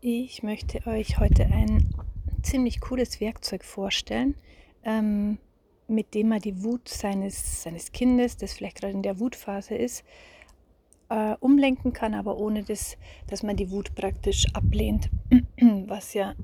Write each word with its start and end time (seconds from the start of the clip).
Ich 0.00 0.44
möchte 0.44 0.86
euch 0.86 1.18
heute 1.18 1.46
ein 1.46 1.92
ziemlich 2.42 2.80
cooles 2.80 3.20
Werkzeug 3.20 3.64
vorstellen, 3.64 4.36
ähm, 4.84 5.38
mit 5.88 6.14
dem 6.14 6.28
man 6.28 6.38
die 6.38 6.62
Wut 6.62 6.88
seines, 6.88 7.64
seines 7.64 7.90
Kindes, 7.90 8.36
das 8.36 8.52
vielleicht 8.52 8.76
gerade 8.80 8.92
in 8.92 9.02
der 9.02 9.18
Wutphase 9.18 9.74
ist, 9.74 10.04
äh, 11.08 11.34
umlenken 11.40 11.92
kann, 11.92 12.14
aber 12.14 12.38
ohne 12.38 12.62
das, 12.62 12.96
dass 13.26 13.42
man 13.42 13.56
die 13.56 13.72
Wut 13.72 13.96
praktisch 13.96 14.46
ablehnt, 14.54 15.10
was 15.86 16.14
ja, 16.14 16.36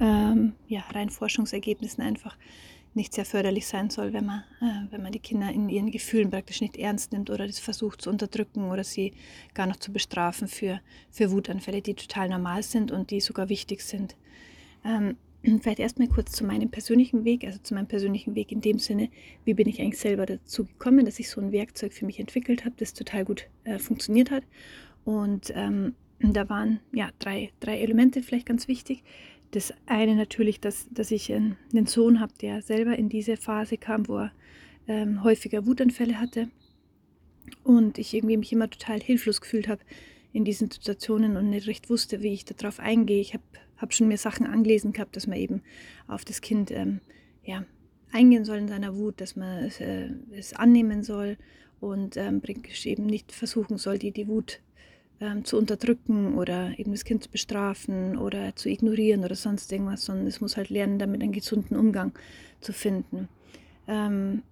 ähm, 0.00 0.54
ja 0.68 0.82
rein 0.92 1.10
Forschungsergebnissen 1.10 2.04
einfach 2.04 2.36
nicht 2.94 3.12
sehr 3.12 3.24
förderlich 3.24 3.66
sein 3.66 3.90
soll, 3.90 4.12
wenn 4.12 4.26
man, 4.26 4.44
äh, 4.60 4.90
wenn 4.90 5.02
man 5.02 5.12
die 5.12 5.18
Kinder 5.18 5.50
in 5.50 5.68
ihren 5.68 5.90
Gefühlen 5.90 6.30
praktisch 6.30 6.60
nicht 6.60 6.76
ernst 6.76 7.12
nimmt 7.12 7.30
oder 7.30 7.46
das 7.46 7.58
versucht 7.58 8.02
zu 8.02 8.10
unterdrücken 8.10 8.70
oder 8.70 8.84
sie 8.84 9.12
gar 9.54 9.66
noch 9.66 9.76
zu 9.76 9.92
bestrafen 9.92 10.48
für, 10.48 10.80
für 11.10 11.30
Wutanfälle, 11.30 11.82
die 11.82 11.94
total 11.94 12.28
normal 12.28 12.62
sind 12.62 12.92
und 12.92 13.10
die 13.10 13.20
sogar 13.20 13.48
wichtig 13.48 13.82
sind. 13.82 14.16
Ähm, 14.84 15.16
vielleicht 15.60 15.80
erstmal 15.80 16.08
kurz 16.08 16.32
zu 16.32 16.44
meinem 16.44 16.70
persönlichen 16.70 17.24
Weg, 17.24 17.44
also 17.44 17.58
zu 17.58 17.74
meinem 17.74 17.86
persönlichen 17.86 18.34
Weg 18.34 18.52
in 18.52 18.60
dem 18.60 18.78
Sinne, 18.78 19.08
wie 19.44 19.54
bin 19.54 19.68
ich 19.68 19.80
eigentlich 19.80 20.00
selber 20.00 20.26
dazu 20.26 20.64
gekommen, 20.64 21.04
dass 21.04 21.18
ich 21.18 21.28
so 21.28 21.40
ein 21.40 21.52
Werkzeug 21.52 21.92
für 21.92 22.06
mich 22.06 22.20
entwickelt 22.20 22.64
habe, 22.64 22.74
das 22.78 22.94
total 22.94 23.24
gut 23.24 23.48
äh, 23.64 23.78
funktioniert 23.78 24.30
hat. 24.30 24.44
Und 25.04 25.52
ähm, 25.54 25.94
da 26.20 26.48
waren 26.48 26.80
ja 26.92 27.10
drei, 27.18 27.50
drei 27.60 27.80
Elemente 27.80 28.22
vielleicht 28.22 28.46
ganz 28.46 28.68
wichtig. 28.68 29.02
Das 29.54 29.72
eine 29.86 30.16
natürlich, 30.16 30.58
dass, 30.58 30.88
dass 30.90 31.12
ich 31.12 31.32
einen, 31.32 31.56
Sohn 31.86 32.18
habe, 32.18 32.32
der 32.40 32.60
selber 32.60 32.98
in 32.98 33.08
diese 33.08 33.36
Phase 33.36 33.78
kam, 33.78 34.08
wo 34.08 34.18
er 34.18 34.32
ähm, 34.88 35.22
häufiger 35.22 35.64
Wutanfälle 35.64 36.18
hatte. 36.18 36.48
Und 37.62 37.98
ich 37.98 38.14
irgendwie 38.14 38.36
mich 38.36 38.52
immer 38.52 38.68
total 38.68 39.00
hilflos 39.00 39.40
gefühlt 39.40 39.68
habe 39.68 39.80
in 40.32 40.44
diesen 40.44 40.72
Situationen 40.72 41.36
und 41.36 41.50
nicht 41.50 41.68
recht 41.68 41.88
wusste, 41.88 42.20
wie 42.20 42.32
ich 42.32 42.44
darauf 42.44 42.80
eingehe. 42.80 43.20
Ich 43.20 43.32
habe 43.32 43.44
hab 43.76 43.94
schon 43.94 44.08
mir 44.08 44.18
Sachen 44.18 44.44
angelesen 44.44 44.92
gehabt, 44.92 45.14
dass 45.14 45.28
man 45.28 45.38
eben 45.38 45.62
auf 46.08 46.24
das 46.24 46.40
Kind 46.40 46.72
ähm, 46.72 46.98
ja, 47.44 47.64
eingehen 48.10 48.44
soll 48.44 48.56
in 48.56 48.66
seiner 48.66 48.96
Wut, 48.96 49.20
dass 49.20 49.36
man 49.36 49.66
es, 49.66 49.80
äh, 49.80 50.08
es 50.32 50.52
annehmen 50.52 51.04
soll 51.04 51.36
und 51.78 52.16
ähm, 52.16 52.42
eben 52.86 53.06
nicht 53.06 53.30
versuchen 53.30 53.78
soll, 53.78 53.98
die, 53.98 54.10
die 54.10 54.26
Wut 54.26 54.58
ähm, 55.24 55.44
zu 55.44 55.56
unterdrücken 55.56 56.34
oder 56.34 56.78
eben 56.78 56.92
das 56.92 57.04
Kind 57.04 57.22
zu 57.22 57.30
bestrafen 57.30 58.16
oder 58.18 58.54
zu 58.56 58.68
ignorieren 58.68 59.24
oder 59.24 59.34
sonst 59.34 59.72
irgendwas, 59.72 60.04
sondern 60.04 60.26
es 60.26 60.40
muss 60.40 60.56
halt 60.56 60.70
lernen, 60.70 60.98
damit 60.98 61.22
einen 61.22 61.32
gesunden 61.32 61.76
Umgang 61.76 62.12
zu 62.60 62.72
finden. 62.72 63.28
Ähm, 63.88 64.42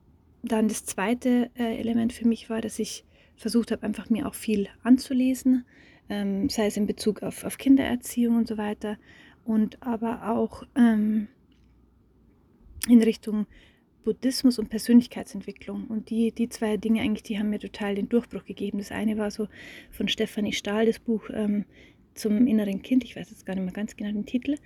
dann 0.43 0.69
das 0.69 0.84
zweite 0.84 1.50
äh, 1.56 1.78
Element 1.78 2.12
für 2.12 2.27
mich 2.27 2.50
war, 2.50 2.61
dass 2.61 2.78
ich 2.78 3.05
versucht 3.37 3.70
habe, 3.70 3.83
einfach 3.83 4.11
mir 4.11 4.27
auch 4.27 4.34
viel 4.34 4.69
anzulesen, 4.83 5.65
ähm, 6.09 6.48
sei 6.48 6.67
es 6.67 6.77
in 6.77 6.87
Bezug 6.87 7.23
auf, 7.23 7.45
auf 7.45 7.59
Kindererziehung 7.59 8.37
und 8.37 8.48
so 8.48 8.56
weiter 8.56 8.97
und 9.45 9.83
aber 9.83 10.31
auch 10.31 10.65
ähm, 10.75 11.28
in 12.89 13.03
Richtung 13.03 13.47
Buddhismus 14.05 14.58
und 14.58 14.69
Persönlichkeitsentwicklung. 14.69 15.86
Und 15.86 16.11
die, 16.11 16.33
die 16.33 16.48
zwei 16.48 16.77
Dinge 16.77 17.00
eigentlich, 17.03 17.22
die 17.22 17.39
haben 17.39 17.50
mir 17.50 17.58
total 17.58 17.95
den 17.95 18.09
Durchbruch 18.09 18.44
gegeben. 18.44 18.78
Das 18.78 18.92
eine 18.92 19.19
war 19.19 19.31
so 19.31 19.48
von 19.91 20.09
Stefanie 20.09 20.53
Stahl, 20.53 20.86
das 20.86 20.98
Buch 20.98 21.28
ähm, 21.33 21.64
zum 22.14 22.47
inneren 22.47 22.83
Kind. 22.83 23.05
Ich 23.05 23.17
weiß 23.17 23.31
jetzt 23.31 23.47
gar 23.47 23.55
nicht 23.55 23.64
mehr 23.64 23.72
ganz 23.72 23.97
genau 23.97 24.12
den 24.12 24.27
Titel. 24.27 24.56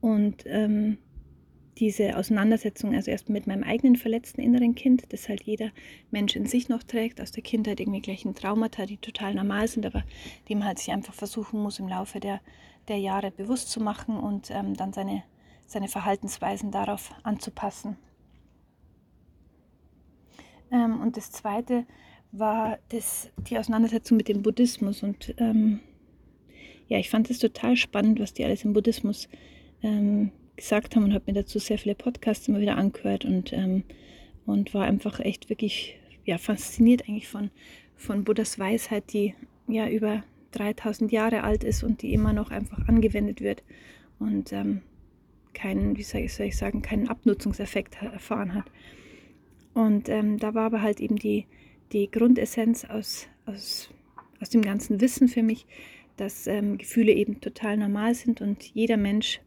Und 0.00 0.44
ähm, 0.46 0.98
diese 1.78 2.16
Auseinandersetzung, 2.16 2.94
also 2.94 3.10
erst 3.10 3.28
mit 3.28 3.46
meinem 3.46 3.64
eigenen 3.64 3.96
verletzten 3.96 4.40
inneren 4.40 4.74
Kind, 4.74 5.12
das 5.12 5.28
halt 5.28 5.42
jeder 5.42 5.70
Mensch 6.10 6.36
in 6.36 6.46
sich 6.46 6.68
noch 6.68 6.82
trägt, 6.82 7.20
aus 7.20 7.32
der 7.32 7.42
Kindheit 7.42 7.80
irgendwie 7.80 8.00
gleichen 8.00 8.34
Traumata, 8.34 8.86
die 8.86 8.98
total 8.98 9.34
normal 9.34 9.66
sind, 9.66 9.84
aber 9.84 10.04
die 10.48 10.54
man 10.54 10.66
halt 10.66 10.78
sich 10.78 10.92
einfach 10.92 11.14
versuchen 11.14 11.60
muss 11.60 11.78
im 11.78 11.88
Laufe 11.88 12.20
der, 12.20 12.40
der 12.88 12.98
Jahre 12.98 13.30
bewusst 13.30 13.70
zu 13.70 13.80
machen 13.80 14.16
und 14.16 14.50
ähm, 14.50 14.74
dann 14.74 14.92
seine, 14.92 15.24
seine 15.66 15.88
Verhaltensweisen 15.88 16.70
darauf 16.70 17.12
anzupassen. 17.24 17.96
Ähm, 20.74 21.00
und 21.00 21.16
das 21.16 21.30
Zweite 21.30 21.86
war 22.32 22.78
das, 22.88 23.30
die 23.48 23.56
Auseinandersetzung 23.56 24.16
mit 24.16 24.28
dem 24.28 24.42
Buddhismus. 24.42 25.02
Und 25.02 25.34
ähm, 25.38 25.80
ja, 26.88 26.98
ich 26.98 27.08
fand 27.08 27.30
es 27.30 27.38
total 27.38 27.76
spannend, 27.76 28.18
was 28.18 28.34
die 28.34 28.44
alles 28.44 28.64
im 28.64 28.72
Buddhismus 28.72 29.28
ähm, 29.82 30.32
gesagt 30.56 30.96
haben 30.96 31.04
und 31.04 31.14
habe 31.14 31.24
mir 31.26 31.34
dazu 31.34 31.58
sehr 31.58 31.78
viele 31.78 31.94
Podcasts 31.94 32.48
immer 32.48 32.60
wieder 32.60 32.76
angehört 32.76 33.24
und, 33.24 33.52
ähm, 33.52 33.84
und 34.46 34.74
war 34.74 34.84
einfach 34.84 35.20
echt 35.20 35.48
wirklich 35.48 35.96
ja, 36.24 36.38
fasziniert 36.38 37.08
eigentlich 37.08 37.28
von, 37.28 37.50
von 37.96 38.24
Buddhas 38.24 38.58
Weisheit, 38.58 39.12
die 39.12 39.34
ja 39.68 39.88
über 39.88 40.24
3000 40.52 41.12
Jahre 41.12 41.44
alt 41.44 41.64
ist 41.64 41.82
und 41.82 42.02
die 42.02 42.12
immer 42.12 42.32
noch 42.32 42.50
einfach 42.50 42.86
angewendet 42.88 43.40
wird 43.40 43.62
und 44.18 44.52
ähm, 44.52 44.82
keinen, 45.52 45.96
wie 45.96 46.02
soll 46.02 46.22
ich, 46.22 46.34
soll 46.34 46.46
ich 46.46 46.56
sagen, 46.56 46.82
keinen 46.82 47.08
Abnutzungseffekt 47.08 48.00
erfahren 48.02 48.54
hat. 48.54 48.64
Und 49.74 50.08
ähm, 50.08 50.38
da 50.38 50.54
war 50.54 50.66
aber 50.66 50.82
halt 50.82 51.00
eben 51.00 51.16
die, 51.16 51.46
die 51.92 52.10
Grundessenz 52.10 52.84
aus, 52.84 53.28
aus, 53.44 53.90
aus 54.40 54.50
dem 54.50 54.62
ganzen 54.62 55.00
Wissen 55.00 55.28
für 55.28 55.42
mich, 55.42 55.66
dass 56.16 56.46
ähm, 56.46 56.78
Gefühle 56.78 57.12
eben 57.12 57.40
total 57.40 57.76
normal 57.76 58.14
sind 58.14 58.40
und 58.40 58.62
jeder 58.62 58.96
Mensch 58.96 59.40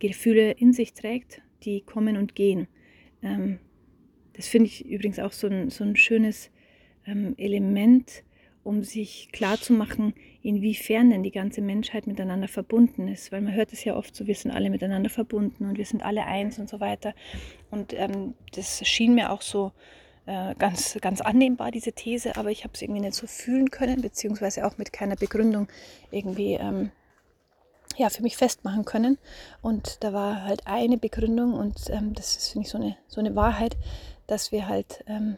Gefühle 0.00 0.52
in 0.52 0.72
sich 0.72 0.92
trägt, 0.94 1.42
die 1.62 1.82
kommen 1.82 2.16
und 2.16 2.34
gehen. 2.34 2.66
Ähm, 3.22 3.58
das 4.32 4.48
finde 4.48 4.66
ich 4.66 4.86
übrigens 4.86 5.18
auch 5.18 5.32
so 5.32 5.46
ein, 5.46 5.70
so 5.70 5.84
ein 5.84 5.96
schönes 5.96 6.50
ähm, 7.06 7.34
Element, 7.36 8.24
um 8.62 8.82
sich 8.82 9.30
klarzumachen, 9.32 10.14
inwiefern 10.42 11.10
denn 11.10 11.22
die 11.22 11.30
ganze 11.30 11.60
Menschheit 11.60 12.06
miteinander 12.06 12.48
verbunden 12.48 13.08
ist. 13.08 13.32
Weil 13.32 13.40
man 13.40 13.54
hört 13.54 13.72
es 13.72 13.84
ja 13.84 13.96
oft 13.96 14.14
so, 14.14 14.26
wir 14.26 14.34
sind 14.34 14.50
alle 14.50 14.70
miteinander 14.70 15.10
verbunden 15.10 15.64
und 15.66 15.78
wir 15.78 15.86
sind 15.86 16.02
alle 16.02 16.24
eins 16.24 16.58
und 16.58 16.68
so 16.68 16.80
weiter. 16.80 17.14
Und 17.70 17.92
ähm, 17.94 18.34
das 18.54 18.86
schien 18.86 19.14
mir 19.14 19.30
auch 19.32 19.42
so 19.42 19.72
äh, 20.26 20.54
ganz, 20.56 20.98
ganz 21.00 21.20
annehmbar, 21.20 21.70
diese 21.70 21.92
These, 21.92 22.36
aber 22.36 22.50
ich 22.50 22.64
habe 22.64 22.74
es 22.74 22.82
irgendwie 22.82 23.00
nicht 23.00 23.14
so 23.14 23.26
fühlen 23.26 23.70
können, 23.70 24.02
beziehungsweise 24.02 24.66
auch 24.66 24.78
mit 24.78 24.92
keiner 24.92 25.16
Begründung 25.16 25.68
irgendwie 26.10 26.54
ähm, 26.54 26.90
ja, 27.96 28.08
für 28.10 28.22
mich 28.22 28.36
festmachen 28.36 28.84
können. 28.84 29.18
Und 29.62 30.02
da 30.04 30.12
war 30.12 30.44
halt 30.44 30.66
eine 30.66 30.98
Begründung 30.98 31.54
und 31.54 31.90
ähm, 31.90 32.14
das 32.14 32.36
ist, 32.36 32.48
finde 32.50 32.66
ich, 32.66 32.70
so 32.70 32.78
eine, 32.78 32.96
so 33.08 33.20
eine 33.20 33.34
Wahrheit, 33.34 33.76
dass 34.26 34.52
wir 34.52 34.68
halt 34.68 35.02
ähm, 35.06 35.36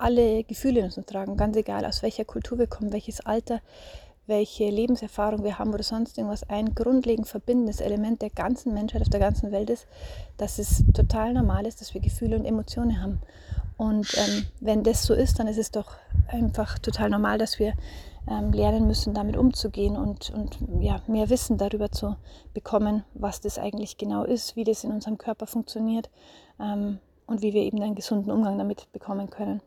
alle 0.00 0.44
Gefühle 0.44 0.80
in 0.80 0.86
uns 0.86 0.98
tragen, 1.06 1.36
ganz 1.36 1.56
egal 1.56 1.84
aus 1.84 2.02
welcher 2.02 2.24
Kultur 2.24 2.58
wir 2.58 2.66
kommen, 2.66 2.92
welches 2.92 3.20
Alter, 3.20 3.60
welche 4.26 4.70
Lebenserfahrung 4.70 5.42
wir 5.42 5.58
haben 5.58 5.74
oder 5.74 5.82
sonst 5.82 6.16
irgendwas, 6.16 6.48
ein 6.48 6.74
grundlegend 6.74 7.28
verbindendes 7.28 7.80
Element 7.80 8.22
der 8.22 8.30
ganzen 8.30 8.72
Menschheit 8.72 9.02
auf 9.02 9.08
der 9.08 9.20
ganzen 9.20 9.50
Welt 9.50 9.70
ist, 9.70 9.86
dass 10.36 10.58
es 10.58 10.84
total 10.94 11.32
normal 11.34 11.66
ist, 11.66 11.80
dass 11.80 11.94
wir 11.94 12.00
Gefühle 12.00 12.36
und 12.36 12.44
Emotionen 12.44 13.02
haben. 13.02 13.20
Und 13.76 14.14
ähm, 14.16 14.46
wenn 14.60 14.82
das 14.84 15.04
so 15.04 15.14
ist, 15.14 15.38
dann 15.38 15.48
ist 15.48 15.58
es 15.58 15.70
doch 15.70 15.92
einfach 16.28 16.78
total 16.78 17.10
normal, 17.10 17.38
dass 17.38 17.58
wir 17.58 17.72
ähm, 18.28 18.52
lernen 18.52 18.86
müssen, 18.86 19.14
damit 19.14 19.36
umzugehen 19.36 19.96
und, 19.96 20.30
und 20.30 20.58
ja, 20.80 21.00
mehr 21.06 21.30
Wissen 21.30 21.58
darüber 21.58 21.90
zu 21.90 22.16
bekommen, 22.54 23.04
was 23.14 23.40
das 23.40 23.58
eigentlich 23.58 23.96
genau 23.96 24.24
ist, 24.24 24.54
wie 24.54 24.64
das 24.64 24.84
in 24.84 24.92
unserem 24.92 25.18
Körper 25.18 25.46
funktioniert 25.46 26.10
ähm, 26.60 26.98
und 27.26 27.42
wie 27.42 27.54
wir 27.54 27.62
eben 27.62 27.82
einen 27.82 27.94
gesunden 27.94 28.30
Umgang 28.30 28.58
damit 28.58 28.92
bekommen 28.92 29.30
können. 29.30 29.60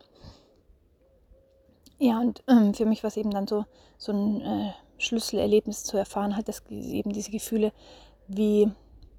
Ja, 2.03 2.19
und 2.19 2.43
ähm, 2.49 2.73
für 2.73 2.85
mich 2.85 3.01
war 3.01 3.07
es 3.07 3.15
eben 3.15 3.31
dann 3.31 3.47
so, 3.47 3.63
so 3.97 4.11
ein 4.11 4.41
äh, 4.41 4.73
Schlüsselerlebnis 4.97 5.85
zu 5.85 5.95
erfahren, 5.95 6.35
halt, 6.35 6.49
dass 6.49 6.61
eben 6.69 7.13
diese 7.13 7.31
Gefühle 7.31 7.71
wie, 8.27 8.69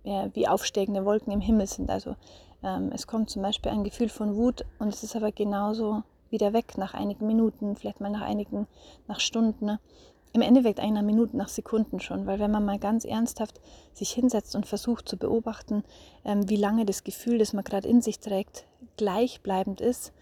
ja, 0.02 0.28
wie 0.34 0.46
aufsteigende 0.46 1.06
Wolken 1.06 1.32
im 1.32 1.40
Himmel 1.40 1.66
sind. 1.66 1.88
Also 1.88 2.14
ähm, 2.62 2.90
es 2.92 3.06
kommt 3.06 3.30
zum 3.30 3.40
Beispiel 3.40 3.72
ein 3.72 3.84
Gefühl 3.84 4.10
von 4.10 4.36
Wut 4.36 4.66
und 4.78 4.88
es 4.88 5.02
ist 5.02 5.16
aber 5.16 5.32
genauso 5.32 6.02
wieder 6.28 6.52
weg 6.52 6.76
nach 6.76 6.92
einigen 6.92 7.26
Minuten, 7.26 7.74
vielleicht 7.74 8.02
mal 8.02 8.10
nach 8.10 8.20
einigen, 8.20 8.66
nach 9.08 9.18
Stunden. 9.18 9.64
Ne? 9.64 9.80
Im 10.34 10.42
Endeffekt 10.42 10.78
einer 10.78 11.02
Minuten, 11.02 11.38
nach 11.38 11.48
Sekunden 11.48 12.00
schon, 12.00 12.26
weil 12.26 12.38
wenn 12.38 12.50
man 12.50 12.66
mal 12.66 12.78
ganz 12.78 13.06
ernsthaft 13.06 13.62
sich 13.94 14.10
hinsetzt 14.10 14.54
und 14.54 14.66
versucht 14.66 15.08
zu 15.08 15.16
beobachten, 15.16 15.84
ähm, 16.26 16.50
wie 16.50 16.56
lange 16.56 16.84
das 16.84 17.02
Gefühl, 17.02 17.38
das 17.38 17.54
man 17.54 17.64
gerade 17.64 17.88
in 17.88 18.02
sich 18.02 18.20
trägt, 18.20 18.66
gleichbleibend 18.98 19.80
ist, 19.80 20.12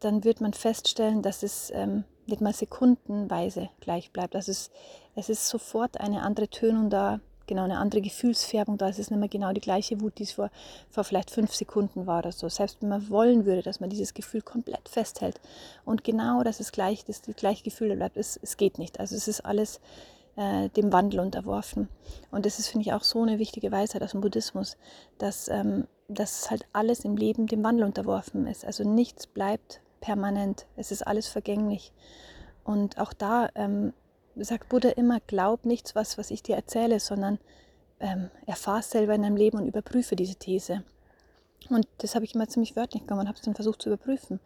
dann 0.00 0.24
wird 0.24 0.40
man 0.40 0.52
feststellen, 0.52 1.22
dass 1.22 1.42
es 1.42 1.70
ähm, 1.74 2.04
nicht 2.26 2.40
mal 2.40 2.52
sekundenweise 2.52 3.70
gleich 3.80 4.10
bleibt. 4.12 4.36
Also 4.36 4.52
es, 4.52 4.70
es 5.14 5.28
ist 5.28 5.48
sofort 5.48 6.00
eine 6.00 6.22
andere 6.22 6.48
Tönung 6.48 6.90
da, 6.90 7.20
genau 7.46 7.64
eine 7.64 7.78
andere 7.78 8.00
Gefühlsfärbung 8.00 8.78
da. 8.78 8.88
Es 8.88 8.98
ist 8.98 9.10
nicht 9.10 9.20
mehr 9.20 9.28
genau 9.28 9.52
die 9.52 9.60
gleiche 9.60 10.00
Wut, 10.00 10.18
die 10.18 10.22
es 10.22 10.32
vor, 10.32 10.50
vor 10.88 11.04
vielleicht 11.04 11.30
fünf 11.30 11.54
Sekunden 11.54 12.06
war 12.06 12.20
oder 12.20 12.32
so. 12.32 12.48
Selbst 12.48 12.80
wenn 12.80 12.88
man 12.88 13.10
wollen 13.10 13.44
würde, 13.44 13.62
dass 13.62 13.80
man 13.80 13.90
dieses 13.90 14.14
Gefühl 14.14 14.42
komplett 14.42 14.88
festhält 14.88 15.40
und 15.84 16.04
genau, 16.04 16.42
dass 16.42 16.60
es 16.60 16.72
gleich, 16.72 17.04
dass 17.04 17.22
das 17.22 17.36
gleiche 17.36 17.64
Gefühl 17.64 17.94
bleibt, 17.96 18.16
es, 18.16 18.38
es 18.42 18.56
geht 18.56 18.78
nicht. 18.78 19.00
Also 19.00 19.16
es 19.16 19.26
ist 19.26 19.44
alles 19.44 19.80
äh, 20.36 20.68
dem 20.70 20.92
Wandel 20.92 21.20
unterworfen. 21.20 21.88
Und 22.30 22.46
das 22.46 22.58
ist, 22.58 22.68
finde 22.68 22.86
ich, 22.86 22.92
auch 22.92 23.02
so 23.02 23.22
eine 23.22 23.38
wichtige 23.38 23.72
Weisheit 23.72 24.02
aus 24.02 24.12
dem 24.12 24.20
Buddhismus, 24.20 24.76
dass, 25.18 25.48
ähm, 25.48 25.86
dass 26.08 26.50
halt 26.50 26.66
alles 26.72 27.04
im 27.04 27.16
Leben 27.16 27.46
dem 27.46 27.64
Wandel 27.64 27.84
unterworfen 27.84 28.46
ist. 28.46 28.64
Also 28.64 28.88
nichts 28.88 29.26
bleibt 29.26 29.80
permanent. 30.00 30.66
Es 30.76 30.90
ist 30.90 31.06
alles 31.06 31.28
vergänglich. 31.28 31.92
Und 32.64 32.98
auch 32.98 33.12
da 33.12 33.48
ähm, 33.54 33.92
sagt 34.36 34.68
Buddha 34.68 34.90
immer, 34.90 35.20
glaub 35.26 35.64
nichts, 35.64 35.94
was, 35.94 36.18
was 36.18 36.30
ich 36.30 36.42
dir 36.42 36.56
erzähle, 36.56 37.00
sondern 37.00 37.38
ähm, 38.00 38.30
erfahr 38.46 38.82
selber 38.82 39.14
in 39.14 39.22
deinem 39.22 39.36
Leben 39.36 39.58
und 39.58 39.66
überprüfe 39.66 40.16
diese 40.16 40.36
These. 40.36 40.82
Und 41.68 41.86
das 41.98 42.14
habe 42.14 42.24
ich 42.24 42.34
immer 42.34 42.48
ziemlich 42.48 42.76
wörtlich 42.76 43.02
genommen 43.02 43.22
und 43.22 43.28
habe 43.28 43.36
es 43.36 43.44
dann 43.44 43.54
versucht 43.54 43.82
zu 43.82 43.90
überprüfen. 43.90 44.40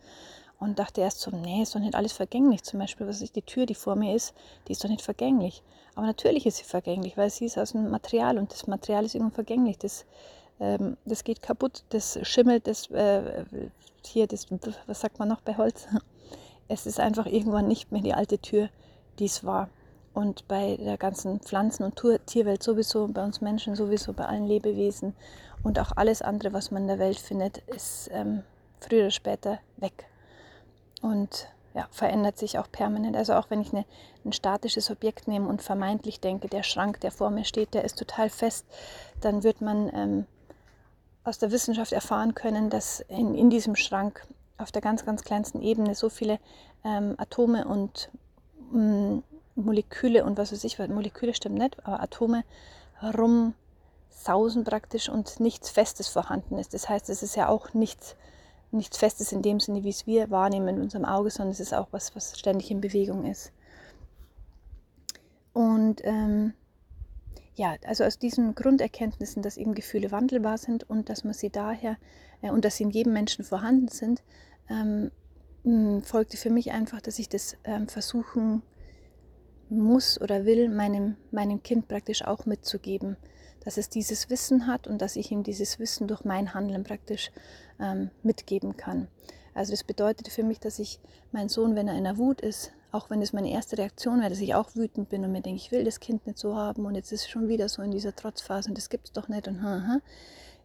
Und 0.58 0.78
dachte 0.78 1.00
erst 1.00 1.20
so, 1.20 1.30
nee, 1.30 1.62
ist 1.62 1.74
doch 1.74 1.80
nicht 1.80 1.94
alles 1.94 2.12
vergänglich. 2.12 2.62
Zum 2.62 2.80
Beispiel, 2.80 3.06
was 3.06 3.20
ist 3.20 3.36
die 3.36 3.42
Tür, 3.42 3.66
die 3.66 3.74
vor 3.74 3.96
mir 3.96 4.14
ist, 4.14 4.34
die 4.66 4.72
ist 4.72 4.82
doch 4.82 4.88
nicht 4.88 5.02
vergänglich. 5.02 5.62
Aber 5.94 6.06
natürlich 6.06 6.46
ist 6.46 6.56
sie 6.56 6.64
vergänglich, 6.64 7.16
weil 7.16 7.30
sie 7.30 7.44
ist 7.44 7.58
aus 7.58 7.72
dem 7.72 7.90
Material 7.90 8.38
und 8.38 8.52
das 8.52 8.66
Material 8.66 9.04
ist 9.04 9.14
irgendwann 9.14 9.34
vergänglich. 9.34 9.78
Das, 9.78 10.06
ähm, 10.60 10.96
das 11.04 11.24
geht 11.24 11.42
kaputt, 11.42 11.84
das 11.90 12.18
schimmelt, 12.22 12.66
das 12.66 12.90
äh, 12.90 13.44
hier, 14.04 14.26
das, 14.26 14.46
was 14.86 15.00
sagt 15.00 15.18
man 15.18 15.28
noch 15.28 15.40
bei 15.40 15.56
Holz? 15.56 15.86
Es 16.66 16.86
ist 16.86 16.98
einfach 16.98 17.26
irgendwann 17.26 17.68
nicht 17.68 17.92
mehr 17.92 18.00
die 18.00 18.14
alte 18.14 18.38
Tür, 18.38 18.70
die 19.18 19.26
es 19.26 19.44
war. 19.44 19.68
Und 20.14 20.48
bei 20.48 20.78
der 20.78 20.96
ganzen 20.96 21.40
Pflanzen- 21.40 21.84
und 21.84 22.00
Tierwelt 22.24 22.62
sowieso, 22.62 23.06
bei 23.08 23.22
uns 23.22 23.42
Menschen 23.42 23.76
sowieso, 23.76 24.14
bei 24.14 24.24
allen 24.24 24.46
Lebewesen 24.46 25.14
und 25.62 25.78
auch 25.78 25.92
alles 25.96 26.22
andere, 26.22 26.54
was 26.54 26.70
man 26.70 26.82
in 26.82 26.88
der 26.88 26.98
Welt 26.98 27.18
findet, 27.18 27.58
ist 27.68 28.08
ähm, 28.12 28.44
früher 28.80 29.00
oder 29.02 29.10
später 29.10 29.58
weg. 29.76 30.06
Und 31.02 31.48
ja, 31.74 31.88
verändert 31.90 32.38
sich 32.38 32.58
auch 32.58 32.70
permanent. 32.70 33.16
Also 33.16 33.34
auch 33.34 33.50
wenn 33.50 33.60
ich 33.60 33.72
eine, 33.72 33.84
ein 34.24 34.32
statisches 34.32 34.90
Objekt 34.90 35.26
nehme 35.26 35.48
und 35.48 35.60
vermeintlich 35.60 36.20
denke, 36.20 36.48
der 36.48 36.62
Schrank, 36.62 37.00
der 37.00 37.10
vor 37.10 37.30
mir 37.30 37.44
steht, 37.44 37.74
der 37.74 37.84
ist 37.84 37.98
total 37.98 38.30
fest, 38.30 38.64
dann 39.20 39.42
wird 39.42 39.60
man 39.60 39.90
ähm, 39.92 40.26
aus 41.25 41.38
der 41.38 41.50
Wissenschaft 41.50 41.93
erfahren 41.93 42.35
können, 42.35 42.71
dass 42.71 43.00
in, 43.00 43.35
in 43.35 43.50
diesem 43.50 43.76
Schrank 43.76 44.26
auf 44.59 44.71
der 44.71 44.82
ganz, 44.82 45.05
ganz 45.05 45.23
kleinsten 45.25 45.62
Ebene 45.62 45.94
so 45.94 46.09
viele 46.09 46.38
ähm, 46.85 47.15
Atome 47.19 47.67
und 47.67 48.11
ähm, 48.73 49.23
Moleküle 49.56 50.25
und 50.25 50.37
was 50.37 50.53
weiß 50.53 50.65
ich, 50.65 50.79
Moleküle 50.79 51.35
stimmt 51.35 51.59
nicht, 51.59 51.85
aber 51.87 52.00
Atome 52.03 52.44
rumsausen 53.03 54.65
praktisch 54.65 55.09
und 55.09 55.41
nichts 55.41 55.71
Festes 55.71 56.09
vorhanden 56.09 56.59
ist. 56.59 56.75
Das 56.75 56.88
heißt, 56.88 57.09
es 57.09 57.23
ist 57.23 57.37
ja 57.37 57.49
auch 57.49 57.73
nichts, 57.75 58.17
nichts 58.71 58.97
Festes 58.99 59.32
in 59.32 59.43
dem 59.43 59.61
Sinne, 59.61 59.85
wie 59.85 59.91
es 59.91 60.06
wir 60.06 60.31
wahrnehmen 60.31 60.67
mit 60.67 60.82
unserem 60.85 61.05
Auge, 61.05 61.31
sondern 61.31 61.53
es 61.53 61.61
ist 61.61 61.75
auch 61.75 61.88
was, 61.91 62.15
was 62.17 62.38
ständig 62.38 62.71
in 62.71 62.81
Bewegung 62.81 63.25
ist. 63.25 63.53
Und 65.53 66.05
ähm, 66.05 66.53
ja, 67.56 67.76
also 67.86 68.04
aus 68.04 68.18
diesen 68.18 68.54
Grunderkenntnissen, 68.54 69.42
dass 69.42 69.56
eben 69.56 69.74
Gefühle 69.74 70.10
wandelbar 70.10 70.58
sind 70.58 70.88
und 70.88 71.08
dass 71.08 71.24
man 71.24 71.34
sie 71.34 71.50
daher 71.50 71.96
äh, 72.42 72.50
und 72.50 72.64
dass 72.64 72.76
sie 72.76 72.84
in 72.84 72.90
jedem 72.90 73.12
Menschen 73.12 73.44
vorhanden 73.44 73.88
sind, 73.88 74.22
ähm, 74.68 75.10
folgte 76.02 76.36
für 76.36 76.50
mich 76.50 76.72
einfach, 76.72 77.00
dass 77.00 77.18
ich 77.18 77.28
das 77.28 77.56
ähm, 77.64 77.88
versuchen 77.88 78.62
muss 79.70 80.20
oder 80.20 80.44
will, 80.44 80.68
meinem, 80.68 81.16
meinem 81.30 81.62
Kind 81.62 81.88
praktisch 81.88 82.22
auch 82.22 82.44
mitzugeben, 82.44 83.16
dass 83.64 83.78
es 83.78 83.88
dieses 83.88 84.28
Wissen 84.28 84.66
hat 84.66 84.86
und 84.86 85.00
dass 85.00 85.16
ich 85.16 85.30
ihm 85.30 85.42
dieses 85.42 85.78
Wissen 85.78 86.06
durch 86.06 86.24
mein 86.24 86.52
Handeln 86.52 86.84
praktisch 86.84 87.30
ähm, 87.80 88.10
mitgeben 88.22 88.76
kann. 88.76 89.08
Also 89.54 89.72
das 89.72 89.84
bedeutet 89.84 90.28
für 90.28 90.42
mich, 90.42 90.60
dass 90.60 90.78
ich 90.78 91.00
meinen 91.32 91.48
Sohn, 91.48 91.76
wenn 91.76 91.88
er 91.88 91.96
in 91.96 92.04
der 92.04 92.18
Wut 92.18 92.40
ist, 92.40 92.72
auch 92.94 93.11
wenn 93.11 93.20
es 93.20 93.32
meine 93.32 93.50
erste 93.50 93.76
Reaktion 93.76 94.20
wäre, 94.20 94.31
dass 94.31 94.41
ich 94.41 94.55
auch 94.55 94.75
wütend 94.75 95.08
bin 95.08 95.25
und 95.25 95.32
mir 95.32 95.43
denke, 95.43 95.61
ich 95.61 95.73
will 95.73 95.85
das 95.85 95.99
Kind 95.99 96.26
nicht 96.26 96.38
so 96.38 96.55
haben 96.55 96.87
und 96.87 96.94
jetzt 96.94 97.11
ist 97.12 97.23
es 97.23 97.29
schon 97.29 97.49
wieder 97.49 97.69
so 97.69 97.82
in 97.82 97.91
dieser 97.91 98.14
Trotzphase 98.14 98.69
und 98.69 98.79
das 98.79 98.88
gibt 98.88 99.06
es 99.06 99.12
doch 99.12 99.29
nicht 99.29 99.49
und 99.49 99.62
ha. 99.62 100.00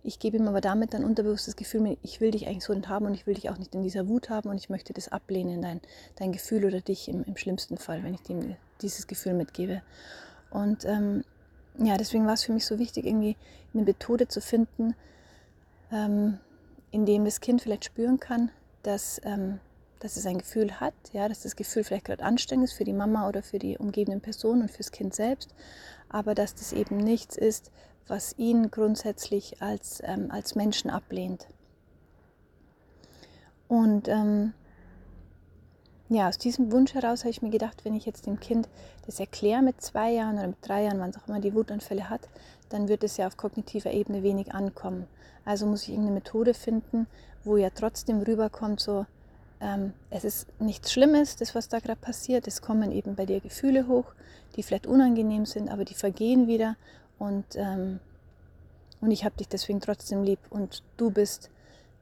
Ich 0.04 0.20
gebe 0.20 0.38
ihm 0.38 0.48
aber 0.48 0.62
damit 0.62 0.94
dann 0.94 1.04
unterbewusst 1.04 1.48
das 1.48 1.58
Gefühl, 1.58 1.98
ich 2.04 2.22
will 2.22 2.32
dich 2.32 2.48
eigentlich 2.48 2.64
so 2.64 2.74
nicht 2.74 2.88
haben 2.88 3.06
und 3.06 3.16
ich 3.16 3.28
will 3.28 3.34
dich 3.34 3.50
auch 3.50 3.58
nicht 3.58 3.76
in 3.76 3.82
dieser 3.82 4.08
Wut 4.08 4.30
haben 4.30 4.50
und 4.50 4.58
ich 4.58 4.70
möchte 4.70 4.94
das 4.94 5.10
ablehnen, 5.10 5.62
dein, 5.62 5.82
dein 6.16 6.32
Gefühl 6.32 6.64
oder 6.66 6.80
dich 6.80 7.10
im, 7.10 7.24
im 7.24 7.36
schlimmsten 7.36 7.78
Fall, 7.78 8.04
wenn 8.04 8.14
ich 8.14 8.30
ihm 8.30 8.56
dieses 8.82 9.08
Gefühl 9.08 9.34
mitgebe. 9.34 9.82
Und 10.52 10.86
ähm, 10.86 11.24
ja, 11.78 11.98
deswegen 11.98 12.26
war 12.28 12.34
es 12.34 12.44
für 12.44 12.54
mich 12.54 12.66
so 12.66 12.80
wichtig, 12.80 13.06
irgendwie 13.06 13.36
eine 13.74 13.84
Methode 13.84 14.28
zu 14.28 14.40
finden, 14.40 14.96
ähm, 15.92 16.40
in 16.92 17.06
dem 17.06 17.26
das 17.26 17.42
Kind 17.42 17.62
vielleicht 17.62 17.86
spüren 17.86 18.20
kann, 18.20 18.52
dass 18.84 19.20
ähm, 19.26 19.60
dass 20.00 20.18
es 20.18 20.26
ein 20.26 20.38
Gefühl 20.38 20.80
hat, 20.80 20.94
ja, 21.12 21.28
dass 21.28 21.42
das 21.42 21.56
Gefühl 21.56 21.84
vielleicht 21.84 22.06
gerade 22.06 22.24
anstrengend 22.24 22.66
ist 22.66 22.74
für 22.74 22.86
die 22.86 22.94
Mama 22.94 23.28
oder 23.28 23.44
für 23.44 23.60
die 23.60 23.78
umgebenden 23.78 24.22
Personen 24.22 24.62
und 24.64 24.72
fürs 24.72 24.92
Kind 24.92 25.14
selbst, 25.14 25.54
aber 26.08 26.36
dass 26.36 26.56
das 26.56 26.74
eben 26.74 26.98
nichts 26.98 27.38
ist, 27.38 27.72
was 28.08 28.38
ihn 28.38 28.72
grundsätzlich 28.72 29.62
als, 29.62 30.02
ähm, 30.04 30.32
als 30.32 30.56
Menschen 30.56 30.90
ablehnt. 30.90 31.48
Und 33.68 34.08
ähm, 34.08 34.54
ja, 36.10 36.28
aus 36.28 36.40
diesem 36.40 36.72
Wunsch 36.72 36.96
heraus 36.96 37.20
habe 37.20 37.30
ich 37.30 37.44
mir 37.44 37.52
gedacht, 37.52 37.86
wenn 37.86 37.94
ich 37.94 38.06
jetzt 38.06 38.26
dem 38.26 38.40
Kind 38.40 38.68
das 39.06 39.20
erkläre 39.20 39.62
mit 39.62 39.80
zwei 39.80 40.12
Jahren 40.12 40.40
oder 40.40 40.48
mit 40.48 40.58
drei 40.62 40.84
Jahren, 40.84 41.00
wann 41.00 41.12
es 41.12 41.18
auch 41.18 41.28
immer 41.28 41.40
die 41.40 41.54
Wutanfälle 41.54 42.10
hat, 42.10 42.28
dann 42.70 42.88
wird 42.88 43.04
es 43.04 43.18
ja 43.18 43.28
auf 43.28 43.38
kognitiver 43.38 43.92
Ebene 43.92 44.24
wenig 44.24 44.54
ankommen. 44.54 45.08
Also 45.46 45.68
muss 45.68 45.84
ich 45.84 45.90
irgendeine 45.90 46.16
Methode 46.16 46.56
finden, 46.56 47.06
wo 47.44 47.58
ja 47.58 47.70
trotzdem 47.70 48.22
rüberkommt, 48.22 48.80
so, 48.80 49.06
ähm, 49.62 49.94
es 50.10 50.24
ist 50.24 50.48
nichts 50.60 50.92
Schlimmes, 50.92 51.36
das, 51.36 51.54
was 51.54 51.68
da 51.68 51.80
gerade 51.80 52.00
passiert. 52.00 52.48
Es 52.48 52.62
kommen 52.62 52.92
eben 52.92 53.16
bei 53.16 53.26
dir 53.26 53.42
Gefühle 53.42 53.88
hoch, 53.88 54.14
die 54.56 54.64
vielleicht 54.64 54.88
unangenehm 54.88 55.46
sind, 55.46 55.70
aber 55.70 55.86
die 55.86 55.96
vergehen 55.96 56.48
wieder. 56.48 56.76
Und, 57.18 57.46
ähm, 57.56 58.00
und 59.02 59.12
ich 59.12 59.26
habe 59.26 59.36
dich 59.36 59.50
deswegen 59.50 59.82
trotzdem 59.82 60.24
lieb. 60.24 60.40
Und 60.50 60.84
du 60.98 61.12
bist 61.12 61.50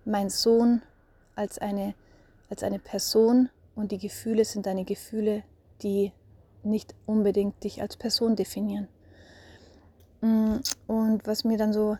mein 0.05 0.29
Sohn 0.29 0.81
als 1.35 1.57
eine, 1.57 1.95
als 2.49 2.63
eine 2.63 2.79
Person. 2.79 3.49
Und 3.75 3.91
die 3.91 3.97
Gefühle 3.97 4.45
sind 4.45 4.65
deine 4.65 4.85
Gefühle, 4.85 5.43
die 5.81 6.11
nicht 6.63 6.93
unbedingt 7.05 7.63
dich 7.63 7.81
als 7.81 7.97
Person 7.97 8.35
definieren. 8.35 8.87
Mm, 10.21 10.57
und 10.87 11.25
was 11.25 11.43
mir 11.43 11.57
dann 11.57 11.73
so 11.73 11.97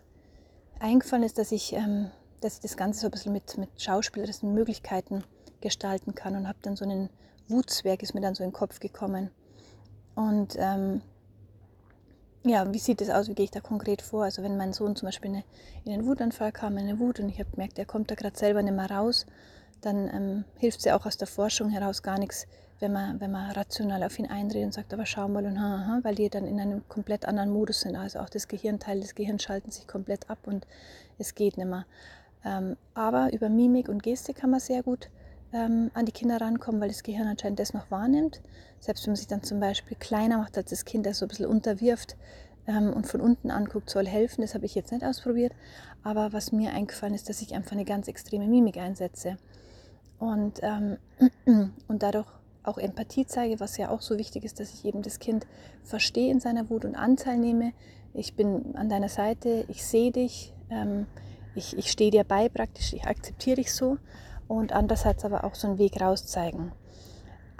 eingefallen 0.78 1.24
ist, 1.24 1.38
dass 1.38 1.50
ich, 1.50 1.72
ähm, 1.72 2.10
dass 2.40 2.54
ich 2.54 2.60
das 2.60 2.76
Ganze 2.76 3.00
so 3.00 3.06
ein 3.08 3.10
bisschen 3.10 3.32
mit, 3.32 3.56
mit 3.58 3.70
schauspielerischen 3.80 4.54
Möglichkeiten 4.54 5.24
gestalten 5.60 6.14
kann 6.14 6.36
und 6.36 6.48
habe 6.48 6.58
dann 6.62 6.76
so 6.76 6.84
einen 6.84 7.08
Wutzwerg, 7.48 8.02
ist 8.02 8.14
mir 8.14 8.20
dann 8.20 8.34
so 8.34 8.44
in 8.44 8.50
den 8.50 8.54
Kopf 8.54 8.80
gekommen. 8.80 9.30
Und 10.14 10.56
ähm, 10.58 11.00
ja, 12.44 12.72
wie 12.72 12.78
sieht 12.78 13.00
es 13.00 13.10
aus, 13.10 13.28
wie 13.28 13.34
gehe 13.34 13.44
ich 13.44 13.50
da 13.50 13.60
konkret 13.60 14.02
vor? 14.02 14.24
Also 14.24 14.42
wenn 14.42 14.56
mein 14.56 14.72
Sohn 14.72 14.96
zum 14.96 15.06
Beispiel 15.06 15.30
eine, 15.30 15.44
in 15.84 15.92
einen 15.92 16.06
Wutanfall 16.06 16.52
kam, 16.52 16.76
in 16.78 16.88
eine 16.88 16.98
Wut 16.98 17.20
und 17.20 17.28
ich 17.28 17.38
habe 17.38 17.50
gemerkt, 17.50 17.78
er 17.78 17.84
kommt 17.84 18.10
da 18.10 18.14
gerade 18.14 18.38
selber 18.38 18.62
nicht 18.62 18.74
mehr 18.74 18.90
raus, 18.90 19.26
dann 19.80 20.08
ähm, 20.08 20.44
hilft 20.56 20.78
es 20.78 20.84
ja 20.84 20.98
auch 20.98 21.06
aus 21.06 21.16
der 21.16 21.28
Forschung 21.28 21.70
heraus 21.70 22.02
gar 22.02 22.18
nichts, 22.18 22.46
wenn 22.80 22.92
man, 22.92 23.20
wenn 23.20 23.30
man 23.30 23.50
rational 23.52 24.02
auf 24.02 24.18
ihn 24.18 24.26
einredet 24.26 24.66
und 24.66 24.74
sagt, 24.74 24.92
aber 24.92 25.06
schau 25.06 25.28
mal 25.28 25.44
und 25.46 25.60
ha, 25.60 25.86
ha, 25.86 26.00
weil 26.02 26.14
die 26.14 26.28
dann 26.28 26.46
in 26.46 26.60
einem 26.60 26.88
komplett 26.88 27.26
anderen 27.26 27.50
Modus 27.50 27.80
sind. 27.80 27.96
Also 27.96 28.20
auch 28.20 28.28
das 28.28 28.48
Gehirnteil 28.48 29.00
des 29.00 29.14
Gehirns 29.14 29.42
schalten 29.42 29.70
sich 29.70 29.86
komplett 29.86 30.30
ab 30.30 30.38
und 30.46 30.66
es 31.18 31.34
geht 31.34 31.58
nicht 31.58 31.68
mehr. 31.68 31.86
Ähm, 32.44 32.76
aber 32.94 33.32
über 33.32 33.48
Mimik 33.48 33.88
und 33.88 34.02
Gestik 34.02 34.36
kann 34.36 34.50
man 34.50 34.60
sehr 34.60 34.82
gut 34.82 35.10
ähm, 35.52 35.90
an 35.94 36.06
die 36.06 36.12
Kinder 36.12 36.40
rankommen, 36.40 36.80
weil 36.80 36.88
das 36.88 37.02
Gehirn 37.02 37.26
anscheinend 37.26 37.58
das 37.58 37.72
noch 37.72 37.90
wahrnimmt. 37.90 38.40
Selbst 38.80 39.06
wenn 39.06 39.12
man 39.12 39.16
sich 39.16 39.26
dann 39.26 39.42
zum 39.42 39.60
Beispiel 39.60 39.96
kleiner 39.98 40.38
macht 40.38 40.56
als 40.56 40.70
das 40.70 40.84
Kind, 40.84 41.06
das 41.06 41.18
so 41.18 41.24
ein 41.24 41.28
bisschen 41.28 41.46
unterwirft 41.46 42.16
ähm, 42.66 42.92
und 42.92 43.06
von 43.06 43.20
unten 43.20 43.50
anguckt, 43.50 43.90
soll 43.90 44.06
helfen. 44.06 44.42
Das 44.42 44.54
habe 44.54 44.66
ich 44.66 44.74
jetzt 44.74 44.92
nicht 44.92 45.04
ausprobiert. 45.04 45.52
Aber 46.02 46.32
was 46.32 46.52
mir 46.52 46.72
eingefallen 46.72 47.14
ist, 47.14 47.28
dass 47.28 47.42
ich 47.42 47.54
einfach 47.54 47.72
eine 47.72 47.84
ganz 47.84 48.08
extreme 48.08 48.46
Mimik 48.46 48.76
einsetze. 48.76 49.36
Und, 50.18 50.60
ähm, 50.62 50.98
und 51.88 52.02
dadurch 52.02 52.28
auch 52.62 52.78
Empathie 52.78 53.26
zeige, 53.26 53.60
was 53.60 53.76
ja 53.78 53.88
auch 53.88 54.02
so 54.02 54.18
wichtig 54.18 54.44
ist, 54.44 54.60
dass 54.60 54.74
ich 54.74 54.84
eben 54.84 55.02
das 55.02 55.18
Kind 55.18 55.46
verstehe 55.84 56.30
in 56.30 56.40
seiner 56.40 56.68
Wut 56.68 56.84
und 56.84 56.96
Anteil 56.96 57.38
nehme. 57.38 57.72
Ich 58.12 58.34
bin 58.34 58.76
an 58.76 58.88
deiner 58.88 59.08
Seite, 59.08 59.64
ich 59.68 59.84
sehe 59.84 60.12
dich, 60.12 60.52
ähm, 60.70 61.06
ich, 61.54 61.76
ich 61.78 61.90
stehe 61.90 62.10
dir 62.10 62.24
bei 62.24 62.48
praktisch, 62.48 62.92
ich 62.92 63.04
akzeptiere 63.04 63.56
dich 63.56 63.72
so 63.72 63.96
und 64.48 64.72
andererseits 64.72 65.24
aber 65.24 65.44
auch 65.44 65.54
so 65.54 65.68
einen 65.68 65.78
Weg 65.78 66.00
raus 66.00 66.26
zeigen. 66.26 66.72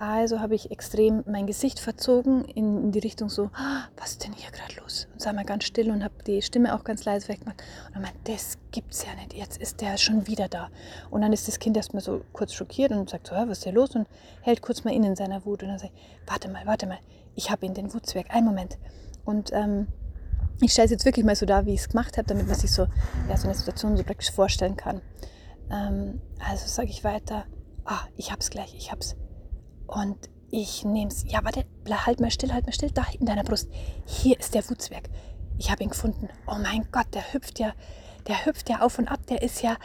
Also 0.01 0.39
habe 0.39 0.55
ich 0.55 0.71
extrem 0.71 1.25
mein 1.27 1.49
Gesicht 1.49 1.81
verzogen 1.81 2.45
in, 2.45 2.85
in 2.85 2.93
die 2.93 3.01
Richtung 3.01 3.29
so, 3.29 3.51
ah, 3.55 3.83
was 3.97 4.13
ist 4.13 4.25
denn 4.25 4.33
hier 4.33 4.53
gerade 4.53 4.81
los? 4.81 5.09
Und 5.13 5.21
sah 5.21 5.33
mal 5.33 5.45
ganz 5.45 5.65
still 5.65 5.91
und 5.91 6.05
habe 6.05 6.15
die 6.25 6.41
Stimme 6.41 6.73
auch 6.77 6.85
ganz 6.85 7.05
leise 7.05 7.27
weggemacht. 7.27 7.61
Und 7.89 7.97
dann 7.97 8.03
meinte, 8.03 8.33
das 8.33 8.59
gibt's 8.71 9.05
ja 9.05 9.13
nicht, 9.17 9.35
jetzt 9.35 9.61
ist 9.61 9.81
der 9.81 9.97
schon 9.97 10.29
wieder 10.29 10.47
da. 10.47 10.71
Und 11.11 11.23
dann 11.23 11.33
ist 11.33 11.49
das 11.49 11.59
Kind 11.59 11.77
erstmal 11.77 12.01
so 12.01 12.21
kurz 12.33 12.53
schockiert 12.53 12.93
und 12.93 13.11
sagt 13.11 13.27
so, 13.27 13.35
was 13.35 13.59
ist 13.59 13.65
hier 13.65 13.73
los? 13.73 13.97
Und 13.97 14.07
hält 14.43 14.63
kurz 14.63 14.85
mal 14.85 14.95
in 14.95 15.17
seiner 15.17 15.45
Wut. 15.45 15.65
Und 15.65 15.71
dann 15.71 15.81
sagt, 15.81 15.95
warte 16.29 16.49
mal, 16.49 16.65
warte 16.65 16.87
mal, 16.87 16.99
ich 17.35 17.51
habe 17.51 17.67
in 17.67 17.75
den 17.75 17.93
Wutzwerg, 17.93 18.33
einen 18.33 18.47
Moment. 18.47 18.79
Und 19.25 19.53
ähm, 19.53 19.89
ich 20.61 20.73
stelle 20.73 20.87
es 20.87 20.93
jetzt 20.93 21.07
wirklich 21.07 21.27
mal 21.27 21.35
so 21.35 21.45
da, 21.45 21.67
wie 21.67 21.75
ich 21.75 21.81
es 21.81 21.89
gemacht 21.89 22.19
habe, 22.19 22.29
damit 22.29 22.47
man 22.47 22.57
sich 22.57 22.71
so, 22.71 22.87
ja, 23.29 23.37
so 23.37 23.49
eine 23.49 23.57
Situation 23.57 23.97
so 23.97 24.05
praktisch 24.05 24.31
vorstellen 24.31 24.77
kann. 24.77 25.01
Ähm, 25.71 26.21
also 26.39 26.67
sage 26.67 26.89
ich 26.89 27.05
weiter, 27.05 27.45
ah, 27.85 28.01
ich 28.17 28.33
hab's 28.33 28.51
gleich, 28.51 28.75
ich 28.75 28.93
hab's. 28.93 29.17
Und 29.87 30.29
ich 30.51 30.85
nehme 30.85 31.11
es, 31.11 31.25
ja, 31.27 31.45
warte, 31.45 31.65
halt 31.89 32.21
mal 32.21 32.31
still, 32.31 32.53
halt 32.53 32.67
mal 32.67 32.73
still, 32.73 32.91
da 32.91 33.05
in 33.19 33.27
deiner 33.27 33.45
Brust. 33.45 33.69
Hier 34.07 34.39
ist 34.39 34.55
der 34.55 34.69
Wutzwerg. 34.69 35.09
Ich 35.59 35.71
habe 35.71 35.83
ihn 35.83 35.91
gefunden. 35.91 36.29
Oh 36.47 36.57
mein 36.63 36.89
Gott, 36.91 37.07
der 37.13 37.33
hüpft 37.33 37.59
ja, 37.59 37.73
der 38.27 38.47
hüpft 38.47 38.69
ja 38.71 38.81
auf 38.81 38.99
und 38.99 39.09
ab, 39.09 39.21
der 39.29 39.43
ist 39.43 39.63
ja, 39.63 39.77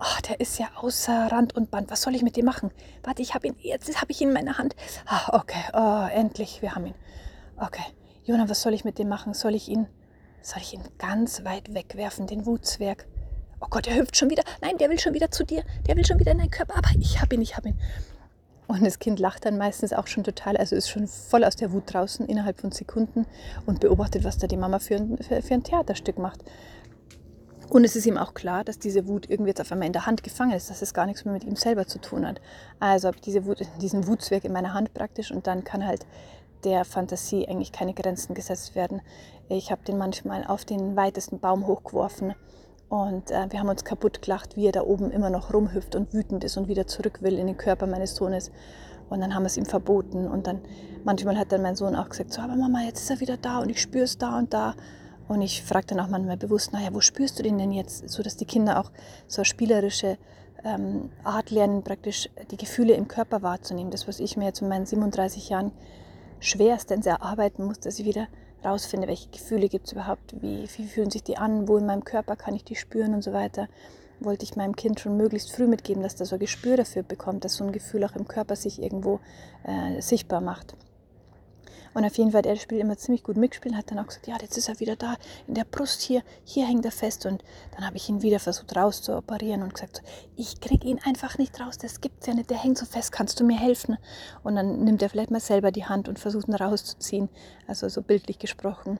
oh, 0.00 0.20
der 0.28 0.40
ist 0.40 0.58
ja 0.58 0.68
außer 0.76 1.30
Rand 1.30 1.54
und 1.54 1.70
Band. 1.70 1.90
Was 1.90 2.02
soll 2.02 2.14
ich 2.14 2.22
mit 2.22 2.36
dem 2.36 2.46
machen? 2.46 2.70
Warte, 3.02 3.22
ich 3.22 3.34
habe 3.34 3.46
ihn, 3.46 3.56
jetzt 3.60 4.00
habe 4.00 4.10
ich 4.10 4.20
ihn 4.20 4.28
in 4.28 4.34
meiner 4.34 4.58
Hand. 4.58 4.74
Ah, 5.06 5.38
okay, 5.38 5.62
oh, 5.72 6.06
endlich, 6.10 6.62
wir 6.62 6.74
haben 6.74 6.86
ihn. 6.86 6.94
Okay, 7.56 7.84
Jona, 8.24 8.48
was 8.48 8.62
soll 8.62 8.74
ich 8.74 8.84
mit 8.84 8.98
dem 8.98 9.08
machen? 9.08 9.34
Soll 9.34 9.54
ich 9.54 9.68
ihn, 9.68 9.86
soll 10.40 10.62
ich 10.62 10.74
ihn 10.74 10.82
ganz 10.98 11.44
weit 11.44 11.74
wegwerfen, 11.74 12.26
den 12.26 12.46
Wutzwerg? 12.46 13.06
Oh 13.62 13.68
Gott, 13.70 13.86
er 13.86 13.96
hüpft 13.96 14.16
schon 14.16 14.28
wieder. 14.28 14.42
Nein, 14.60 14.76
der 14.78 14.90
will 14.90 14.98
schon 14.98 15.14
wieder 15.14 15.30
zu 15.30 15.44
dir. 15.44 15.62
Der 15.86 15.96
will 15.96 16.04
schon 16.04 16.18
wieder 16.18 16.32
in 16.32 16.38
deinen 16.38 16.50
Körper. 16.50 16.76
Aber 16.76 16.88
ich 16.98 17.20
habe 17.22 17.36
ihn, 17.36 17.42
ich 17.42 17.56
habe 17.56 17.68
ihn. 17.68 17.78
Und 18.66 18.84
das 18.84 18.98
Kind 18.98 19.20
lacht 19.20 19.44
dann 19.44 19.56
meistens 19.56 19.92
auch 19.92 20.08
schon 20.08 20.24
total, 20.24 20.56
also 20.56 20.74
ist 20.74 20.88
schon 20.88 21.06
voll 21.06 21.44
aus 21.44 21.56
der 21.56 21.72
Wut 21.72 21.84
draußen 21.86 22.26
innerhalb 22.26 22.60
von 22.60 22.72
Sekunden 22.72 23.26
und 23.66 23.80
beobachtet, 23.80 24.24
was 24.24 24.38
da 24.38 24.46
die 24.46 24.56
Mama 24.56 24.78
für 24.78 24.96
ein, 24.96 25.18
für, 25.18 25.42
für 25.42 25.54
ein 25.54 25.62
Theaterstück 25.62 26.18
macht. 26.18 26.40
Und 27.68 27.84
es 27.84 27.94
ist 27.94 28.06
ihm 28.06 28.18
auch 28.18 28.34
klar, 28.34 28.64
dass 28.64 28.78
diese 28.78 29.06
Wut 29.06 29.30
irgendwie 29.30 29.50
jetzt 29.50 29.60
auf 29.60 29.70
einmal 29.70 29.86
in 29.86 29.92
der 29.92 30.06
Hand 30.06 30.22
gefangen 30.22 30.52
ist, 30.52 30.68
dass 30.68 30.82
es 30.82 30.94
gar 30.94 31.06
nichts 31.06 31.24
mehr 31.24 31.34
mit 31.34 31.44
ihm 31.44 31.56
selber 31.56 31.86
zu 31.86 32.00
tun 32.00 32.26
hat. 32.26 32.40
Also 32.80 33.08
habe 33.08 33.16
ich 33.16 33.22
diese 33.22 33.46
Wut, 33.46 33.60
diesen 33.80 34.06
Wutzwerg 34.06 34.44
in 34.44 34.52
meiner 34.52 34.74
Hand 34.74 34.92
praktisch 34.92 35.30
und 35.30 35.46
dann 35.46 35.64
kann 35.64 35.86
halt 35.86 36.04
der 36.64 36.84
Fantasie 36.84 37.46
eigentlich 37.46 37.72
keine 37.72 37.94
Grenzen 37.94 38.34
gesetzt 38.34 38.74
werden. 38.74 39.02
Ich 39.48 39.70
habe 39.70 39.84
den 39.84 39.98
manchmal 39.98 40.44
auf 40.44 40.64
den 40.64 40.96
weitesten 40.96 41.38
Baum 41.40 41.66
hochgeworfen 41.66 42.34
und 42.92 43.30
äh, 43.30 43.46
wir 43.48 43.58
haben 43.58 43.70
uns 43.70 43.84
kaputt 43.84 44.20
gelacht, 44.20 44.54
wie 44.54 44.66
er 44.66 44.72
da 44.72 44.82
oben 44.82 45.10
immer 45.10 45.30
noch 45.30 45.54
rumhüpft 45.54 45.96
und 45.96 46.12
wütend 46.12 46.44
ist 46.44 46.58
und 46.58 46.68
wieder 46.68 46.86
zurück 46.86 47.22
will 47.22 47.38
in 47.38 47.46
den 47.46 47.56
Körper 47.56 47.86
meines 47.86 48.14
Sohnes. 48.14 48.50
Und 49.08 49.22
dann 49.22 49.34
haben 49.34 49.44
wir 49.44 49.46
es 49.46 49.56
ihm 49.56 49.64
verboten. 49.64 50.28
Und 50.28 50.46
dann 50.46 50.60
manchmal 51.02 51.38
hat 51.38 51.52
dann 51.52 51.62
mein 51.62 51.74
Sohn 51.74 51.96
auch 51.96 52.10
gesagt, 52.10 52.34
so, 52.34 52.42
aber 52.42 52.54
Mama, 52.54 52.82
jetzt 52.82 53.00
ist 53.00 53.08
er 53.08 53.20
wieder 53.20 53.38
da 53.38 53.60
und 53.60 53.70
ich 53.70 53.80
spüre 53.80 54.04
es 54.04 54.18
da 54.18 54.36
und 54.36 54.52
da. 54.52 54.74
Und 55.26 55.40
ich 55.40 55.62
frage 55.62 55.86
dann 55.86 56.00
auch 56.00 56.08
manchmal 56.08 56.36
bewusst, 56.36 56.74
naja, 56.74 56.90
wo 56.92 57.00
spürst 57.00 57.38
du 57.38 57.42
den 57.42 57.56
denn 57.56 57.72
jetzt? 57.72 58.10
So 58.10 58.22
dass 58.22 58.36
die 58.36 58.44
Kinder 58.44 58.78
auch 58.78 58.90
so 59.26 59.38
eine 59.38 59.46
spielerische 59.46 60.18
ähm, 60.62 61.08
Art 61.24 61.50
lernen, 61.50 61.84
praktisch 61.84 62.28
die 62.50 62.58
Gefühle 62.58 62.92
im 62.92 63.08
Körper 63.08 63.40
wahrzunehmen. 63.40 63.90
Das, 63.90 64.06
was 64.06 64.20
ich 64.20 64.36
mir 64.36 64.44
jetzt 64.44 64.60
in 64.60 64.68
meinen 64.68 64.84
37 64.84 65.48
Jahren 65.48 65.72
schwerstens 66.40 67.06
erarbeiten 67.06 67.64
musste, 67.64 67.88
dass 67.88 67.98
ich 67.98 68.04
wieder 68.04 68.28
rausfinde, 68.64 69.08
welche 69.08 69.28
Gefühle 69.30 69.68
gibt 69.68 69.86
es 69.86 69.92
überhaupt, 69.92 70.40
wie, 70.40 70.68
wie 70.76 70.86
fühlen 70.86 71.10
sich 71.10 71.22
die 71.22 71.36
an, 71.36 71.68
wo 71.68 71.76
in 71.76 71.86
meinem 71.86 72.04
Körper 72.04 72.36
kann 72.36 72.54
ich 72.54 72.64
die 72.64 72.76
spüren 72.76 73.14
und 73.14 73.22
so 73.22 73.32
weiter, 73.32 73.68
wollte 74.20 74.44
ich 74.44 74.56
meinem 74.56 74.76
Kind 74.76 75.00
schon 75.00 75.16
möglichst 75.16 75.52
früh 75.52 75.66
mitgeben, 75.66 76.02
dass 76.02 76.16
das 76.16 76.28
so 76.28 76.36
ein 76.36 76.40
Gespür 76.40 76.76
dafür 76.76 77.02
bekommt, 77.02 77.44
dass 77.44 77.56
so 77.56 77.64
ein 77.64 77.72
Gefühl 77.72 78.04
auch 78.04 78.16
im 78.16 78.28
Körper 78.28 78.56
sich 78.56 78.80
irgendwo 78.82 79.20
äh, 79.64 80.00
sichtbar 80.00 80.40
macht. 80.40 80.74
Und 81.94 82.04
auf 82.04 82.16
jeden 82.16 82.32
Fall, 82.32 82.42
der 82.42 82.56
spielt 82.56 82.80
immer 82.80 82.96
ziemlich 82.96 83.22
gut 83.22 83.36
mitgespielt, 83.36 83.74
hat 83.74 83.90
dann 83.90 83.98
auch 83.98 84.06
gesagt, 84.06 84.26
ja, 84.26 84.36
jetzt 84.40 84.56
ist 84.56 84.68
er 84.68 84.80
wieder 84.80 84.96
da, 84.96 85.16
in 85.46 85.54
der 85.54 85.64
Brust 85.64 86.00
hier, 86.00 86.22
hier 86.44 86.66
hängt 86.66 86.84
er 86.84 86.92
fest. 86.92 87.26
Und 87.26 87.42
dann 87.74 87.86
habe 87.86 87.96
ich 87.96 88.08
ihn 88.08 88.22
wieder 88.22 88.38
versucht 88.38 88.74
rauszuoperieren 88.74 89.62
und 89.62 89.74
gesagt, 89.74 90.02
ich 90.36 90.60
kriege 90.60 90.86
ihn 90.86 91.00
einfach 91.04 91.38
nicht 91.38 91.60
raus, 91.60 91.78
das 91.78 92.00
gibt's 92.00 92.26
ja 92.26 92.34
nicht, 92.34 92.50
der 92.50 92.62
hängt 92.62 92.78
so 92.78 92.86
fest, 92.86 93.12
kannst 93.12 93.40
du 93.40 93.44
mir 93.44 93.58
helfen? 93.58 93.98
Und 94.42 94.56
dann 94.56 94.84
nimmt 94.84 95.02
er 95.02 95.10
vielleicht 95.10 95.30
mal 95.30 95.40
selber 95.40 95.70
die 95.70 95.84
Hand 95.84 96.08
und 96.08 96.18
versucht 96.18 96.48
ihn 96.48 96.54
rauszuziehen, 96.54 97.28
also 97.66 97.88
so 97.88 98.02
bildlich 98.02 98.38
gesprochen. 98.38 98.98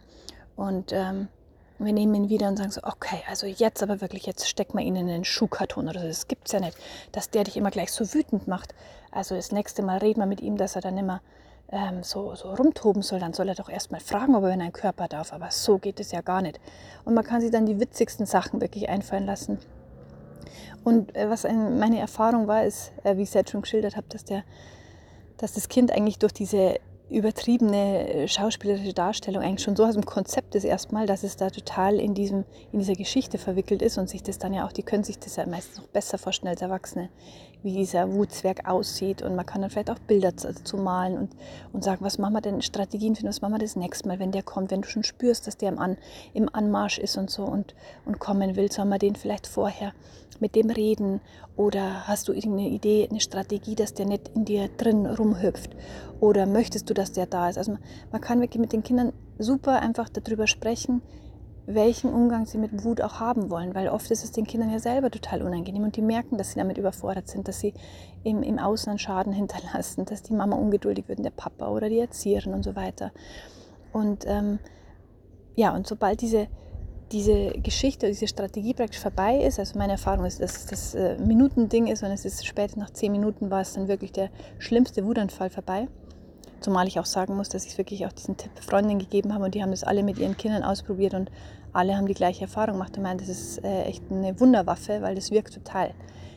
Und 0.56 0.92
ähm, 0.92 1.28
wir 1.78 1.92
nehmen 1.92 2.14
ihn 2.14 2.28
wieder 2.28 2.48
und 2.48 2.58
sagen 2.58 2.70
so, 2.70 2.82
okay, 2.84 3.22
also 3.28 3.46
jetzt 3.46 3.82
aber 3.82 4.00
wirklich, 4.00 4.26
jetzt 4.26 4.48
steck 4.48 4.74
mal 4.74 4.82
ihn 4.82 4.96
in 4.96 5.06
den 5.06 5.24
Schuhkarton 5.24 5.88
oder 5.88 6.00
so. 6.00 6.06
Das 6.06 6.28
gibt's 6.28 6.52
ja 6.52 6.60
nicht, 6.60 6.76
dass 7.10 7.30
der 7.30 7.44
dich 7.44 7.56
immer 7.56 7.70
gleich 7.70 7.90
so 7.90 8.14
wütend 8.14 8.46
macht. 8.46 8.74
Also 9.10 9.34
das 9.34 9.52
nächste 9.52 9.82
Mal 9.82 9.98
reden 9.98 10.20
wir 10.20 10.26
mit 10.26 10.40
ihm, 10.40 10.56
dass 10.56 10.76
er 10.76 10.82
dann 10.82 10.98
immer 10.98 11.20
ähm, 11.72 12.02
so, 12.02 12.34
so 12.34 12.54
rumtoben 12.54 13.02
soll, 13.02 13.18
dann 13.18 13.32
soll 13.32 13.48
er 13.48 13.54
doch 13.54 13.68
erstmal 13.68 14.00
fragen, 14.00 14.34
ob 14.34 14.44
er 14.44 14.50
in 14.50 14.60
einen 14.60 14.72
Körper 14.72 15.08
darf. 15.08 15.32
Aber 15.32 15.50
so 15.50 15.78
geht 15.78 15.98
es 15.98 16.12
ja 16.12 16.20
gar 16.20 16.42
nicht. 16.42 16.60
Und 17.04 17.14
man 17.14 17.24
kann 17.24 17.40
sich 17.40 17.50
dann 17.50 17.66
die 17.66 17.80
witzigsten 17.80 18.26
Sachen 18.26 18.60
wirklich 18.60 18.88
einfallen 18.88 19.26
lassen. 19.26 19.58
Und 20.84 21.16
äh, 21.16 21.28
was 21.30 21.44
ein, 21.44 21.78
meine 21.78 21.98
Erfahrung 21.98 22.46
war, 22.46 22.64
ist, 22.64 22.92
äh, 23.02 23.16
wie 23.16 23.22
ich 23.22 23.28
es 23.28 23.34
jetzt 23.34 23.50
schon 23.50 23.62
geschildert 23.62 23.96
habe, 23.96 24.06
dass, 24.08 24.24
dass 25.36 25.52
das 25.52 25.68
Kind 25.68 25.90
eigentlich 25.90 26.18
durch 26.18 26.32
diese 26.32 26.78
übertriebene 27.12 28.08
äh, 28.08 28.28
schauspielerische 28.28 28.94
Darstellung 28.94 29.42
eigentlich 29.42 29.62
schon 29.62 29.76
so 29.76 29.84
aus 29.84 29.94
dem 29.94 30.04
Konzept 30.04 30.54
ist 30.54 30.64
erstmal, 30.64 31.06
dass 31.06 31.22
es 31.22 31.36
da 31.36 31.50
total 31.50 32.00
in, 32.00 32.14
diesem, 32.14 32.44
in 32.72 32.78
dieser 32.78 32.94
Geschichte 32.94 33.38
verwickelt 33.38 33.82
ist 33.82 33.98
und 33.98 34.08
sich 34.08 34.22
das 34.22 34.38
dann 34.38 34.54
ja 34.54 34.66
auch, 34.66 34.72
die 34.72 34.82
können 34.82 35.04
sich 35.04 35.18
das 35.18 35.36
ja 35.36 35.46
meistens 35.46 35.78
noch 35.78 35.88
besser 35.88 36.18
vorstellen 36.18 36.50
als 36.50 36.62
Erwachsene, 36.62 37.10
wie 37.62 37.72
dieser 37.72 38.12
Wutzwerg 38.12 38.68
aussieht. 38.68 39.22
Und 39.22 39.36
man 39.36 39.46
kann 39.46 39.60
dann 39.60 39.70
vielleicht 39.70 39.90
auch 39.90 39.98
Bilder 39.98 40.32
dazu 40.32 40.76
malen 40.76 41.16
und, 41.16 41.30
und 41.72 41.84
sagen, 41.84 42.04
was 42.04 42.18
machen 42.18 42.34
wir 42.34 42.40
denn, 42.40 42.62
Strategien 42.62 43.14
finden, 43.14 43.28
was 43.28 43.42
machen 43.42 43.54
wir 43.54 43.58
das 43.58 43.76
nächste 43.76 44.08
Mal, 44.08 44.18
wenn 44.18 44.32
der 44.32 44.42
kommt, 44.42 44.70
wenn 44.70 44.82
du 44.82 44.88
schon 44.88 45.04
spürst, 45.04 45.46
dass 45.46 45.56
der 45.56 45.70
im, 45.70 45.78
An, 45.78 45.96
im 46.34 46.48
Anmarsch 46.52 46.98
ist 46.98 47.16
und 47.16 47.30
so 47.30 47.44
und, 47.44 47.74
und 48.04 48.18
kommen 48.18 48.56
will, 48.56 48.70
sollen 48.70 48.88
wir 48.88 48.98
den 48.98 49.16
vielleicht 49.16 49.46
vorher 49.46 49.92
mit 50.40 50.54
dem 50.54 50.70
reden? 50.70 51.20
Oder 51.56 52.06
hast 52.06 52.28
du 52.28 52.32
irgendeine 52.32 52.68
Idee, 52.68 53.08
eine 53.08 53.20
Strategie, 53.20 53.74
dass 53.74 53.94
der 53.94 54.06
nicht 54.06 54.28
in 54.34 54.44
dir 54.44 54.68
drin 54.68 55.06
rumhüpft? 55.06 55.70
Oder 56.20 56.46
möchtest 56.46 56.88
du, 56.90 56.94
dass 56.94 57.12
der 57.12 57.26
da 57.26 57.48
ist? 57.48 57.58
Also 57.58 57.72
man, 57.72 57.80
man 58.10 58.20
kann 58.20 58.40
wirklich 58.40 58.60
mit 58.60 58.72
den 58.72 58.82
Kindern 58.82 59.12
super 59.38 59.80
einfach 59.80 60.08
darüber 60.08 60.46
sprechen, 60.46 61.02
welchen 61.66 62.12
Umgang 62.12 62.46
sie 62.46 62.58
mit 62.58 62.84
Wut 62.84 63.00
auch 63.00 63.20
haben 63.20 63.50
wollen, 63.50 63.74
weil 63.74 63.88
oft 63.88 64.10
ist 64.10 64.24
es 64.24 64.32
den 64.32 64.46
Kindern 64.46 64.70
ja 64.70 64.78
selber 64.78 65.10
total 65.10 65.42
unangenehm 65.42 65.84
und 65.84 65.96
die 65.96 66.02
merken, 66.02 66.36
dass 66.36 66.50
sie 66.50 66.58
damit 66.58 66.76
überfordert 66.76 67.28
sind, 67.28 67.46
dass 67.46 67.60
sie 67.60 67.72
im, 68.24 68.42
im 68.42 68.58
Außen 68.58 68.98
Schaden 68.98 69.32
hinterlassen, 69.32 70.04
dass 70.04 70.22
die 70.22 70.34
Mama 70.34 70.56
ungeduldig 70.56 71.08
wird, 71.08 71.24
der 71.24 71.30
Papa 71.30 71.68
oder 71.68 71.88
die 71.88 72.00
Erzieherin 72.00 72.54
und 72.54 72.64
so 72.64 72.74
weiter. 72.74 73.12
Und 73.92 74.24
ähm, 74.26 74.58
ja, 75.54 75.74
und 75.74 75.86
sobald 75.86 76.20
diese, 76.20 76.48
diese 77.12 77.50
Geschichte, 77.50 78.06
diese 78.08 78.26
Strategie 78.26 78.74
praktisch 78.74 79.00
vorbei 79.00 79.36
ist, 79.38 79.58
also 79.58 79.78
meine 79.78 79.92
Erfahrung 79.92 80.24
ist, 80.24 80.40
dass 80.40 80.66
das 80.66 80.94
äh, 80.94 81.18
Minutending 81.18 81.88
ist 81.88 82.02
und 82.02 82.10
es 82.10 82.24
ist 82.24 82.46
später 82.46 82.78
nach 82.78 82.90
zehn 82.90 83.12
Minuten 83.12 83.50
war 83.50 83.60
es 83.60 83.74
dann 83.74 83.86
wirklich 83.86 84.12
der 84.12 84.30
schlimmste 84.58 85.04
Wutanfall 85.04 85.50
vorbei. 85.50 85.88
Zumal 86.62 86.86
ich 86.86 87.00
auch 87.00 87.06
sagen 87.06 87.36
muss, 87.36 87.48
dass 87.48 87.66
ich 87.66 87.76
wirklich 87.76 88.06
auch 88.06 88.12
diesen 88.12 88.36
Tipp 88.36 88.52
Freundinnen 88.60 89.00
gegeben 89.00 89.34
habe 89.34 89.44
und 89.44 89.54
die 89.54 89.62
haben 89.62 89.72
das 89.72 89.82
alle 89.82 90.02
mit 90.02 90.18
ihren 90.18 90.36
Kindern 90.36 90.62
ausprobiert 90.62 91.12
und 91.14 91.30
alle 91.72 91.96
haben 91.96 92.06
die 92.06 92.14
gleiche 92.14 92.42
Erfahrung 92.42 92.74
gemacht 92.74 92.96
und 92.96 93.02
meinen, 93.02 93.18
das 93.18 93.28
ist 93.28 93.64
äh, 93.64 93.82
echt 93.82 94.04
eine 94.10 94.38
Wunderwaffe, 94.38 95.02
weil 95.02 95.14
das 95.14 95.30
wirkt 95.32 95.54
total. 95.54 95.92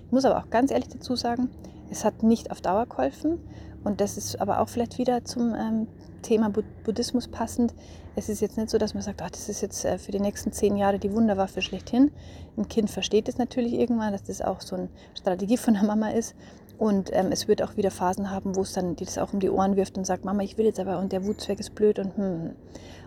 Ich 0.06 0.12
muss 0.12 0.26
aber 0.26 0.40
auch 0.40 0.50
ganz 0.50 0.72
ehrlich 0.72 0.90
dazu 0.90 1.16
sagen, 1.16 1.50
es 1.92 2.04
hat 2.04 2.24
nicht 2.24 2.52
auf 2.52 2.60
Dauer 2.62 2.88
geholfen 2.88 3.40
und 3.84 4.02
das 4.02 4.18
ist 4.18 4.42
aber 4.42 4.62
auch 4.62 4.70
vielleicht 4.70 4.98
wieder 4.98 5.24
zum 5.26 5.54
ähm, 5.54 5.88
Thema 6.24 6.52
Buddhismus 6.84 7.28
passend. 7.28 7.76
Es 8.16 8.30
ist 8.30 8.42
jetzt 8.42 8.58
nicht 8.58 8.72
so, 8.72 8.80
dass 8.80 8.96
man 8.96 9.04
sagt, 9.04 9.22
ach, 9.22 9.30
das 9.30 9.48
ist 9.48 9.62
jetzt 9.62 9.86
äh, 9.86 10.00
für 10.00 10.12
die 10.12 10.20
nächsten 10.20 10.52
zehn 10.52 10.76
Jahre 10.76 10.98
die 10.98 11.14
Wunderwaffe 11.14 11.62
schlechthin. 11.62 12.12
Ein 12.58 12.68
Kind 12.68 12.90
versteht 12.90 13.30
es 13.30 13.38
natürlich 13.38 13.74
irgendwann, 13.74 14.12
dass 14.12 14.24
das 14.24 14.42
auch 14.42 14.62
so 14.62 14.76
eine 14.76 14.90
Strategie 15.14 15.58
von 15.58 15.76
der 15.76 15.84
Mama 15.84 16.10
ist. 16.10 16.34
Und 16.78 17.10
ähm, 17.14 17.32
es 17.32 17.48
wird 17.48 17.62
auch 17.62 17.78
wieder 17.78 17.92
Phasen 17.92 18.32
haben, 18.32 18.56
wo 18.56 18.62
es 18.62 18.74
dann 18.74 18.96
die 18.96 19.06
das 19.06 19.18
auch 19.18 19.32
um 19.34 19.40
die 19.40 19.50
Ohren 19.50 19.76
wirft 19.76 19.98
und 19.98 20.06
sagt, 20.06 20.26
Mama, 20.26 20.44
ich 20.44 20.58
will 20.58 20.66
jetzt 20.66 20.80
aber 20.80 21.00
und 21.00 21.12
der 21.12 21.26
Wutzweck 21.26 21.60
ist 21.60 21.74
blöd 21.76 22.00
und 22.00 22.18
hm. 22.18 22.52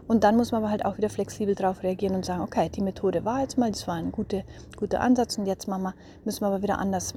Und 0.09 0.25
dann 0.25 0.39
muss 0.39 0.53
man 0.53 0.63
aber 0.63 0.71
halt 0.71 0.87
auch 0.87 0.97
wieder 0.97 1.11
flexibel 1.11 1.55
darauf 1.55 1.83
reagieren 1.83 2.15
und 2.15 2.25
sagen, 2.25 2.41
okay, 2.41 2.71
die 2.71 2.81
Methode 2.81 3.27
war 3.27 3.43
jetzt 3.43 3.59
mal, 3.59 3.71
das 3.71 3.87
war 3.87 3.95
ein 3.95 4.11
guter, 4.11 4.41
guter 4.79 5.03
Ansatz 5.03 5.37
und 5.37 5.45
jetzt, 5.45 5.69
Mama, 5.69 5.93
müssen 6.25 6.41
wir 6.41 6.47
aber 6.47 6.63
wieder 6.63 6.79
anders 6.79 7.13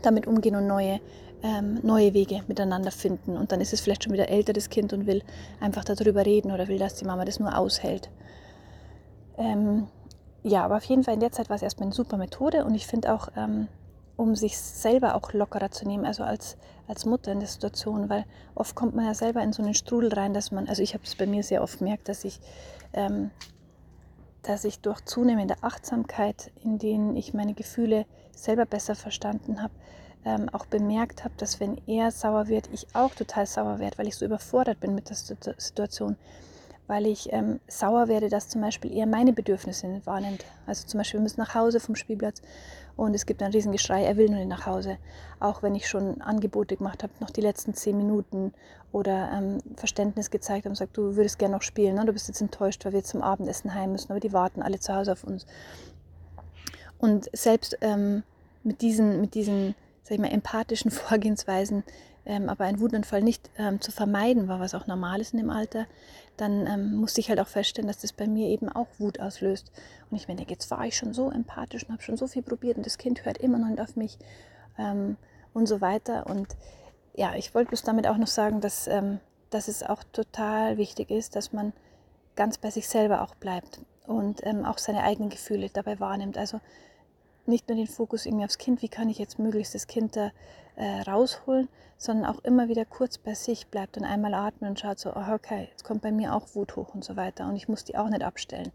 damit 0.00 0.26
umgehen 0.26 0.56
und 0.56 0.66
neue, 0.66 0.98
ähm, 1.42 1.78
neue 1.82 2.14
Wege 2.14 2.40
miteinander 2.48 2.90
finden. 2.90 3.36
Und 3.36 3.52
dann 3.52 3.60
ist 3.60 3.74
es 3.74 3.82
vielleicht 3.82 4.04
schon 4.04 4.14
wieder 4.14 4.30
älter, 4.30 4.54
das 4.54 4.70
Kind, 4.70 4.94
und 4.94 5.06
will 5.06 5.22
einfach 5.60 5.84
darüber 5.84 6.24
reden 6.24 6.52
oder 6.52 6.68
will, 6.68 6.78
dass 6.78 6.94
die 6.94 7.04
Mama 7.04 7.26
das 7.26 7.38
nur 7.38 7.56
aushält. 7.56 8.08
Ähm, 9.36 9.86
ja, 10.42 10.64
aber 10.64 10.78
auf 10.78 10.84
jeden 10.84 11.04
Fall 11.04 11.14
in 11.14 11.20
der 11.20 11.32
Zeit 11.32 11.50
war 11.50 11.56
es 11.56 11.62
erstmal 11.62 11.88
eine 11.88 11.94
super 11.94 12.16
Methode 12.16 12.64
und 12.64 12.74
ich 12.74 12.86
finde 12.86 13.12
auch, 13.12 13.28
ähm, 13.36 13.68
um 14.16 14.34
sich 14.34 14.58
selber 14.58 15.14
auch 15.14 15.32
lockerer 15.32 15.70
zu 15.70 15.86
nehmen, 15.86 16.06
also 16.06 16.24
als, 16.24 16.56
als 16.88 17.04
Mutter 17.04 17.32
in 17.32 17.40
der 17.40 17.48
Situation, 17.48 18.08
weil 18.08 18.24
oft 18.54 18.74
kommt 18.74 18.94
man 18.94 19.04
ja 19.04 19.14
selber 19.14 19.42
in 19.42 19.52
so 19.52 19.62
einen 19.62 19.74
Strudel 19.74 20.12
rein, 20.12 20.34
dass 20.34 20.50
man, 20.50 20.68
also 20.68 20.82
ich 20.82 20.94
habe 20.94 21.04
es 21.04 21.14
bei 21.14 21.26
mir 21.26 21.42
sehr 21.42 21.62
oft 21.62 21.78
gemerkt, 21.78 22.08
dass 22.08 22.24
ich, 22.24 22.40
ähm, 22.92 23.30
dass 24.42 24.64
ich 24.64 24.80
durch 24.80 25.00
zunehmende 25.04 25.56
Achtsamkeit, 25.62 26.52
in 26.62 26.78
denen 26.78 27.16
ich 27.16 27.34
meine 27.34 27.54
Gefühle 27.54 28.06
selber 28.34 28.64
besser 28.64 28.94
verstanden 28.94 29.62
habe, 29.62 29.74
ähm, 30.24 30.48
auch 30.50 30.66
bemerkt 30.66 31.24
habe, 31.24 31.34
dass 31.36 31.60
wenn 31.60 31.80
er 31.86 32.10
sauer 32.10 32.48
wird, 32.48 32.68
ich 32.72 32.86
auch 32.94 33.14
total 33.14 33.46
sauer 33.46 33.78
werde, 33.78 33.98
weil 33.98 34.08
ich 34.08 34.16
so 34.16 34.24
überfordert 34.24 34.80
bin 34.80 34.94
mit 34.94 35.08
der 35.10 35.16
Situation 35.16 36.16
weil 36.86 37.06
ich 37.06 37.32
ähm, 37.32 37.60
sauer 37.66 38.08
werde, 38.08 38.28
dass 38.28 38.48
zum 38.48 38.60
Beispiel 38.60 38.92
er 38.92 39.06
meine 39.06 39.32
Bedürfnisse 39.32 40.00
wahrnimmt. 40.04 40.44
Also 40.66 40.86
zum 40.86 40.98
Beispiel, 40.98 41.18
wir 41.18 41.22
müssen 41.22 41.40
nach 41.40 41.54
Hause 41.54 41.80
vom 41.80 41.96
Spielplatz 41.96 42.42
und 42.96 43.14
es 43.14 43.26
gibt 43.26 43.42
ein 43.42 43.52
Riesengeschrei, 43.52 44.04
er 44.04 44.16
will 44.16 44.28
nur 44.28 44.38
nicht 44.38 44.48
nach 44.48 44.66
Hause. 44.66 44.98
Auch 45.38 45.62
wenn 45.62 45.74
ich 45.74 45.88
schon 45.88 46.20
Angebote 46.22 46.76
gemacht 46.76 47.02
habe, 47.02 47.12
noch 47.20 47.30
die 47.30 47.42
letzten 47.42 47.74
zehn 47.74 47.96
Minuten 47.96 48.54
oder 48.90 49.30
ähm, 49.32 49.58
Verständnis 49.76 50.30
gezeigt 50.30 50.64
habe 50.64 50.70
und 50.70 50.76
sagt, 50.76 50.96
du 50.96 51.16
würdest 51.16 51.38
gerne 51.38 51.54
noch 51.54 51.62
spielen, 51.62 51.96
ne? 51.96 52.06
du 52.06 52.12
bist 52.12 52.28
jetzt 52.28 52.40
enttäuscht, 52.40 52.84
weil 52.84 52.94
wir 52.94 53.04
zum 53.04 53.22
Abendessen 53.22 53.74
heim 53.74 53.92
müssen, 53.92 54.10
aber 54.10 54.20
die 54.20 54.32
warten 54.32 54.62
alle 54.62 54.80
zu 54.80 54.94
Hause 54.94 55.12
auf 55.12 55.24
uns. 55.24 55.46
Und 56.98 57.28
selbst 57.34 57.76
ähm, 57.82 58.22
mit 58.62 58.80
diesen, 58.80 59.20
mit 59.20 59.34
diesen 59.34 59.74
sag 60.02 60.14
ich 60.14 60.20
mal, 60.20 60.32
empathischen 60.32 60.90
Vorgehensweisen 60.92 61.84
ähm, 62.26 62.48
aber 62.48 62.64
ein 62.64 62.80
Wutanfall 62.80 63.22
nicht 63.22 63.50
ähm, 63.58 63.80
zu 63.80 63.92
vermeiden 63.92 64.48
war, 64.48 64.60
was 64.60 64.74
auch 64.74 64.86
normal 64.86 65.20
ist 65.20 65.32
in 65.32 65.38
dem 65.38 65.50
Alter, 65.50 65.86
dann 66.36 66.66
ähm, 66.66 66.96
musste 66.96 67.20
ich 67.20 67.28
halt 67.28 67.40
auch 67.40 67.48
feststellen, 67.48 67.88
dass 67.88 67.98
das 67.98 68.12
bei 68.12 68.26
mir 68.26 68.48
eben 68.48 68.68
auch 68.68 68.88
Wut 68.98 69.20
auslöst. 69.20 69.72
Und 70.10 70.16
ich 70.16 70.26
denke, 70.26 70.44
jetzt 70.48 70.70
war 70.70 70.84
ich 70.84 70.96
schon 70.96 71.14
so 71.14 71.30
empathisch 71.30 71.84
und 71.84 71.92
habe 71.92 72.02
schon 72.02 72.16
so 72.16 72.26
viel 72.26 72.42
probiert 72.42 72.76
und 72.76 72.86
das 72.86 72.98
Kind 72.98 73.24
hört 73.24 73.38
immer 73.38 73.58
noch 73.58 73.68
nicht 73.68 73.80
auf 73.80 73.96
mich 73.96 74.18
ähm, 74.78 75.16
und 75.54 75.66
so 75.66 75.80
weiter. 75.80 76.26
Und 76.26 76.48
ja, 77.14 77.34
ich 77.34 77.54
wollte 77.54 77.68
bloß 77.68 77.82
damit 77.82 78.06
auch 78.06 78.18
noch 78.18 78.26
sagen, 78.26 78.60
dass, 78.60 78.86
ähm, 78.86 79.20
dass 79.50 79.68
es 79.68 79.82
auch 79.82 80.02
total 80.12 80.76
wichtig 80.76 81.10
ist, 81.10 81.36
dass 81.36 81.52
man 81.52 81.72
ganz 82.34 82.58
bei 82.58 82.70
sich 82.70 82.88
selber 82.88 83.22
auch 83.22 83.34
bleibt 83.36 83.80
und 84.06 84.44
ähm, 84.44 84.64
auch 84.64 84.78
seine 84.78 85.02
eigenen 85.02 85.30
Gefühle 85.30 85.70
dabei 85.70 85.98
wahrnimmt. 86.00 86.36
Also 86.36 86.60
nicht 87.48 87.68
nur 87.68 87.76
den 87.76 87.86
Fokus 87.86 88.26
irgendwie 88.26 88.44
aufs 88.44 88.58
Kind, 88.58 88.82
wie 88.82 88.88
kann 88.88 89.08
ich 89.08 89.18
jetzt 89.18 89.38
möglichst 89.38 89.74
das 89.74 89.86
Kind 89.86 90.16
da 90.16 90.30
äh, 90.76 91.00
rausholen, 91.02 91.68
sondern 91.98 92.26
auch 92.26 92.44
immer 92.44 92.68
wieder 92.68 92.84
kurz 92.84 93.18
bei 93.18 93.34
sich 93.34 93.68
bleibt 93.68 93.96
und 93.96 94.04
einmal 94.04 94.34
atmen 94.34 94.70
und 94.70 94.80
schaut 94.80 94.98
so, 94.98 95.10
oh, 95.14 95.32
okay, 95.32 95.68
jetzt 95.70 95.84
kommt 95.84 96.02
bei 96.02 96.12
mir 96.12 96.34
auch 96.34 96.54
Wut 96.54 96.76
hoch 96.76 96.94
und 96.94 97.04
so 97.04 97.16
weiter 97.16 97.48
und 97.48 97.56
ich 97.56 97.68
muss 97.68 97.84
die 97.84 97.96
auch 97.96 98.08
nicht 98.08 98.22
abstellen. 98.22 98.72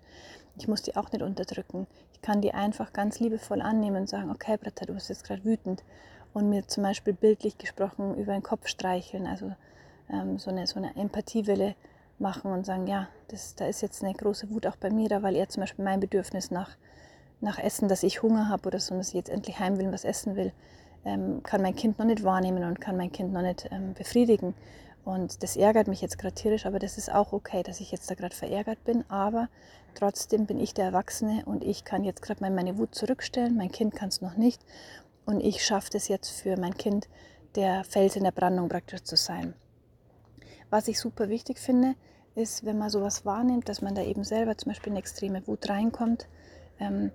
Ich 0.57 0.67
muss 0.67 0.81
die 0.81 0.95
auch 0.95 1.11
nicht 1.11 1.21
unterdrücken. 1.21 1.87
Ich 2.13 2.21
kann 2.21 2.41
die 2.41 2.53
einfach 2.53 2.91
ganz 2.91 3.19
liebevoll 3.19 3.61
annehmen 3.61 4.01
und 4.01 4.09
sagen, 4.09 4.31
okay, 4.31 4.57
Britta, 4.57 4.85
du 4.85 4.93
bist 4.93 5.09
jetzt 5.09 5.23
gerade 5.23 5.45
wütend 5.45 5.83
und 6.33 6.49
mir 6.49 6.67
zum 6.67 6.83
Beispiel 6.83 7.13
bildlich 7.13 7.57
gesprochen 7.57 8.15
über 8.15 8.33
den 8.33 8.43
Kopf 8.43 8.67
streicheln, 8.67 9.27
also 9.27 9.53
ähm, 10.09 10.37
so, 10.37 10.49
eine, 10.49 10.67
so 10.67 10.77
eine 10.77 10.95
Empathiewelle 10.95 11.75
machen 12.19 12.51
und 12.51 12.65
sagen, 12.65 12.87
ja, 12.87 13.07
das, 13.29 13.55
da 13.55 13.65
ist 13.65 13.81
jetzt 13.81 14.03
eine 14.03 14.13
große 14.13 14.49
Wut 14.51 14.67
auch 14.67 14.75
bei 14.75 14.89
mir 14.89 15.09
da, 15.09 15.23
weil 15.23 15.35
er 15.35 15.49
zum 15.49 15.61
Beispiel 15.61 15.83
mein 15.85 15.99
Bedürfnis 15.99 16.51
nach, 16.51 16.77
nach 17.41 17.59
Essen, 17.59 17.87
dass 17.87 18.03
ich 18.03 18.21
Hunger 18.21 18.49
habe 18.49 18.67
oder 18.67 18.79
so, 18.79 18.95
dass 18.95 19.09
ich 19.09 19.15
jetzt 19.15 19.29
endlich 19.29 19.59
heim 19.59 19.77
will 19.77 19.87
und 19.87 19.93
was 19.93 20.05
essen 20.05 20.35
will, 20.35 20.51
ähm, 21.05 21.41
kann 21.43 21.61
mein 21.61 21.75
Kind 21.75 21.99
noch 21.99 22.05
nicht 22.05 22.23
wahrnehmen 22.23 22.63
und 22.63 22.79
kann 22.79 22.97
mein 22.97 23.11
Kind 23.11 23.33
noch 23.33 23.41
nicht 23.41 23.67
ähm, 23.71 23.93
befriedigen. 23.93 24.53
Und 25.03 25.41
das 25.41 25.57
ärgert 25.57 25.87
mich 25.87 26.01
jetzt 26.01 26.19
gerade 26.19 26.35
tierisch, 26.35 26.67
aber 26.67 26.77
das 26.77 26.97
ist 26.97 27.11
auch 27.11 27.33
okay, 27.33 27.63
dass 27.63 27.79
ich 27.79 27.91
jetzt 27.91 28.09
da 28.11 28.15
gerade 28.15 28.35
verärgert 28.35 28.83
bin. 28.83 29.03
Aber 29.09 29.49
trotzdem 29.95 30.45
bin 30.45 30.59
ich 30.59 30.75
der 30.75 30.85
Erwachsene 30.85 31.43
und 31.45 31.63
ich 31.63 31.83
kann 31.83 32.03
jetzt 32.03 32.21
gerade 32.21 32.47
meine 32.51 32.77
Wut 32.77 32.93
zurückstellen. 32.93 33.57
Mein 33.57 33.71
Kind 33.71 33.95
kann 33.95 34.09
es 34.09 34.21
noch 34.21 34.37
nicht. 34.37 34.61
Und 35.25 35.41
ich 35.41 35.65
schaffe 35.65 35.89
es 35.97 36.07
jetzt 36.07 36.29
für 36.29 36.57
mein 36.57 36.75
Kind, 36.77 37.07
der 37.55 37.83
Fels 37.83 38.15
in 38.15 38.23
der 38.23 38.31
Brandung 38.31 38.69
praktisch 38.69 39.03
zu 39.03 39.15
sein. 39.15 39.55
Was 40.69 40.87
ich 40.87 40.99
super 40.99 41.29
wichtig 41.29 41.59
finde, 41.59 41.95
ist, 42.35 42.63
wenn 42.63 42.77
man 42.77 42.89
sowas 42.89 43.25
wahrnimmt, 43.25 43.67
dass 43.67 43.81
man 43.81 43.95
da 43.95 44.03
eben 44.03 44.23
selber 44.23 44.57
zum 44.57 44.71
Beispiel 44.71 44.93
in 44.93 44.99
extreme 44.99 45.45
Wut 45.47 45.67
reinkommt, 45.67 46.27
ähm, 46.79 47.11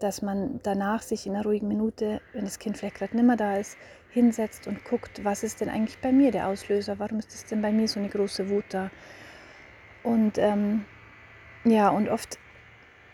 dass 0.00 0.22
man 0.22 0.60
danach 0.62 1.02
sich 1.02 1.26
in 1.26 1.34
einer 1.34 1.44
ruhigen 1.44 1.68
Minute, 1.68 2.20
wenn 2.32 2.44
das 2.44 2.58
Kind 2.58 2.76
vielleicht 2.76 2.96
gerade 2.96 3.16
nimmer 3.16 3.36
da 3.36 3.56
ist, 3.56 3.76
hinsetzt 4.10 4.66
und 4.66 4.84
guckt, 4.84 5.24
was 5.24 5.42
ist 5.42 5.60
denn 5.60 5.68
eigentlich 5.68 5.98
bei 6.00 6.12
mir 6.12 6.30
der 6.30 6.48
Auslöser, 6.48 6.98
warum 6.98 7.18
ist 7.18 7.34
es 7.34 7.44
denn 7.46 7.62
bei 7.62 7.72
mir 7.72 7.88
so 7.88 8.00
eine 8.00 8.08
große 8.08 8.48
Wut 8.48 8.64
da? 8.70 8.90
Und 10.02 10.38
ähm, 10.38 10.84
ja, 11.64 11.88
und 11.88 12.08
oft 12.08 12.38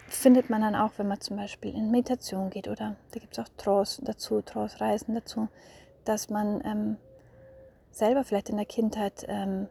findet 0.09 0.51
man 0.51 0.61
dann 0.61 0.75
auch, 0.75 0.93
wenn 0.99 1.09
man 1.09 1.21
zum 1.21 1.37
Beispiel 1.37 1.75
in 1.75 1.91
Meditation 1.91 2.51
geht 2.51 2.69
oder 2.69 2.97
da 3.13 3.21
gibt 3.21 3.37
es 3.37 3.39
auch 3.39 3.49
Trance 3.57 4.03
dazu, 4.05 4.43
Trance-Reisen 4.43 5.15
dazu, 5.15 5.49
dass 6.05 6.29
man 6.29 6.63
ähm, 6.65 6.97
selber 7.91 8.25
vielleicht 8.25 8.51
in 8.51 8.57
der 8.57 8.67
Kindheit 8.67 9.25
ähm, 9.29 9.69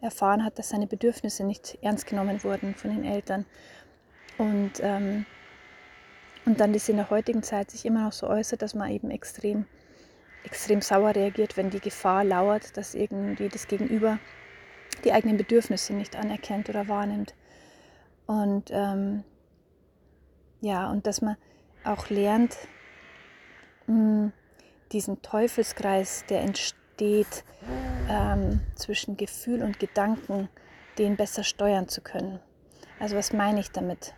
erfahren 0.00 0.44
hat, 0.44 0.58
dass 0.58 0.70
seine 0.70 0.86
Bedürfnisse 0.86 1.44
nicht 1.44 1.78
ernst 1.82 2.06
genommen 2.06 2.42
wurden 2.44 2.74
von 2.74 2.90
den 2.90 3.04
Eltern. 3.04 3.46
Und, 4.38 4.72
ähm, 4.80 5.26
und 6.46 6.60
dann 6.60 6.72
das 6.72 6.88
in 6.88 6.96
der 6.96 7.10
heutigen 7.10 7.42
Zeit 7.42 7.70
sich 7.70 7.84
immer 7.84 8.04
noch 8.04 8.12
so 8.12 8.26
äußert, 8.26 8.62
dass 8.62 8.74
man 8.74 8.90
eben 8.90 9.10
extrem, 9.10 9.66
extrem 10.44 10.80
sauer 10.80 11.14
reagiert, 11.14 11.56
wenn 11.56 11.70
die 11.70 11.80
Gefahr 11.80 12.24
lauert, 12.24 12.76
dass 12.76 12.94
irgendwie 12.94 13.48
das 13.48 13.68
Gegenüber 13.68 14.18
die 15.04 15.12
eigenen 15.12 15.36
Bedürfnisse 15.36 15.94
nicht 15.94 16.16
anerkennt 16.16 16.68
oder 16.68 16.88
wahrnimmt. 16.88 17.34
Und 18.26 18.70
ähm, 18.70 19.24
ja, 20.60 20.90
und 20.90 21.06
dass 21.06 21.22
man 21.22 21.36
auch 21.84 22.10
lernt, 22.10 22.56
hm, 23.86 24.32
diesen 24.92 25.22
Teufelskreis, 25.22 26.24
der 26.28 26.40
entsteht 26.40 27.44
ähm, 28.08 28.60
zwischen 28.74 29.16
Gefühl 29.16 29.62
und 29.62 29.78
Gedanken, 29.78 30.48
den 30.98 31.16
besser 31.16 31.44
steuern 31.44 31.88
zu 31.88 32.00
können. 32.00 32.40
Also 32.98 33.16
was 33.16 33.32
meine 33.32 33.60
ich 33.60 33.70
damit? 33.70 34.14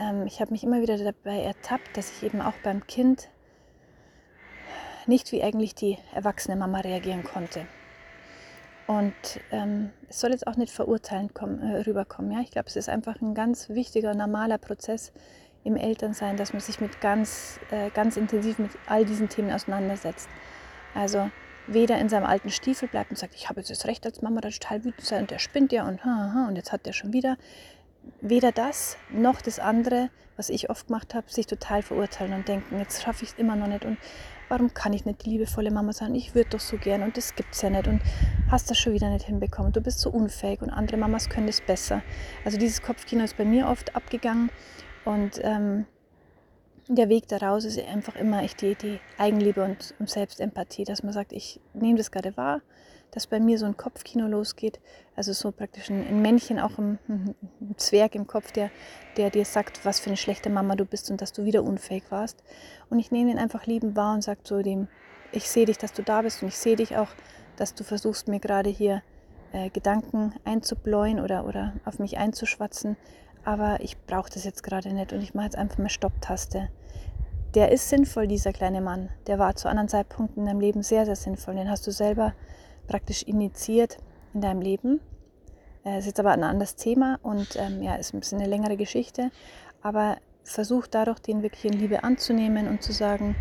Ähm, 0.00 0.26
ich 0.26 0.40
habe 0.40 0.52
mich 0.52 0.64
immer 0.64 0.80
wieder 0.80 0.96
dabei 0.96 1.42
ertappt, 1.42 1.96
dass 1.96 2.10
ich 2.10 2.22
eben 2.24 2.40
auch 2.40 2.54
beim 2.64 2.86
Kind 2.86 3.28
nicht 5.06 5.30
wie 5.32 5.42
eigentlich 5.42 5.74
die 5.74 5.98
erwachsene 6.14 6.56
Mama 6.56 6.80
reagieren 6.80 7.22
konnte. 7.22 7.66
Und 8.86 9.14
ähm, 9.52 9.90
es 10.08 10.18
soll 10.18 10.30
jetzt 10.30 10.46
auch 10.46 10.56
nicht 10.56 10.72
verurteilend 10.72 11.34
kommen, 11.34 11.60
äh, 11.60 11.82
rüberkommen. 11.82 12.32
Ja? 12.32 12.40
Ich 12.40 12.50
glaube, 12.50 12.68
es 12.68 12.76
ist 12.76 12.88
einfach 12.88 13.20
ein 13.20 13.34
ganz 13.34 13.68
wichtiger, 13.68 14.14
normaler 14.14 14.58
Prozess, 14.58 15.12
im 15.64 15.76
Elternsein, 15.76 16.36
dass 16.36 16.52
man 16.52 16.60
sich 16.60 16.80
mit 16.80 17.00
ganz, 17.00 17.60
äh, 17.70 17.90
ganz 17.90 18.16
intensiv 18.16 18.58
mit 18.58 18.70
all 18.86 19.04
diesen 19.04 19.28
Themen 19.28 19.52
auseinandersetzt. 19.52 20.28
Also 20.94 21.30
weder 21.66 21.98
in 21.98 22.08
seinem 22.08 22.24
alten 22.24 22.50
Stiefel 22.50 22.88
bleibt 22.88 23.10
und 23.10 23.16
sagt, 23.16 23.34
ich 23.34 23.48
habe 23.48 23.60
jetzt 23.60 23.70
das 23.70 23.86
Recht 23.86 24.04
als 24.06 24.22
Mama 24.22 24.40
da 24.40 24.48
total 24.48 24.84
wütend 24.84 25.06
sein 25.06 25.22
und 25.22 25.30
der 25.30 25.38
spinnt 25.38 25.72
ja 25.72 25.86
und, 25.86 26.00
und 26.48 26.56
jetzt 26.56 26.72
hat 26.72 26.86
der 26.86 26.92
schon 26.92 27.12
wieder. 27.12 27.36
Weder 28.20 28.52
das 28.52 28.96
noch 29.10 29.40
das 29.40 29.58
andere, 29.58 30.10
was 30.36 30.50
ich 30.50 30.70
oft 30.70 30.86
gemacht 30.86 31.14
habe, 31.14 31.30
sich 31.30 31.46
total 31.46 31.82
verurteilen 31.82 32.32
und 32.32 32.48
denken, 32.48 32.78
jetzt 32.78 33.02
schaffe 33.02 33.24
ich 33.24 33.30
es 33.30 33.38
immer 33.38 33.56
noch 33.56 33.66
nicht 33.66 33.84
und 33.84 33.98
warum 34.48 34.74
kann 34.74 34.92
ich 34.92 35.04
nicht 35.04 35.24
die 35.24 35.30
liebevolle 35.30 35.70
Mama 35.70 35.92
sein? 35.92 36.14
Ich 36.14 36.34
würde 36.34 36.50
doch 36.50 36.60
so 36.60 36.76
gern 36.76 37.02
und 37.02 37.16
das 37.16 37.34
gibt 37.34 37.54
es 37.54 37.62
ja 37.62 37.70
nicht 37.70 37.86
und 37.86 38.02
hast 38.50 38.70
das 38.70 38.78
schon 38.78 38.92
wieder 38.92 39.08
nicht 39.08 39.26
hinbekommen. 39.26 39.72
Du 39.72 39.80
bist 39.80 40.00
so 40.00 40.10
unfähig 40.10 40.60
und 40.60 40.70
andere 40.70 40.96
Mamas 40.96 41.28
können 41.28 41.46
das 41.46 41.60
besser. 41.60 42.02
Also 42.44 42.58
dieses 42.58 42.82
Kopfkino 42.82 43.24
ist 43.24 43.36
bei 43.36 43.44
mir 43.44 43.68
oft 43.68 43.94
abgegangen 43.94 44.50
und 45.04 45.40
ähm, 45.42 45.86
der 46.88 47.08
Weg 47.08 47.28
daraus 47.28 47.64
ist 47.64 47.78
einfach 47.78 48.16
immer 48.16 48.42
echt 48.42 48.60
die, 48.62 48.74
die 48.74 48.98
Eigenliebe 49.16 49.62
und, 49.62 49.94
und 49.98 50.10
Selbstempathie, 50.10 50.84
dass 50.84 51.02
man 51.02 51.12
sagt, 51.12 51.32
ich 51.32 51.60
nehme 51.72 51.96
das 51.96 52.10
gerade 52.10 52.36
wahr, 52.36 52.60
dass 53.10 53.26
bei 53.26 53.40
mir 53.40 53.58
so 53.58 53.66
ein 53.66 53.76
Kopfkino 53.76 54.26
losgeht, 54.26 54.80
also 55.16 55.32
so 55.32 55.52
praktisch 55.52 55.90
ein, 55.90 56.22
Männchen, 56.22 56.58
auch 56.58 56.78
ein, 56.78 56.98
ein, 57.08 57.34
Zwerg 57.76 58.14
im 58.14 58.26
Kopf, 58.26 58.52
der, 58.52 58.70
der 59.16 59.30
dir 59.30 59.44
sagt, 59.44 59.84
was 59.84 60.00
für 60.00 60.10
eine 60.10 60.16
schlechte 60.16 60.50
Mama 60.50 60.76
du 60.76 60.84
bist 60.84 61.10
und 61.10 61.20
dass 61.20 61.32
du 61.32 61.44
wieder 61.44 61.62
unfähig 61.62 62.04
warst. 62.10 62.42
Und 62.88 62.98
ich 62.98 63.10
nehme 63.10 63.30
ihn 63.30 63.38
einfach 63.38 63.66
liebend 63.66 63.96
wahr 63.96 64.14
und 64.14 64.22
sage 64.22 64.40
so 64.44 64.62
dem, 64.62 64.88
ich 65.32 65.48
sehe 65.48 65.66
dich, 65.66 65.78
dass 65.78 65.92
du 65.92 66.02
da 66.02 66.22
bist 66.22 66.42
und 66.42 66.48
ich 66.48 66.58
sehe 66.58 66.76
dich 66.76 66.96
auch, 66.96 67.08
dass 67.56 67.74
du 67.74 67.84
versuchst 67.84 68.28
mir 68.28 68.40
gerade 68.40 68.70
hier 68.70 69.02
äh, 69.52 69.70
Gedanken 69.70 70.34
einzubläuen 70.44 71.20
oder, 71.20 71.44
oder 71.44 71.74
auf 71.84 71.98
mich 71.98 72.18
einzuschwatzen, 72.18 72.96
aber 73.44 73.80
ich 73.80 73.98
brauche 74.06 74.30
das 74.30 74.44
jetzt 74.44 74.62
gerade 74.62 74.92
nicht 74.92 75.12
und 75.12 75.22
ich 75.22 75.34
mache 75.34 75.46
jetzt 75.46 75.56
einfach 75.56 75.78
mal 75.78 75.88
Stopptaste. 75.88 76.70
Der 77.54 77.72
ist 77.72 77.88
sinnvoll, 77.88 78.28
dieser 78.28 78.52
kleine 78.52 78.80
Mann. 78.80 79.08
Der 79.26 79.40
war 79.40 79.56
zu 79.56 79.68
anderen 79.68 79.88
Zeitpunkten 79.88 80.42
in 80.42 80.46
deinem 80.46 80.60
Leben 80.60 80.84
sehr, 80.84 81.04
sehr 81.04 81.16
sinnvoll. 81.16 81.56
Den 81.56 81.68
hast 81.68 81.84
du 81.84 81.90
selber 81.90 82.32
praktisch 82.90 83.22
initiiert 83.22 83.98
in 84.34 84.42
deinem 84.42 84.60
Leben. 84.60 85.00
Es 85.84 85.90
äh, 85.90 85.98
ist 86.00 86.06
jetzt 86.06 86.20
aber 86.20 86.32
ein 86.32 86.44
anderes 86.44 86.76
Thema 86.76 87.18
und 87.22 87.56
ähm, 87.56 87.82
ja, 87.82 87.94
ist 87.94 88.12
ein 88.12 88.20
bisschen 88.20 88.40
eine 88.40 88.50
längere 88.50 88.76
Geschichte. 88.76 89.30
Aber 89.80 90.18
versuch 90.44 90.86
dadurch, 90.86 91.20
den 91.20 91.42
wirklich 91.42 91.64
in 91.64 91.78
Liebe 91.78 92.04
anzunehmen 92.04 92.68
und 92.68 92.82
zu 92.82 92.92
sagen, 92.92 93.36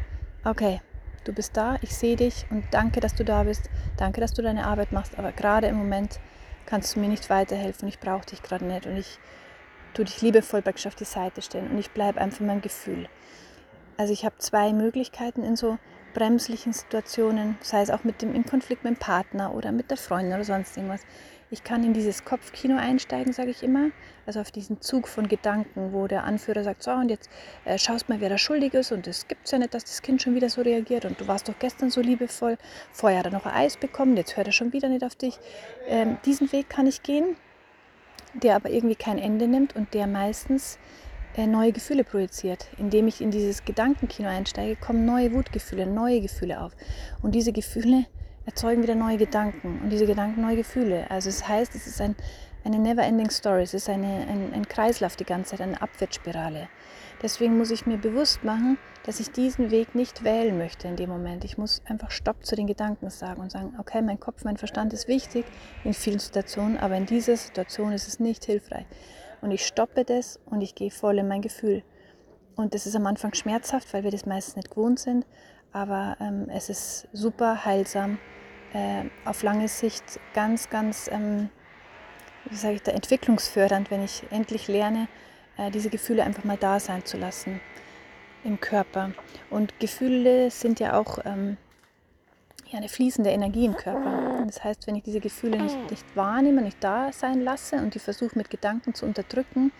okay, 0.45 0.81
du 1.25 1.33
bist 1.33 1.57
da, 1.57 1.75
ich 1.81 1.95
sehe 1.95 2.15
dich 2.15 2.45
und 2.49 2.63
danke, 2.71 2.99
dass 3.01 3.15
du 3.15 3.25
da 3.25 3.43
bist. 3.43 3.69
Danke, 3.97 4.21
dass 4.21 4.33
du 4.33 4.41
deine 4.41 4.67
Arbeit 4.67 4.91
machst. 4.91 5.17
Aber 5.17 5.31
gerade 5.31 5.67
im 5.67 5.75
Moment 5.75 6.19
kannst 6.65 6.95
du 6.95 6.99
mir 6.99 7.09
nicht 7.09 7.29
weiterhelfen. 7.29 7.89
Ich 7.89 7.99
brauche 7.99 8.27
dich 8.27 8.41
gerade 8.41 8.65
nicht 8.65 8.85
und 8.85 8.95
ich 8.95 9.19
du 9.95 10.03
dich 10.03 10.21
liebevoll 10.21 10.61
praktisch 10.61 10.85
auf 10.85 10.95
die 10.95 11.05
Seite 11.05 11.41
stellen 11.41 11.71
und 11.71 11.79
ich 11.79 11.89
bleibe 11.89 12.21
einfach 12.21 12.41
meinem 12.41 12.61
Gefühl. 12.61 13.09
Also 13.97 14.13
ich 14.13 14.23
habe 14.23 14.37
zwei 14.37 14.71
Möglichkeiten 14.71 15.43
in 15.43 15.55
so 15.55 15.77
bremslichen 16.13 16.73
Situationen, 16.73 17.57
sei 17.61 17.81
es 17.81 17.89
auch 17.89 18.03
mit 18.03 18.21
dem 18.21 18.35
im 18.35 18.45
Konflikt 18.45 18.83
mit 18.83 18.95
dem 18.95 18.99
Partner 18.99 19.53
oder 19.53 19.71
mit 19.71 19.89
der 19.89 19.97
Freundin 19.97 20.33
oder 20.33 20.43
sonst 20.43 20.75
irgendwas. 20.77 21.01
Ich 21.51 21.63
kann 21.63 21.83
in 21.83 21.93
dieses 21.93 22.25
Kopfkino 22.25 22.77
einsteigen, 22.77 23.33
sage 23.33 23.49
ich 23.49 23.63
immer, 23.63 23.89
also 24.27 24.39
auf 24.39 24.51
diesen 24.51 24.81
Zug 24.81 25.07
von 25.07 25.27
Gedanken, 25.27 25.93
wo 25.93 26.05
der 26.05 26.23
Anführer 26.23 26.63
sagt, 26.63 26.83
so 26.83 26.91
und 26.91 27.09
jetzt 27.09 27.29
äh, 27.65 27.79
schaust 27.79 28.07
mal, 28.07 28.21
wer 28.21 28.29
da 28.29 28.37
schuldig 28.37 28.75
ist 28.75 28.91
und 28.91 29.07
es 29.07 29.27
gibt 29.27 29.51
ja 29.51 29.57
nicht, 29.57 29.73
dass 29.73 29.83
das 29.83 30.03
Kind 30.03 30.21
schon 30.21 30.35
wieder 30.35 30.49
so 30.49 30.61
reagiert 30.61 31.05
und 31.05 31.19
du 31.19 31.27
warst 31.27 31.49
doch 31.49 31.57
gestern 31.57 31.89
so 31.89 32.01
liebevoll, 32.01 32.57
vorher 32.91 33.19
hat 33.19 33.25
er 33.25 33.31
noch 33.31 33.47
ein 33.47 33.53
Eis 33.53 33.77
bekommen, 33.77 34.15
jetzt 34.15 34.37
hört 34.37 34.45
er 34.45 34.53
schon 34.53 34.73
wieder 34.73 34.89
nicht 34.89 35.03
auf 35.03 35.15
dich. 35.15 35.39
Ähm, 35.87 36.17
diesen 36.25 36.51
Weg 36.51 36.69
kann 36.69 36.85
ich 36.85 37.01
gehen 37.01 37.35
der 38.33 38.55
aber 38.55 38.69
irgendwie 38.69 38.95
kein 38.95 39.17
Ende 39.17 39.47
nimmt 39.47 39.75
und 39.75 39.93
der 39.93 40.07
meistens 40.07 40.77
neue 41.37 41.71
Gefühle 41.71 42.03
projiziert. 42.03 42.67
Indem 42.77 43.07
ich 43.07 43.21
in 43.21 43.31
dieses 43.31 43.63
Gedankenkino 43.65 44.29
einsteige, 44.29 44.75
kommen 44.75 45.05
neue 45.05 45.33
Wutgefühle, 45.33 45.85
neue 45.85 46.21
Gefühle 46.21 46.61
auf. 46.61 46.73
Und 47.21 47.35
diese 47.35 47.53
Gefühle 47.53 48.05
erzeugen 48.45 48.83
wieder 48.83 48.95
neue 48.95 49.17
Gedanken 49.17 49.79
und 49.83 49.89
diese 49.89 50.05
Gedanken 50.05 50.41
neue 50.41 50.55
Gefühle. 50.55 51.09
Also 51.09 51.29
es 51.29 51.39
das 51.39 51.47
heißt, 51.47 51.75
es 51.75 51.87
ist 51.87 52.01
ein, 52.01 52.15
eine 52.63 52.79
never-ending 52.79 53.29
Story. 53.29 53.61
Es 53.61 53.73
ist 53.73 53.89
eine, 53.89 54.27
ein, 54.27 54.53
ein 54.53 54.67
Kreislauf 54.67 55.15
die 55.15 55.23
ganze 55.23 55.51
Zeit, 55.51 55.61
eine 55.61 55.81
Abwärtsspirale. 55.81 56.67
Deswegen 57.21 57.57
muss 57.57 57.69
ich 57.69 57.85
mir 57.85 57.97
bewusst 57.97 58.43
machen, 58.43 58.77
dass 59.03 59.19
ich 59.19 59.31
diesen 59.31 59.71
Weg 59.71 59.93
nicht 59.93 60.23
wählen 60.23 60.57
möchte 60.57 60.87
in 60.87 60.95
dem 60.95 61.09
Moment. 61.09 61.43
Ich 61.43 61.57
muss 61.57 61.81
einfach 61.85 62.11
Stopp 62.11 62.45
zu 62.45 62.55
den 62.55 62.65
Gedanken 62.65 63.09
sagen 63.09 63.41
und 63.41 63.51
sagen, 63.51 63.73
okay, 63.77 64.01
mein 64.01 64.19
Kopf, 64.19 64.45
mein 64.45 64.57
Verstand 64.57 64.93
ist 64.93 65.07
wichtig 65.07 65.45
in 65.83 65.93
vielen 65.93 66.19
Situationen, 66.19 66.77
aber 66.77 66.95
in 66.95 67.05
dieser 67.05 67.35
Situation 67.35 67.91
ist 67.91 68.07
es 68.07 68.19
nicht 68.19 68.45
hilfreich. 68.45 68.85
Und 69.41 69.51
ich 69.51 69.65
stoppe 69.65 70.05
das 70.05 70.39
und 70.45 70.61
ich 70.61 70.75
gehe 70.75 70.91
voll 70.91 71.17
in 71.17 71.27
mein 71.27 71.41
Gefühl. 71.41 71.83
Und 72.55 72.73
das 72.73 72.85
ist 72.85 72.95
am 72.95 73.07
Anfang 73.07 73.33
schmerzhaft, 73.33 73.93
weil 73.93 74.03
wir 74.03 74.11
das 74.11 74.25
meistens 74.25 74.57
nicht 74.57 74.71
gewohnt 74.71 74.99
sind, 74.99 75.25
aber 75.71 76.17
ähm, 76.19 76.47
es 76.49 76.69
ist 76.69 77.07
super 77.13 77.63
heilsam, 77.63 78.17
äh, 78.73 79.05
auf 79.25 79.43
lange 79.43 79.67
Sicht 79.67 80.19
ganz, 80.33 80.69
ganz, 80.69 81.09
ähm, 81.11 81.49
wie 82.49 82.55
sage 82.55 82.75
ich 82.75 82.83
da, 82.83 82.91
entwicklungsfördernd, 82.91 83.91
wenn 83.91 84.03
ich 84.03 84.23
endlich 84.29 84.67
lerne, 84.67 85.07
äh, 85.57 85.71
diese 85.71 85.89
Gefühle 85.89 86.23
einfach 86.23 86.43
mal 86.43 86.57
da 86.57 86.79
sein 86.79 87.05
zu 87.05 87.17
lassen 87.17 87.61
im 88.43 88.59
Körper. 88.59 89.11
Und 89.49 89.79
Gefühle 89.79 90.51
sind 90.51 90.79
ja 90.79 90.99
auch 90.99 91.19
ähm, 91.25 91.57
ja, 92.71 92.77
eine 92.77 92.89
fließende 92.89 93.29
Energie 93.29 93.65
im 93.65 93.75
Körper. 93.75 94.43
Das 94.45 94.63
heißt, 94.63 94.85
wenn 94.87 94.95
ich 94.95 95.03
diese 95.03 95.19
Gefühle 95.19 95.61
nicht, 95.61 95.89
nicht 95.89 96.05
wahrnehme, 96.15 96.61
nicht 96.61 96.83
da 96.83 97.11
sein 97.11 97.41
lasse 97.41 97.77
und 97.77 97.95
die 97.95 97.99
versuche 97.99 98.37
mit 98.37 98.49
Gedanken 98.49 98.93
zu 98.93 99.05
unterdrücken, 99.05 99.71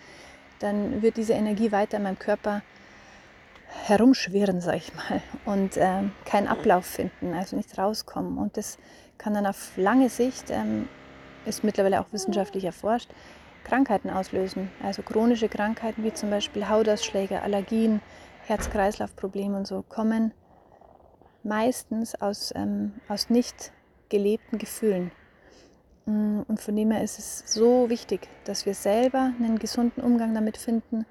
dann 0.58 1.00
wird 1.02 1.16
diese 1.16 1.32
Energie 1.32 1.72
weiter 1.72 1.98
in 1.98 2.02
meinem 2.02 2.18
Körper 2.18 2.62
herumschwirren, 3.86 4.60
sag 4.60 4.76
ich 4.76 4.92
mal, 4.94 5.22
und 5.44 5.76
äh, 5.76 6.02
keinen 6.24 6.48
Ablauf 6.48 6.84
finden, 6.84 7.32
also 7.34 7.56
nicht 7.56 7.78
rauskommen. 7.78 8.38
Und 8.38 8.56
das 8.56 8.78
kann 9.16 9.34
dann 9.34 9.46
auf 9.46 9.72
lange 9.76 10.08
Sicht, 10.08 10.50
ähm, 10.50 10.88
ist 11.46 11.62
mittlerweile 11.62 12.00
auch 12.00 12.12
wissenschaftlich 12.12 12.64
erforscht, 12.64 13.08
Krankheiten 13.64 14.10
auslösen. 14.10 14.70
Also 14.82 15.02
chronische 15.02 15.48
Krankheiten 15.48 16.02
wie 16.02 16.12
zum 16.12 16.30
Beispiel 16.30 16.68
Hautausschläge, 16.68 17.40
Allergien, 17.42 18.00
Herz-Kreislauf-Probleme 18.46 19.56
und 19.56 19.66
so 19.66 19.84
kommen 19.88 20.32
meistens 21.42 22.14
aus, 22.20 22.52
ähm, 22.54 22.92
aus 23.08 23.30
nicht 23.30 23.72
gelebten 24.08 24.58
Gefühlen. 24.58 25.12
Mm, 26.06 26.40
und 26.48 26.60
von 26.60 26.76
dem 26.76 26.90
her 26.90 27.02
ist 27.02 27.18
es 27.18 27.52
so 27.52 27.88
wichtig, 27.88 28.28
dass 28.44 28.66
wir 28.66 28.74
selber 28.74 29.32
einen 29.38 29.58
gesunden 29.58 30.02
Umgang 30.02 30.34
damit 30.34 30.56
finden 30.56 31.06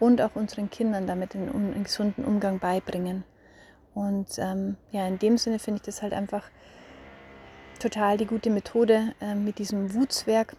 und 0.00 0.20
auch 0.22 0.36
unseren 0.36 0.70
Kindern 0.70 1.06
damit 1.06 1.34
einen, 1.34 1.50
einen 1.50 1.84
gesunden 1.84 2.24
Umgang 2.24 2.58
beibringen. 2.58 3.24
Und 3.94 4.38
ähm, 4.38 4.76
ja, 4.90 5.06
in 5.06 5.18
dem 5.18 5.38
Sinne 5.38 5.58
finde 5.58 5.80
ich 5.80 5.86
das 5.86 6.02
halt 6.02 6.12
einfach 6.12 6.50
total 7.78 8.16
die 8.16 8.26
gute 8.26 8.50
Methode 8.50 9.14
äh, 9.20 9.34
mit 9.34 9.58
diesem 9.58 9.94
Wutzwerk, 9.94 10.56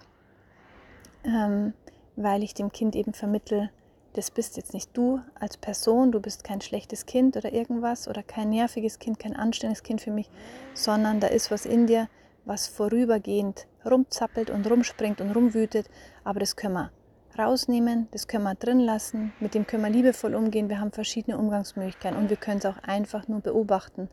ähm, 1.24 1.74
weil 2.16 2.44
ich 2.44 2.54
dem 2.54 2.72
Kind 2.72 2.96
eben 2.96 3.14
vermittle, 3.14 3.70
das 4.14 4.32
bist 4.32 4.58
jetzt 4.58 4.74
nicht 4.74 4.96
du 4.96 5.22
als 5.40 5.58
Person, 5.58 6.12
du 6.12 6.20
bist 6.20 6.44
kein 6.44 6.62
schlechtes 6.62 7.06
Kind 7.06 7.38
oder 7.38 7.54
irgendwas 7.54 8.08
oder 8.08 8.24
kein 8.24 8.50
nerviges 8.50 9.00
Kind, 9.00 9.20
kein 9.20 9.36
anständiges 9.36 9.84
Kind 9.84 10.02
für 10.02 10.12
mich, 10.12 10.30
sondern 10.74 11.20
da 11.20 11.28
ist 11.28 11.52
was 11.52 11.66
in 11.66 11.88
dir, 11.88 12.10
was 12.46 12.68
vorübergehend 12.68 13.68
rumzappelt 13.86 14.50
und 14.50 14.70
rumspringt 14.70 15.22
und 15.22 15.32
rumwütet, 15.32 15.90
aber 16.24 16.40
das 16.40 16.56
können 16.56 16.74
wir 16.74 16.92
rausnehmen, 17.38 18.08
das 18.12 18.28
können 18.28 18.44
wir 18.44 18.56
drin 18.56 18.80
lassen, 18.80 19.32
mit 19.40 19.54
dem 19.54 19.68
können 19.68 19.84
wir 19.84 19.90
liebevoll 19.90 20.36
umgehen, 20.36 20.70
wir 20.70 20.80
haben 20.80 20.92
verschiedene 20.92 21.38
Umgangsmöglichkeiten 21.38 22.18
und 22.18 22.30
wir 22.30 22.38
können 22.38 22.58
es 22.58 22.66
auch 22.66 22.78
einfach 22.84 23.28
nur 23.28 23.42
beobachten 23.42 24.10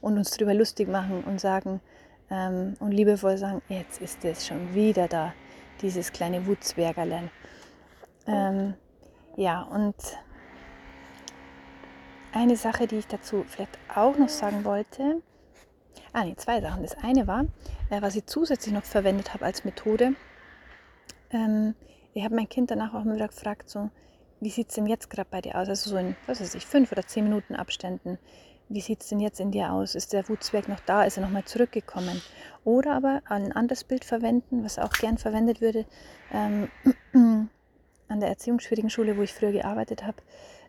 und 0.00 0.18
uns 0.18 0.30
darüber 0.32 0.54
lustig 0.54 0.88
machen 0.88 1.24
und 1.24 1.40
sagen 1.40 1.80
ähm, 2.30 2.74
und 2.80 2.92
liebevoll 2.92 3.38
sagen, 3.38 3.62
jetzt 3.68 4.00
ist 4.02 4.24
es 4.24 4.46
schon 4.46 4.74
wieder 4.74 5.08
da, 5.08 5.32
dieses 5.80 6.12
kleine 6.12 6.46
Wutzwergerlein. 6.46 7.30
Ähm, 8.26 8.74
ja, 9.36 9.62
und 9.62 9.94
eine 12.32 12.56
Sache, 12.56 12.86
die 12.86 12.96
ich 12.96 13.06
dazu 13.06 13.44
vielleicht 13.46 13.78
auch 13.94 14.16
noch 14.18 14.28
sagen 14.28 14.64
wollte, 14.64 15.22
ah 16.12 16.24
nee, 16.24 16.34
zwei 16.36 16.60
Sachen. 16.60 16.82
Das 16.82 16.96
eine 16.98 17.26
war, 17.26 17.44
äh, 17.90 18.02
was 18.02 18.16
ich 18.16 18.26
zusätzlich 18.26 18.74
noch 18.74 18.84
verwendet 18.84 19.32
habe 19.32 19.44
als 19.44 19.64
Methode, 19.64 20.14
ähm, 21.30 21.74
ich 22.14 22.24
habe 22.24 22.34
mein 22.34 22.48
Kind 22.48 22.70
danach 22.70 22.94
auch 22.94 23.04
wieder 23.04 23.28
gefragt, 23.28 23.68
so, 23.68 23.90
wie 24.40 24.50
sieht 24.50 24.68
es 24.70 24.74
denn 24.74 24.86
jetzt 24.86 25.10
gerade 25.10 25.28
bei 25.30 25.40
dir 25.40 25.56
aus? 25.56 25.68
Also 25.68 25.90
so 25.90 25.96
in, 25.96 26.16
was 26.26 26.40
weiß 26.40 26.54
ich, 26.54 26.66
fünf 26.66 26.92
oder 26.92 27.06
zehn 27.06 27.24
Minuten 27.24 27.54
Abständen. 27.54 28.18
Wie 28.68 28.80
sieht 28.80 29.02
es 29.02 29.08
denn 29.08 29.20
jetzt 29.20 29.38
in 29.38 29.52
dir 29.52 29.72
aus? 29.72 29.94
Ist 29.94 30.12
der 30.12 30.28
Wutzwerg 30.28 30.68
noch 30.68 30.80
da? 30.80 31.04
Ist 31.04 31.18
er 31.18 31.22
nochmal 31.22 31.44
zurückgekommen? 31.44 32.20
Oder 32.64 32.94
aber 32.94 33.22
ein 33.28 33.52
anderes 33.52 33.84
Bild 33.84 34.04
verwenden, 34.04 34.64
was 34.64 34.78
auch 34.78 34.92
gern 34.92 35.18
verwendet 35.18 35.60
würde, 35.60 35.84
ähm, 36.32 36.68
an 38.08 38.20
der 38.20 38.28
Erziehungsschwierigen 38.28 38.90
Schule, 38.90 39.16
wo 39.16 39.22
ich 39.22 39.32
früher 39.32 39.52
gearbeitet 39.52 40.04
habe, 40.04 40.18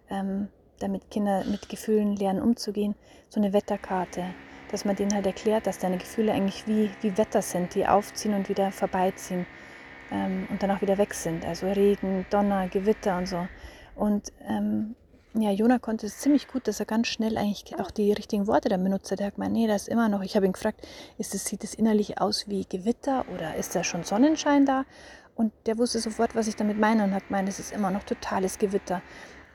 ähm, 0.10 0.47
damit 0.80 1.10
Kinder 1.10 1.43
mit 1.45 1.69
Gefühlen 1.69 2.15
lernen 2.15 2.41
umzugehen, 2.41 2.95
so 3.30 3.39
eine 3.39 3.54
Wetterkarte, 3.54 4.26
dass 4.71 4.86
man 4.86 4.95
denen 4.95 5.13
halt 5.13 5.26
erklärt, 5.26 5.67
dass 5.67 5.80
deine 5.80 5.97
Gefühle 5.97 6.34
eigentlich 6.34 6.67
wie, 6.67 6.89
wie 7.02 7.17
Wetter 7.17 7.41
sind, 7.41 7.76
die 7.76 7.88
aufziehen 7.88 8.34
und 8.34 8.50
wieder 8.50 8.71
vorbeiziehen 8.71 9.45
ähm, 10.12 10.47
und 10.50 10.62
dann 10.62 10.71
auch 10.71 10.82
wieder 10.82 10.97
weg 10.97 11.13
sind. 11.13 11.45
Also 11.45 11.67
Regen, 11.67 12.26
Donner, 12.30 12.67
Gewitter 12.67 13.17
und 13.17 13.28
so. 13.28 13.47
Und 13.95 14.32
ähm, 14.47 14.95
ja, 15.34 15.52
Jona 15.52 15.78
konnte 15.78 16.08
es 16.08 16.17
ziemlich 16.17 16.47
gut, 16.47 16.67
dass 16.67 16.80
er 16.80 16.86
ganz 16.86 17.08
schnell 17.08 17.38
eigentlich 17.38 17.78
auch 17.80 17.91
die 17.91 18.12
richtigen 18.12 18.47
Worte 18.47 18.69
dann 18.69 18.84
benutzt 18.84 19.12
hat. 19.12 19.19
Er 19.19 19.28
hat 19.28 19.36
gemeint, 19.36 19.54
nee, 19.54 19.67
das 19.67 19.84
ist 19.84 19.88
immer 19.89 20.10
noch. 20.10 20.23
Ich 20.23 20.36
habe 20.36 20.45
ihn 20.45 20.54
gefragt, 20.54 20.88
ist 21.17 21.36
es, 21.36 21.45
sieht 21.45 21.63
es 21.63 21.73
innerlich 21.73 22.19
aus 22.19 22.47
wie 22.47 22.65
Gewitter 22.65 23.26
oder 23.34 23.56
ist 23.56 23.76
da 23.76 23.84
schon 23.84 24.04
Sonnenschein 24.04 24.65
da? 24.65 24.86
Und 25.38 25.54
der 25.67 25.78
wusste 25.78 26.00
sofort, 26.00 26.36
was 26.36 26.47
ich 26.47 26.56
damit 26.56 26.80
meine 26.80 27.04
und 27.04 27.13
hat 27.13 27.28
gemeint, 27.28 27.47
es 27.47 27.60
ist 27.60 27.71
immer 27.71 27.91
noch 27.91 28.04
totales 28.04 28.58
Gewitter. 28.58 29.04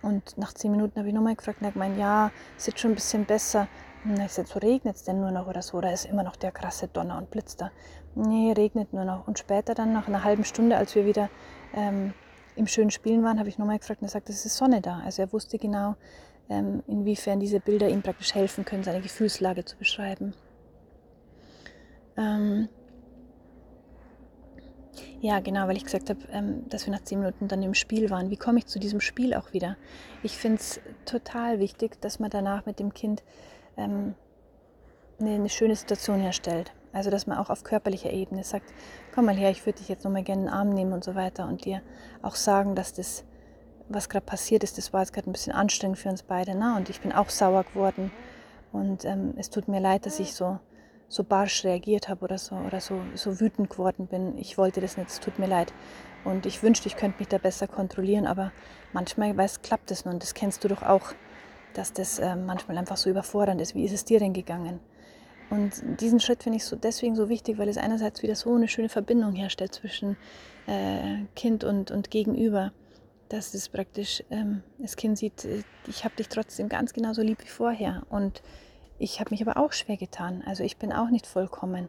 Und 0.01 0.38
nach 0.38 0.53
zehn 0.53 0.71
Minuten 0.71 0.97
habe 0.99 1.09
ich 1.09 1.14
nochmal 1.14 1.35
gefragt 1.35 1.59
und 1.61 1.64
er 1.64 1.68
hat 1.68 1.75
gemeint, 1.75 1.99
ja, 1.99 2.31
es 2.57 2.64
sieht 2.64 2.79
schon 2.79 2.92
ein 2.92 2.95
bisschen 2.95 3.25
besser. 3.25 3.66
Und 4.05 4.18
ich 4.21 4.33
sagte, 4.33 4.53
so 4.53 4.59
regnet 4.61 4.95
es 4.97 5.03
denn 5.03 5.21
nur 5.21 5.33
noch 5.33 5.49
oder 5.49 5.61
so? 5.61 5.79
Oder 5.79 5.92
ist 5.92 6.07
immer 6.07 6.23
noch 6.23 6.37
der 6.37 6.53
krasse 6.53 6.87
Donner 6.87 7.18
und 7.18 7.31
Blitz 7.31 7.57
da? 7.57 7.73
Nee, 8.14 8.53
regnet 8.53 8.92
nur 8.92 9.05
noch. 9.05 9.27
Und 9.27 9.40
später 9.40 9.75
dann, 9.75 9.92
nach 9.92 10.07
einer 10.07 10.23
halben 10.23 10.45
Stunde, 10.45 10.77
als 10.77 10.95
wir 10.95 11.05
wieder 11.05 11.29
ähm, 11.75 12.14
im 12.55 12.68
schönen 12.68 12.90
Spielen 12.90 13.25
waren, 13.25 13.40
habe 13.40 13.49
ich 13.49 13.59
nochmal 13.59 13.79
gefragt 13.79 14.03
und 14.03 14.09
er 14.09 14.12
sagte, 14.12 14.33
es 14.33 14.47
ist 14.47 14.57
Sonne 14.57 14.83
da. 14.83 15.01
Also 15.05 15.23
er 15.23 15.33
wusste 15.33 15.59
genau, 15.59 15.97
ähm, 16.49 16.85
inwiefern 16.87 17.40
diese 17.40 17.59
Bilder 17.59 17.88
ihm 17.88 18.03
praktisch 18.03 18.35
helfen 18.35 18.64
können, 18.64 18.85
seine 18.85 19.01
Gefühlslage 19.01 19.64
zu 19.64 19.77
beschreiben. 19.77 20.35
Ähm 22.16 22.68
ja, 25.21 25.41
genau, 25.41 25.69
weil 25.69 25.77
ich 25.77 25.85
gesagt 25.85 26.11
habe, 26.11 26.21
ähm, 26.33 26.69
dass 26.69 26.87
wir 26.87 26.93
nach 26.93 27.03
zehn 27.03 27.21
Minuten 27.21 27.49
dann 27.49 27.63
im 27.63 27.75
Spiel 27.75 28.11
waren. 28.11 28.31
Wie 28.31 28.37
komme 28.37 28.59
ich 28.59 28.67
zu 28.67 28.79
diesem 28.79 29.01
Spiel 29.01 29.35
auch 29.35 29.53
wieder? 29.53 29.77
Ich 30.23 30.37
finde 30.37 30.59
es 30.59 30.81
total 31.05 31.59
wichtig, 31.59 32.01
dass 32.01 32.19
man 32.19 32.31
danach 32.31 32.67
mit 32.67 32.79
dem 32.79 32.93
Kind 32.93 33.23
ähm, 33.77 34.15
eine, 35.21 35.35
eine 35.35 35.49
schöne 35.49 35.77
Situation 35.77 36.21
herstellt. 36.21 36.73
Also, 36.93 37.09
dass 37.11 37.27
man 37.27 37.39
auch 37.39 37.49
auf 37.49 37.65
körperlicher 37.65 38.11
Ebene 38.11 38.45
sagt, 38.45 38.67
komm 39.15 39.25
mal 39.25 39.37
her, 39.37 39.51
ich 39.51 39.65
würde 39.65 39.79
dich 39.79 39.89
jetzt 39.89 40.05
nochmal 40.05 40.25
gerne 40.25 40.43
in 40.43 40.47
den 40.49 40.55
Arm 40.55 40.71
nehmen 40.71 40.93
und 40.93 41.05
so 41.05 41.15
weiter 41.15 41.49
und 41.49 41.65
dir 41.65 41.81
auch 42.21 42.35
sagen, 42.35 42.75
dass 42.75 42.93
das, 42.93 43.25
was 43.89 44.11
gerade 44.11 44.27
passiert 44.27 44.63
ist, 44.63 44.77
das 44.77 44.93
war 44.93 45.01
jetzt 45.01 45.15
gerade 45.15 45.31
ein 45.31 45.33
bisschen 45.33 45.55
anstrengend 45.55 45.99
für 45.99 46.11
uns 46.11 46.23
beide. 46.23 46.55
Na? 46.55 46.77
Und 46.77 46.91
ich 46.91 47.01
bin 47.01 47.13
auch 47.13 47.31
sauer 47.31 47.65
geworden 47.65 48.11
und 48.73 49.07
ähm, 49.07 49.33
es 49.39 49.49
tut 49.49 49.69
mir 49.69 49.81
leid, 49.81 50.05
dass 50.05 50.21
ich 50.21 50.35
so, 50.35 50.59
so 51.12 51.25
barsch 51.25 51.64
reagiert 51.64 52.09
habe 52.09 52.25
oder 52.25 52.38
so 52.38 52.55
oder 52.55 52.81
so, 52.81 52.98
so 53.14 53.38
wütend 53.38 53.68
geworden 53.68 54.07
bin. 54.07 54.38
Ich 54.38 54.57
wollte 54.57 54.81
das 54.81 54.96
nicht, 54.96 55.11
es 55.11 55.20
tut 55.20 55.38
mir 55.38 55.46
leid. 55.46 55.75
Und 56.25 56.46
ich 56.46 56.62
wünschte, 56.62 56.88
ich 56.88 56.96
könnte 56.96 57.18
mich 57.18 57.29
da 57.29 57.37
besser 57.37 57.68
kontrollieren, 57.68 58.27
aber 58.27 58.51
manchmal 58.94 59.37
weiß, 59.37 59.61
klappt 59.61 59.90
es 59.90 60.07
nun. 60.07 60.20
Das 60.20 60.33
kennst 60.33 60.64
du 60.64 60.68
doch 60.68 60.83
auch, 60.83 61.12
dass 61.75 61.92
das 61.92 62.18
äh, 62.18 62.35
manchmal 62.35 62.79
einfach 62.79 62.96
so 62.96 63.11
überfordernd 63.11 63.61
ist. 63.61 63.75
Wie 63.75 63.85
ist 63.85 63.92
es 63.92 64.07
dir 64.07 64.20
denn 64.20 64.33
gegangen? 64.33 64.81
Und 65.51 66.01
diesen 66.01 66.18
Schritt 66.18 66.42
finde 66.42 66.57
ich 66.57 66.64
so 66.64 66.77
deswegen 66.77 67.14
so 67.14 67.29
wichtig, 67.29 67.59
weil 67.59 67.68
es 67.68 67.77
einerseits 67.77 68.22
wieder 68.22 68.35
so 68.35 68.55
eine 68.55 68.68
schöne 68.68 68.88
Verbindung 68.88 69.35
herstellt 69.35 69.75
zwischen 69.75 70.16
äh, 70.66 71.25
Kind 71.37 71.62
und, 71.62 71.90
und 71.90 72.11
Gegenüber, 72.11 72.72
dass 73.29 73.53
es 73.53 73.68
praktisch, 73.68 74.25
ähm, 74.31 74.62
das 74.79 74.96
Kind 74.96 75.18
sieht, 75.18 75.44
äh, 75.44 75.62
ich 75.87 76.07
habe 76.07 76.16
dich 76.16 76.31
trotzdem 76.31 76.70
ganz 76.70 76.94
genauso 76.94 77.20
lieb 77.20 77.44
wie 77.44 77.48
vorher. 77.48 78.05
Und 78.09 78.42
ich 79.03 79.19
habe 79.21 79.31
mich 79.31 79.43
aber 79.43 79.57
auch 79.57 79.73
schwer 79.73 79.97
getan. 79.97 80.43
Also 80.47 80.62
ich 80.62 80.77
bin 80.77 80.93
auch 80.93 81.11
nicht 81.11 81.27
vollkommen. 81.27 81.88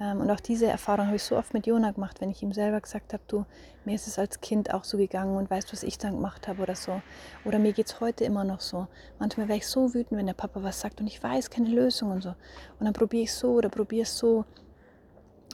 Ähm, 0.00 0.20
und 0.20 0.30
auch 0.30 0.40
diese 0.40 0.66
Erfahrung 0.66 1.06
habe 1.06 1.16
ich 1.16 1.22
so 1.24 1.36
oft 1.36 1.52
mit 1.52 1.66
Jona 1.66 1.90
gemacht, 1.90 2.20
wenn 2.20 2.30
ich 2.30 2.42
ihm 2.42 2.52
selber 2.52 2.80
gesagt 2.80 3.12
habe, 3.12 3.22
du, 3.26 3.44
mir 3.84 3.94
ist 3.94 4.06
es 4.06 4.18
als 4.18 4.40
Kind 4.40 4.72
auch 4.72 4.84
so 4.84 4.96
gegangen 4.96 5.36
und 5.36 5.50
weißt, 5.50 5.72
was 5.72 5.82
ich 5.82 5.98
dann 5.98 6.14
gemacht 6.14 6.46
habe 6.46 6.62
oder 6.62 6.76
so. 6.76 7.02
Oder 7.44 7.58
mir 7.58 7.72
geht 7.72 7.86
es 7.86 8.00
heute 8.00 8.24
immer 8.24 8.44
noch 8.44 8.60
so. 8.60 8.86
Manchmal 9.18 9.48
wäre 9.48 9.58
ich 9.58 9.66
so 9.66 9.94
wütend, 9.94 10.18
wenn 10.18 10.26
der 10.26 10.34
Papa 10.34 10.62
was 10.62 10.80
sagt 10.80 11.00
und 11.00 11.08
ich 11.08 11.22
weiß 11.22 11.50
keine 11.50 11.68
Lösung 11.68 12.12
und 12.12 12.22
so. 12.22 12.30
Und 12.78 12.84
dann 12.84 12.92
probiere 12.92 13.24
ich 13.24 13.34
so 13.34 13.52
oder 13.54 13.68
probiere 13.68 14.02
es 14.02 14.16
so. 14.16 14.44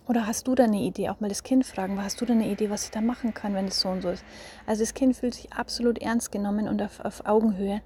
Oder 0.06 0.26
hast 0.26 0.48
du 0.48 0.54
da 0.54 0.64
eine 0.64 0.80
Idee? 0.80 1.08
Auch 1.08 1.20
mal 1.20 1.28
das 1.28 1.44
Kind 1.44 1.64
fragen, 1.64 2.02
hast 2.02 2.20
du 2.20 2.26
da 2.26 2.32
eine 2.32 2.48
Idee, 2.48 2.68
was 2.68 2.84
ich 2.84 2.90
da 2.90 3.00
machen 3.00 3.32
kann, 3.32 3.54
wenn 3.54 3.66
es 3.66 3.80
so 3.80 3.88
und 3.88 4.02
so 4.02 4.10
ist? 4.10 4.24
Also 4.66 4.82
das 4.82 4.94
Kind 4.94 5.16
fühlt 5.16 5.34
sich 5.34 5.52
absolut 5.52 5.98
ernst 5.98 6.32
genommen 6.32 6.68
und 6.68 6.82
auf, 6.82 7.00
auf 7.00 7.26
Augenhöhe. 7.26 7.80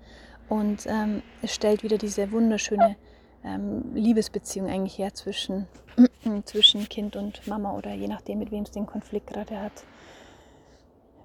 Und 0.48 0.87
ähm, 0.87 1.22
es 1.42 1.54
stellt 1.54 1.83
wieder 1.83 1.98
diese 1.98 2.30
wunderschöne 2.30 2.96
ähm, 3.44 3.94
Liebesbeziehung 3.94 4.68
eigentlich 4.68 4.98
her 4.98 5.14
zwischen, 5.14 5.66
zwischen 6.44 6.88
Kind 6.88 7.16
und 7.16 7.46
Mama 7.46 7.76
oder 7.76 7.92
je 7.92 8.09
nachdem, 8.09 8.38
mit 8.38 8.50
wem 8.50 8.64
es 8.64 8.70
den 8.70 8.87
Konflikt 8.87 9.28
gerade 9.28 9.61
hat. 9.61 9.85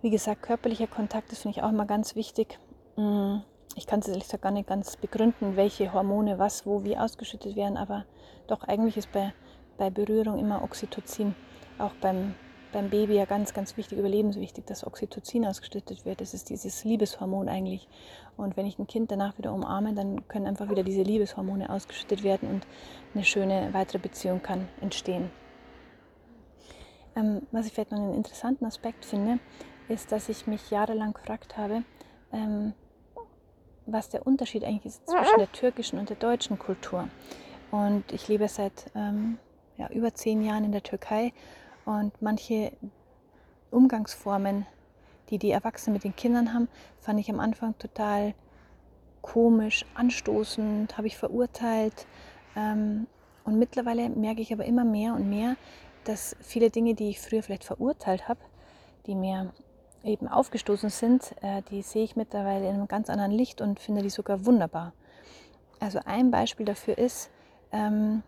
Wie 0.02 0.10
gesagt, 0.10 0.44
körperlicher 0.44 0.88
Kontakt 0.88 1.32
ist, 1.32 1.42
finde 1.42 1.58
ich 1.58 1.64
auch 1.64 1.70
immer 1.70 1.86
ganz 1.86 2.16
wichtig. 2.16 2.58
Mm, 2.96 3.40
ich 3.76 3.86
kann 3.86 4.00
es 4.00 4.08
ehrlich 4.08 4.24
gesagt 4.24 4.44
gar 4.44 4.52
nicht 4.52 4.68
ganz 4.68 4.96
begründen, 4.98 5.56
welche 5.56 5.94
Hormone 5.94 6.40
was, 6.40 6.66
wo, 6.66 6.84
wie 6.84 6.98
ausgeschüttet 6.98 7.56
werden, 7.56 7.78
aber 7.78 8.06
doch 8.48 8.64
eigentlich 8.64 8.98
ist 8.98 9.12
bei, 9.12 9.34
bei 9.78 9.90
Berührung 9.90 10.40
immer 10.40 10.64
Oxytocin, 10.64 11.36
auch 11.78 11.94
beim 12.02 12.36
beim 12.72 12.90
Baby 12.90 13.16
ja 13.16 13.26
ganz, 13.26 13.54
ganz 13.54 13.78
wichtig, 13.78 13.98
überlebenswichtig, 13.98 14.66
dass 14.66 14.86
Oxytocin 14.86 15.46
ausgeschüttet 15.46 16.06
wird. 16.06 16.22
Das 16.22 16.34
ist 16.34 16.50
dieses 16.50 16.84
Liebeshormon 16.84 17.50
eigentlich. 17.50 17.88
Und 18.38 18.58
wenn 18.58 18.66
ich 18.66 18.80
ein 18.80 18.88
Kind 18.88 19.12
danach 19.12 19.38
wieder 19.38 19.54
umarme, 19.54 19.94
dann 19.94 20.28
können 20.28 20.48
einfach 20.48 20.70
wieder 20.70 20.84
diese 20.84 21.02
Liebeshormone 21.02 21.70
ausgeschüttet 21.70 22.24
werden 22.24 22.50
und 22.50 22.68
eine 23.14 23.24
schöne 23.24 23.70
weitere 23.74 24.00
Beziehung 24.00 24.42
kann 24.42 24.68
entstehen. 24.82 25.30
Ähm, 27.16 27.42
was 27.52 27.66
ich 27.66 27.74
vielleicht 27.74 27.92
noch 27.92 28.00
einen 28.00 28.14
interessanten 28.14 28.66
Aspekt 28.66 29.04
finde, 29.04 29.40
ist, 29.88 30.12
dass 30.12 30.30
ich 30.30 30.48
mich 30.48 30.70
jahrelang 30.70 31.14
gefragt 31.14 31.58
habe, 31.58 31.84
ähm, 32.32 32.74
was 33.86 34.10
der 34.10 34.28
Unterschied 34.28 34.64
eigentlich 34.64 34.86
ist 34.86 35.08
zwischen 35.08 35.38
der 35.38 35.52
türkischen 35.52 36.00
und 36.00 36.10
der 36.10 36.18
deutschen 36.18 36.60
Kultur. 36.60 37.10
Und 37.72 38.12
ich 38.12 38.28
lebe 38.28 38.48
seit 38.48 38.92
ähm, 38.96 39.40
ja, 39.78 39.90
über 39.90 40.14
zehn 40.14 40.44
Jahren 40.44 40.64
in 40.64 40.72
der 40.72 40.84
Türkei 40.84 41.34
und 41.90 42.22
manche 42.22 42.72
Umgangsformen, 43.72 44.68
die 45.32 45.40
die 45.40 45.50
Erwachsenen 45.50 45.94
mit 45.96 46.04
den 46.04 46.16
Kindern 46.16 46.54
haben, 46.54 46.68
fand 47.00 47.20
ich 47.20 47.32
am 47.32 47.40
Anfang 47.40 47.76
total 47.80 48.36
komisch, 49.24 49.86
anstoßend, 49.96 50.98
habe 50.98 51.08
ich 51.08 51.18
verurteilt. 51.18 52.06
Ähm, 52.56 53.08
und 53.44 53.58
mittlerweile 53.58 54.08
merke 54.10 54.42
ich 54.42 54.54
aber 54.54 54.66
immer 54.66 54.86
mehr 54.86 55.16
und 55.16 55.30
mehr, 55.30 55.56
dass 56.04 56.36
viele 56.42 56.70
Dinge, 56.70 56.94
die 56.94 57.10
ich 57.10 57.20
früher 57.20 57.42
vielleicht 57.42 57.64
verurteilt 57.64 58.28
habe, 58.28 58.40
die 59.08 59.16
mir 59.16 59.52
eben 60.04 60.28
aufgestoßen 60.28 60.92
sind, 60.92 61.34
äh, 61.42 61.64
die 61.72 61.82
sehe 61.82 62.04
ich 62.04 62.16
mittlerweile 62.16 62.70
in 62.70 62.76
einem 62.76 62.88
ganz 62.88 63.10
anderen 63.10 63.32
Licht 63.32 63.62
und 63.62 63.80
finde 63.80 64.04
die 64.04 64.12
sogar 64.12 64.46
wunderbar. 64.46 64.94
Also 65.80 66.00
ein 66.06 66.30
Beispiel 66.30 66.68
dafür 66.68 67.00
ist, 67.00 67.32
ähm, 67.72 68.22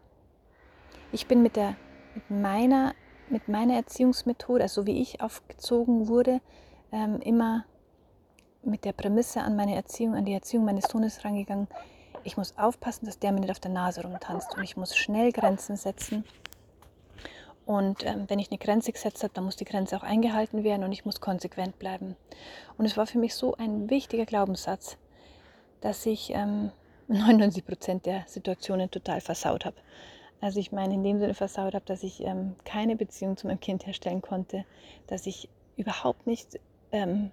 ich 1.12 1.28
bin 1.28 1.44
mit, 1.44 1.56
der, 1.56 1.76
mit 2.16 2.30
meiner 2.32 2.96
mit 3.32 3.48
meiner 3.48 3.76
Erziehungsmethode, 3.76 4.64
also 4.64 4.86
wie 4.86 5.02
ich 5.02 5.22
aufgezogen 5.22 6.08
wurde, 6.08 6.42
ähm, 6.92 7.20
immer 7.22 7.66
mit 8.64 8.86
der 8.86 8.94
Prämisse 8.94 9.42
an 9.42 9.56
meine 9.56 9.76
Erziehung, 9.76 10.16
an 10.16 10.26
die 10.26 10.34
Erziehung 10.34 10.66
meines 10.66 10.86
Sohnes 10.86 11.24
rangegangen. 11.26 11.68
Ich 12.24 12.38
muss 12.38 12.58
aufpassen, 12.58 13.06
dass 13.06 13.18
der 13.18 13.32
mir 13.32 13.40
nicht 13.40 13.52
auf 13.52 13.60
der 13.60 13.72
Nase 13.72 14.04
rumtanzt 14.04 14.56
und 14.56 14.64
ich 14.64 14.78
muss 14.78 14.96
schnell 14.96 15.32
Grenzen 15.32 15.76
setzen. 15.76 16.24
Und 17.66 18.06
ähm, 18.06 18.26
wenn 18.28 18.40
ich 18.40 18.52
eine 18.52 18.58
Grenze 18.58 18.92
gesetzt 18.92 19.24
habe, 19.24 19.34
dann 19.34 19.46
muss 19.46 19.56
die 19.56 19.66
Grenze 19.66 19.96
auch 19.96 20.04
eingehalten 20.04 20.64
werden 20.64 20.84
und 20.84 20.92
ich 20.92 21.06
muss 21.06 21.22
konsequent 21.22 21.80
bleiben. 21.80 22.16
Und 22.78 22.86
es 22.86 22.98
war 22.98 23.08
für 23.08 23.18
mich 23.18 23.34
so 23.34 23.56
ein 23.56 23.90
wichtiger 23.90 24.26
Glaubenssatz, 24.26 24.98
dass 25.80 26.06
ich 26.06 26.32
ähm, 26.34 26.72
99 27.08 27.66
Prozent 27.66 28.06
der 28.06 28.24
Situationen 28.28 28.92
total 28.92 29.22
versaut 29.22 29.66
habe. 29.66 29.78
Also 30.42 30.60
ich 30.60 30.72
meine 30.72 30.96
in 30.96 31.04
dem 31.04 31.20
Sinne 31.20 31.36
versaut 31.36 31.76
habe, 31.76 31.86
dass 31.86 32.02
ich 32.04 32.22
ähm, 32.24 32.56
keine 32.66 32.96
Beziehung 32.96 33.38
zu 33.38 33.48
meinem 33.48 33.60
Kind 33.60 33.86
herstellen 33.86 34.22
konnte, 34.22 34.66
dass 35.08 35.28
ich 35.28 35.48
überhaupt 35.78 36.26
nicht 36.26 36.60
ähm, 36.92 37.32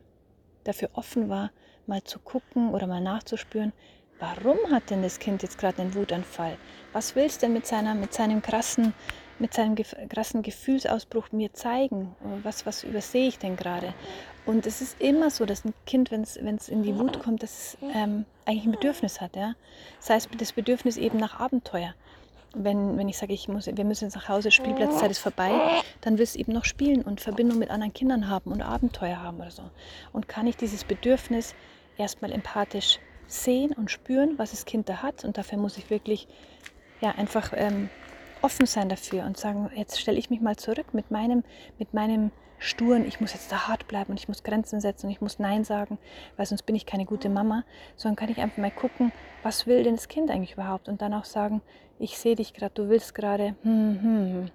dafür 0.64 0.90
offen 0.92 1.28
war, 1.30 1.50
mal 1.86 2.04
zu 2.04 2.18
gucken 2.18 2.74
oder 2.74 2.86
mal 2.86 3.00
nachzuspüren, 3.00 3.72
warum 4.18 4.58
hat 4.70 4.90
denn 4.90 5.02
das 5.02 5.18
Kind 5.18 5.42
jetzt 5.42 5.58
gerade 5.58 5.80
einen 5.80 5.94
Wutanfall? 5.94 6.58
Was 6.92 7.16
will 7.16 7.24
es 7.24 7.38
denn 7.38 7.54
mit, 7.54 7.66
seiner, 7.66 7.94
mit 7.94 8.12
seinem 8.12 8.42
krassen, 8.42 8.92
mit 9.38 9.54
seinem 9.54 9.74
krassen 9.74 10.42
Gefühlsausbruch 10.42 11.32
mir 11.32 11.54
zeigen? 11.54 12.14
Was, 12.42 12.66
was 12.66 12.84
übersehe 12.84 13.28
ich 13.28 13.38
denn 13.38 13.56
gerade? 13.56 13.94
Und 14.44 14.66
es 14.66 14.82
ist 14.82 15.00
immer 15.00 15.30
so, 15.30 15.46
dass 15.46 15.64
ein 15.64 15.72
Kind, 15.86 16.10
wenn 16.10 16.22
es 16.22 16.68
in 16.68 16.82
die 16.82 16.98
Wut 16.98 17.20
kommt, 17.20 17.42
dass 17.42 17.52
es 17.52 17.78
ähm, 17.94 18.26
eigentlich 18.44 18.64
ein 18.64 18.72
Bedürfnis 18.72 19.20
hat. 19.20 19.36
Ja? 19.36 19.54
Das 19.98 20.10
heißt, 20.10 20.28
das 20.38 20.52
Bedürfnis 20.52 20.96
eben 20.96 21.18
nach 21.18 21.40
Abenteuer 21.40 21.94
wenn, 22.54 22.96
wenn 22.96 23.08
ich 23.08 23.18
sage, 23.18 23.32
ich 23.32 23.48
muss, 23.48 23.66
wir 23.66 23.84
müssen 23.84 24.04
jetzt 24.04 24.14
nach 24.14 24.28
Hause, 24.28 24.50
Spielplatzzeit 24.50 25.10
ist 25.10 25.18
vorbei, 25.18 25.52
dann 26.00 26.18
willst 26.18 26.34
du 26.34 26.40
eben 26.40 26.52
noch 26.52 26.64
spielen 26.64 27.02
und 27.02 27.20
Verbindung 27.20 27.58
mit 27.58 27.70
anderen 27.70 27.92
Kindern 27.92 28.28
haben 28.28 28.52
und 28.52 28.62
Abenteuer 28.62 29.22
haben 29.22 29.38
oder 29.38 29.50
so. 29.50 29.64
Und 30.12 30.28
kann 30.28 30.46
ich 30.46 30.56
dieses 30.56 30.84
Bedürfnis 30.84 31.54
erstmal 31.98 32.32
empathisch 32.32 32.98
sehen 33.26 33.72
und 33.72 33.90
spüren, 33.90 34.38
was 34.38 34.52
das 34.52 34.64
Kind 34.64 34.88
da 34.88 35.02
hat. 35.02 35.24
Und 35.24 35.36
dafür 35.36 35.58
muss 35.58 35.76
ich 35.76 35.90
wirklich 35.90 36.26
ja, 37.00 37.10
einfach 37.10 37.52
ähm, 37.54 37.90
offen 38.42 38.66
sein 38.66 38.88
dafür 38.88 39.24
und 39.24 39.36
sagen, 39.36 39.70
jetzt 39.74 40.00
stelle 40.00 40.18
ich 40.18 40.30
mich 40.30 40.40
mal 40.40 40.56
zurück 40.56 40.94
mit 40.94 41.10
meinem, 41.10 41.44
mit 41.78 41.92
meinem 41.94 42.30
sturen, 42.58 43.06
ich 43.06 43.20
muss 43.20 43.34
jetzt 43.34 43.52
da 43.52 43.68
hart 43.68 43.86
bleiben 43.86 44.10
und 44.10 44.18
ich 44.18 44.28
muss 44.28 44.42
Grenzen 44.42 44.80
setzen 44.80 45.06
und 45.06 45.12
ich 45.12 45.20
muss 45.20 45.38
Nein 45.38 45.64
sagen, 45.64 45.98
weil 46.36 46.46
sonst 46.46 46.62
bin 46.62 46.74
ich 46.74 46.86
keine 46.86 47.04
gute 47.04 47.28
Mama, 47.28 47.64
sondern 47.94 48.16
kann 48.16 48.30
ich 48.30 48.38
einfach 48.38 48.58
mal 48.58 48.70
gucken, 48.70 49.12
was 49.42 49.66
will 49.66 49.84
denn 49.84 49.94
das 49.94 50.08
Kind 50.08 50.30
eigentlich 50.30 50.54
überhaupt 50.54 50.88
und 50.88 51.00
dann 51.00 51.14
auch 51.14 51.24
sagen, 51.24 51.62
ich 51.98 52.18
sehe 52.18 52.36
dich 52.36 52.54
gerade, 52.54 52.74
du 52.74 52.88
willst 52.88 53.14
gerade, 53.14 53.54
hm, 53.62 54.02
hm. 54.02 54.50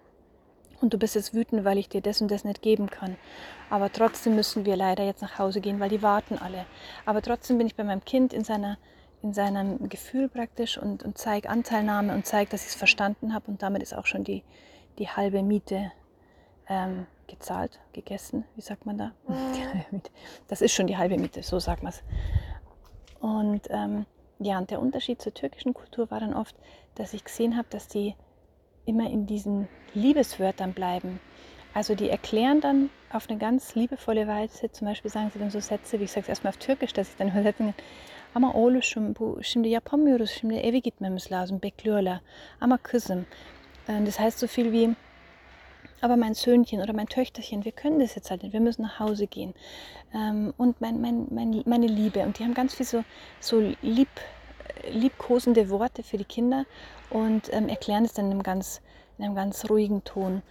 Und 0.82 0.93
du 0.93 0.97
bist 0.97 1.15
jetzt 1.15 1.34
wütend, 1.34 1.63
weil 1.63 1.77
ich 1.77 1.88
dir 1.88 2.01
das 2.01 2.19
und 2.21 2.29
das 2.29 2.43
nicht 2.43 2.62
geben 2.62 2.89
kann. 2.89 3.15
Aber 3.69 3.89
trotzdem 3.89 4.36
müssen 4.36 4.65
wir 4.65 4.75
leider 4.75 5.06
jetzt 5.06 5.21
nach 5.21 5.39
Hause 5.39 5.62
gehen, 5.62 5.79
weil 5.79 5.88
die 5.88 6.01
warten 6.01 6.38
alle. 6.38 6.65
Aber 7.06 7.21
trotzdem 7.21 7.58
bin 7.58 7.67
ich 7.67 7.75
bei 7.75 7.86
meinem 7.86 8.03
Kind 8.03 8.34
in, 8.34 8.43
seiner, 8.43 8.77
in 9.21 9.34
seinem 9.34 9.88
Gefühl 9.88 10.27
praktisch 10.27 10.77
und, 10.77 11.03
und 11.03 11.17
zeige 11.17 11.49
Anteilnahme 11.49 12.13
und 12.13 12.25
zeige, 12.25 12.51
dass 12.51 12.63
ich 12.63 12.69
es 12.69 12.75
verstanden 12.75 13.34
habe. 13.34 13.49
Und 13.49 13.63
damit 13.63 13.82
ist 13.82 13.95
auch 13.95 14.06
schon 14.06 14.25
die, 14.25 14.43
die 14.99 15.08
halbe 15.08 15.41
Miete 15.41 15.93
ähm, 16.67 17.08
gezahlt, 17.27 17.79
gegessen, 17.93 18.43
wie 18.56 18.62
sagt 18.62 18.86
man 18.86 18.97
da? 18.97 19.12
Das 20.49 20.62
ist 20.62 20.73
schon 20.73 20.88
die 20.88 20.97
halbe 20.97 21.17
Miete, 21.17 21.43
so 21.43 21.60
sagt 21.60 21.84
man 21.84 21.93
es. 21.93 22.03
Und 23.21 23.62
ähm, 23.69 24.06
ja, 24.39 24.57
und 24.57 24.71
der 24.71 24.79
Unterschied 24.81 25.21
zur 25.21 25.33
türkischen 25.33 25.73
Kultur 25.73 26.11
war 26.11 26.19
dann 26.19 26.33
oft, 26.33 26.55
dass 26.95 27.13
ich 27.13 27.23
gesehen 27.23 27.57
habe, 27.57 27.67
dass 27.69 27.87
die 27.87 28.15
immer 28.85 29.09
in 29.09 29.25
diesen 29.25 29.67
Liebeswörtern 29.93 30.73
bleiben. 30.73 31.19
Also 31.73 31.95
die 31.95 32.09
erklären 32.09 32.61
dann 32.61 32.89
auf 33.11 33.29
eine 33.29 33.39
ganz 33.39 33.75
liebevolle 33.75 34.27
Weise, 34.27 34.71
zum 34.71 34.87
Beispiel 34.87 35.09
sagen 35.09 35.31
sie 35.33 35.39
dann 35.39 35.49
so 35.49 35.59
Sätze, 35.59 35.99
wie 35.99 36.03
ich 36.03 36.11
sage 36.11 36.23
es 36.23 36.29
erstmal 36.29 36.51
auf 36.51 36.57
Türkisch, 36.57 36.93
dass 36.93 37.09
ich 37.09 37.15
dann 37.15 37.29
übersetzen 37.29 37.73
kann. 37.73 37.85
Ama 38.35 38.53
oğluşum 38.53 39.15
bu 39.19 39.39
şimdi 39.43 39.69
yapamıyoruz, 39.69 40.29
şimdi 40.29 40.55
eve 40.55 40.79
gitmemiz 40.79 41.31
lazım, 41.31 41.61
bekliyorlar. 41.61 42.19
Ama 42.61 42.77
kızım. 42.77 43.25
Das 43.87 44.19
heißt 44.19 44.39
so 44.39 44.47
viel 44.47 44.71
wie, 44.71 44.95
aber 46.03 46.17
mein 46.17 46.33
Söhnchen 46.33 46.81
oder 46.81 46.91
mein 46.91 47.07
Töchterchen, 47.07 47.63
wir 47.63 47.71
können 47.71 47.99
das 47.99 48.13
jetzt 48.13 48.29
halt 48.29 48.43
nicht, 48.43 48.51
wir 48.51 48.59
müssen 48.59 48.81
nach 48.81 48.99
Hause 48.99 49.25
gehen. 49.25 49.53
Ähm, 50.13 50.53
und 50.57 50.81
mein, 50.81 50.99
mein, 50.99 51.27
mein, 51.31 51.63
meine 51.65 51.87
Liebe. 51.87 52.19
Und 52.23 52.37
die 52.37 52.43
haben 52.43 52.53
ganz 52.53 52.73
viel 52.73 52.85
so, 52.85 53.05
so 53.39 53.61
lieb, 53.81 54.09
liebkosende 54.91 55.69
Worte 55.69 56.03
für 56.03 56.17
die 56.17 56.25
Kinder 56.25 56.65
und 57.09 57.51
ähm, 57.53 57.69
erklären 57.69 58.03
es 58.03 58.11
dann 58.11 58.25
in 58.25 58.31
einem 58.31 58.43
ganz, 58.43 58.81
in 59.17 59.23
einem 59.23 59.35
ganz 59.35 59.69
ruhigen 59.69 60.03
Ton. 60.03 60.41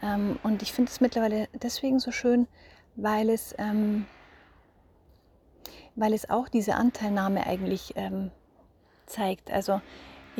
Ähm, 0.00 0.38
und 0.44 0.62
ich 0.62 0.72
finde 0.72 0.92
es 0.92 1.00
mittlerweile 1.00 1.48
deswegen 1.54 1.98
so 1.98 2.12
schön, 2.12 2.46
weil 2.94 3.30
es, 3.30 3.52
ähm, 3.58 4.06
weil 5.96 6.14
es 6.14 6.30
auch 6.30 6.48
diese 6.48 6.76
Anteilnahme 6.76 7.48
eigentlich 7.48 7.94
ähm, 7.96 8.30
zeigt. 9.06 9.50
Also 9.50 9.80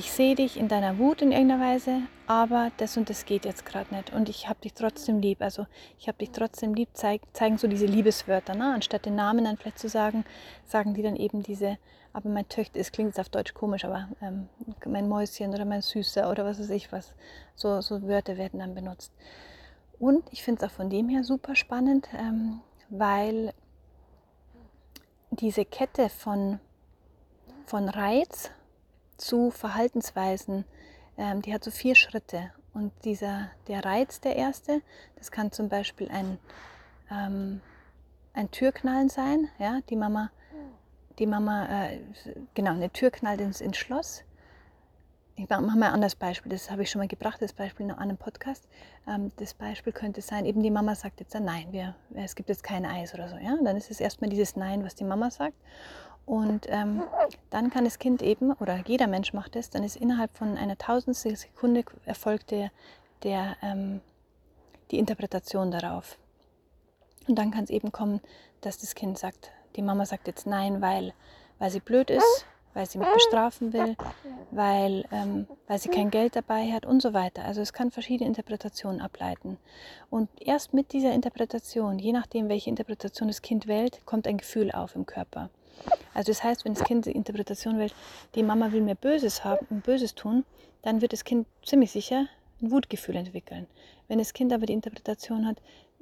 ich 0.00 0.12
sehe 0.12 0.34
dich 0.34 0.56
in 0.56 0.68
deiner 0.68 0.96
Wut 0.96 1.20
in 1.20 1.30
irgendeiner 1.30 1.62
Weise, 1.62 2.00
aber 2.26 2.72
das 2.78 2.96
und 2.96 3.10
das 3.10 3.26
geht 3.26 3.44
jetzt 3.44 3.66
gerade 3.66 3.94
nicht 3.94 4.14
und 4.14 4.30
ich 4.30 4.48
habe 4.48 4.58
dich 4.58 4.72
trotzdem 4.72 5.20
lieb. 5.20 5.42
Also 5.42 5.66
ich 5.98 6.08
habe 6.08 6.16
dich 6.16 6.30
trotzdem 6.30 6.72
lieb, 6.72 6.88
zeig, 6.94 7.20
zeigen 7.34 7.58
so 7.58 7.68
diese 7.68 7.84
Liebeswörter. 7.84 8.54
Ne? 8.54 8.72
Anstatt 8.72 9.04
den 9.04 9.14
Namen 9.14 9.44
dann 9.44 9.58
vielleicht 9.58 9.78
zu 9.78 9.90
sagen, 9.90 10.24
sagen 10.64 10.94
die 10.94 11.02
dann 11.02 11.16
eben 11.16 11.42
diese, 11.42 11.76
aber 12.14 12.30
mein 12.30 12.48
Töchter, 12.48 12.80
es 12.80 12.92
klingt 12.92 13.10
jetzt 13.10 13.20
auf 13.20 13.28
Deutsch 13.28 13.52
komisch, 13.52 13.84
aber 13.84 14.08
ähm, 14.22 14.48
mein 14.86 15.06
Mäuschen 15.06 15.52
oder 15.52 15.66
mein 15.66 15.82
Süßer 15.82 16.30
oder 16.30 16.46
was 16.46 16.58
weiß 16.58 16.70
ich 16.70 16.90
was. 16.92 17.12
So, 17.54 17.82
so 17.82 18.00
Wörter 18.08 18.38
werden 18.38 18.60
dann 18.60 18.74
benutzt. 18.74 19.12
Und 19.98 20.24
ich 20.30 20.42
finde 20.42 20.64
es 20.64 20.70
auch 20.70 20.74
von 20.74 20.88
dem 20.88 21.10
her 21.10 21.24
super 21.24 21.54
spannend, 21.54 22.08
ähm, 22.18 22.62
weil 22.88 23.52
diese 25.30 25.66
Kette 25.66 26.08
von, 26.08 26.58
von 27.66 27.90
Reiz, 27.90 28.50
zu 29.20 29.50
Verhaltensweisen. 29.50 30.64
Ähm, 31.16 31.42
die 31.42 31.52
hat 31.54 31.64
so 31.64 31.70
vier 31.70 31.94
Schritte. 31.94 32.50
Und 32.72 32.92
dieser, 33.04 33.50
der 33.68 33.85
Reiz, 33.85 34.20
der 34.20 34.37
erste, 34.37 34.83
das 35.16 35.30
kann 35.30 35.52
zum 35.52 35.68
Beispiel 35.68 36.09
ein, 36.09 36.38
ähm, 37.11 37.61
ein 38.33 38.50
Türknallen 38.50 39.09
sein. 39.09 39.48
Ja? 39.59 39.80
Die 39.88 39.96
Mama, 39.96 40.30
die 41.18 41.26
Mama 41.26 41.66
äh, 41.66 42.00
genau, 42.54 42.72
eine 42.72 42.90
Tür 42.90 43.11
knallt 43.11 43.40
ins, 43.40 43.61
ins 43.61 43.76
Schloss. 43.76 44.24
Ich 45.37 45.48
mache 45.48 45.62
mal 45.62 45.87
ein 45.87 45.94
anderes 45.94 46.16
Beispiel, 46.16 46.52
das 46.52 46.70
habe 46.70 46.83
ich 46.83 46.90
schon 46.90 47.00
mal 47.00 47.09
gebracht, 47.09 47.40
das 47.40 47.54
Beispiel 47.54 47.87
in 47.87 47.92
einem 47.92 48.18
Podcast. 48.18 48.68
Ähm, 49.09 49.33
das 49.37 49.54
Beispiel 49.54 49.92
könnte 49.92 50.20
sein, 50.20 50.44
eben 50.44 50.62
die 50.62 50.70
Mama 50.70 50.94
sagt 50.94 51.18
jetzt 51.18 51.35
ein 51.35 51.44
Nein, 51.44 51.72
wir, 51.72 51.94
es 52.14 52.35
gibt 52.35 52.50
jetzt 52.50 52.62
kein 52.62 52.85
Eis 52.85 53.14
oder 53.14 53.28
so. 53.28 53.37
Ja? 53.37 53.56
Dann 53.62 53.76
ist 53.76 53.90
es 53.90 54.00
erstmal 54.00 54.30
dieses 54.30 54.54
Nein, 54.54 54.85
was 54.85 54.94
die 54.94 55.04
Mama 55.04 55.30
sagt. 55.30 55.56
Und 56.26 56.66
ähm, 56.68 57.02
dann 57.50 57.70
kann 57.70 57.85
das 57.85 57.98
Kind 57.98 58.22
eben, 58.22 58.52
oder 58.52 58.83
jeder 58.87 59.09
Mensch 59.09 59.33
macht 59.33 59.56
es, 59.56 59.70
dann 59.70 59.83
ist 59.83 59.96
innerhalb 59.96 60.37
von 60.37 60.56
einer 60.56 60.78
tausendstel 60.78 61.35
Sekunde 61.37 61.85
erfolgt 62.04 62.52
der, 62.52 62.70
der, 63.22 63.56
ähm, 63.62 64.00
die 64.90 64.98
Interpretation 64.98 65.70
darauf. 65.70 66.18
Und 67.26 67.37
dann 67.37 67.50
kann 67.50 67.64
es 67.64 67.70
eben 67.70 67.92
kommen, 67.92 68.20
dass 68.61 68.78
das 68.78 68.94
Kind 68.94 69.18
sagt, 69.18 69.50
die 69.76 69.83
Mama 69.83 70.06
sagt 70.06 70.26
jetzt 70.26 70.46
nein, 70.46 70.80
weil, 70.80 71.12
weil 71.59 71.70
sie 71.70 71.80
blöd 71.80 72.11
ist, 72.11 72.46
weil 72.74 72.87
sie 72.87 72.98
mich 72.98 73.12
bestrafen 73.12 73.72
will, 73.72 73.96
weil, 74.50 75.04
ähm, 75.11 75.46
weil 75.66 75.78
sie 75.78 75.88
kein 75.88 76.11
Geld 76.11 76.37
dabei 76.37 76.70
hat 76.72 76.87
und 76.87 77.02
so 77.02 77.12
weiter. 77.12 77.44
Also 77.44 77.61
es 77.61 77.72
kann 77.72 77.90
verschiedene 77.90 78.28
Interpretationen 78.28 79.00
ableiten. 79.00 79.59
Und 80.09 80.28
erst 80.40 80.74
mit 80.74 80.92
dieser 80.92 81.12
Interpretation, 81.12 81.98
je 81.98 82.12
nachdem, 82.12 82.48
welche 82.48 82.70
Interpretation 82.70 83.28
das 83.28 83.42
Kind 83.42 83.66
wählt, 83.66 84.04
kommt 84.06 84.26
ein 84.26 84.38
Gefühl 84.38 84.70
auf 84.72 84.94
im 84.94 85.06
Körper. 85.06 85.50
Also 86.14 86.33
das 86.33 86.43
heißt, 86.43 86.64
wenn 86.64 86.75
das 86.75 86.85
Kind 86.85 87.07
die 87.07 87.12
Interpretation 87.12 87.79
wählt, 87.79 87.95
die 88.35 88.43
Mama 88.43 88.73
will 88.73 88.83
mir 88.83 88.95
Böses 88.95 89.45
haben, 89.45 89.81
Böses 89.81 90.14
tun, 90.14 90.45
dann 90.83 91.01
wird 91.01 91.12
das 91.12 91.25
Kind 91.25 91.47
ziemlich 91.64 91.90
sicher 91.90 92.27
ein 92.61 92.71
Wutgefühl 92.71 93.16
entwickeln. 93.16 93.66
Wenn 94.09 94.19
das 94.19 94.33
Kind 94.33 94.53
aber 94.53 94.66
die 94.66 94.73
Interpretation 94.73 95.47
hat, 95.47 95.57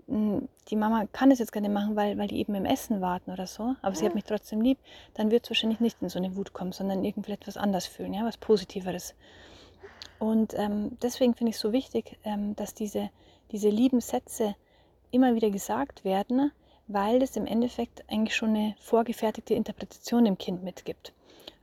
hm, 0.07 0.49
die 0.69 0.77
Mama 0.77 1.07
kann 1.13 1.31
es 1.31 1.39
jetzt 1.39 1.53
gerne 1.53 1.69
machen, 1.69 1.95
weil, 1.95 2.17
weil 2.19 2.29
die 2.29 2.39
eben 2.39 2.55
im 2.55 2.65
Essen 2.65 3.01
warten 3.01 3.31
oder 3.31 3.47
so, 3.47 3.75
aber 3.83 3.95
sie 3.95 4.07
hat 4.07 4.15
mich 4.15 4.25
trotzdem 4.25 4.61
lieb, 4.61 4.79
dann 5.15 5.31
wird 5.31 5.45
es 5.45 5.51
wahrscheinlich 5.51 5.81
nicht 5.81 6.01
in 6.01 6.09
so 6.09 6.19
eine 6.19 6.35
Wut 6.35 6.53
kommen, 6.53 6.73
sondern 6.73 7.05
irgendwie 7.05 7.33
etwas 7.33 7.57
anders 7.57 7.87
fühlen, 7.87 8.15
ja, 8.15 8.25
was 8.25 8.39
Positiveres. 8.39 9.15
Und 10.19 10.55
ähm, 10.55 10.97
deswegen 11.03 11.35
finde 11.35 11.51
ich 11.51 11.57
es 11.57 11.63
so 11.63 11.73
wichtig, 11.73 12.19
ähm, 12.25 12.57
dass 12.57 12.75
diese, 12.75 13.11
diese 13.53 13.69
lieben 13.69 14.01
Sätze 14.01 14.57
immer 15.11 15.35
wieder 15.35 15.51
gesagt 15.51 16.05
werden, 16.05 16.53
weil 16.89 17.23
es 17.23 17.37
im 17.37 17.47
Endeffekt 17.47 18.03
eigentlich 18.11 18.35
schon 18.35 18.51
eine 18.51 18.75
vorgefertigte 18.81 19.55
Interpretation 19.55 20.25
dem 20.25 20.39
Kind 20.39 20.63
mitgibt. 20.65 21.13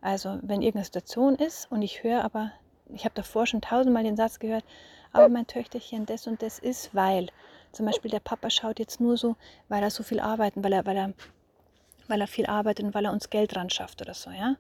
Also 0.01 0.37
wenn 0.43 0.61
irgendeine 0.61 0.85
Situation 0.85 1.35
ist 1.35 1.69
und 1.71 1.81
ich 1.81 2.03
höre 2.03 2.23
aber, 2.23 2.51
ich 2.89 3.05
habe 3.05 3.15
davor 3.15 3.47
schon 3.47 3.61
tausendmal 3.61 4.03
den 4.03 4.15
Satz 4.15 4.39
gehört, 4.39 4.63
aber 5.11 5.29
mein 5.29 5.47
Töchterchen 5.47 6.05
das 6.05 6.27
und 6.27 6.41
das 6.41 6.59
ist, 6.59 6.93
weil 6.93 7.29
zum 7.71 7.85
Beispiel 7.85 8.11
der 8.11 8.19
Papa 8.19 8.49
schaut 8.49 8.79
jetzt 8.79 9.01
nur 9.01 9.17
so, 9.17 9.35
weil 9.67 9.81
er 9.81 9.89
so 9.89 10.03
viel 10.03 10.19
arbeitet, 10.19 10.63
weil 10.63 10.73
er, 10.73 10.85
weil 10.85 10.97
er, 10.97 11.13
weil 12.07 12.21
er 12.21 12.27
viel 12.27 12.45
arbeitet 12.45 12.85
und 12.85 12.93
weil 12.93 13.05
er 13.05 13.11
uns 13.11 13.29
Geld 13.29 13.55
ran 13.55 13.69
schafft 13.69 14.01
oder 14.01 14.13
so, 14.13 14.29
ja. 14.29 14.55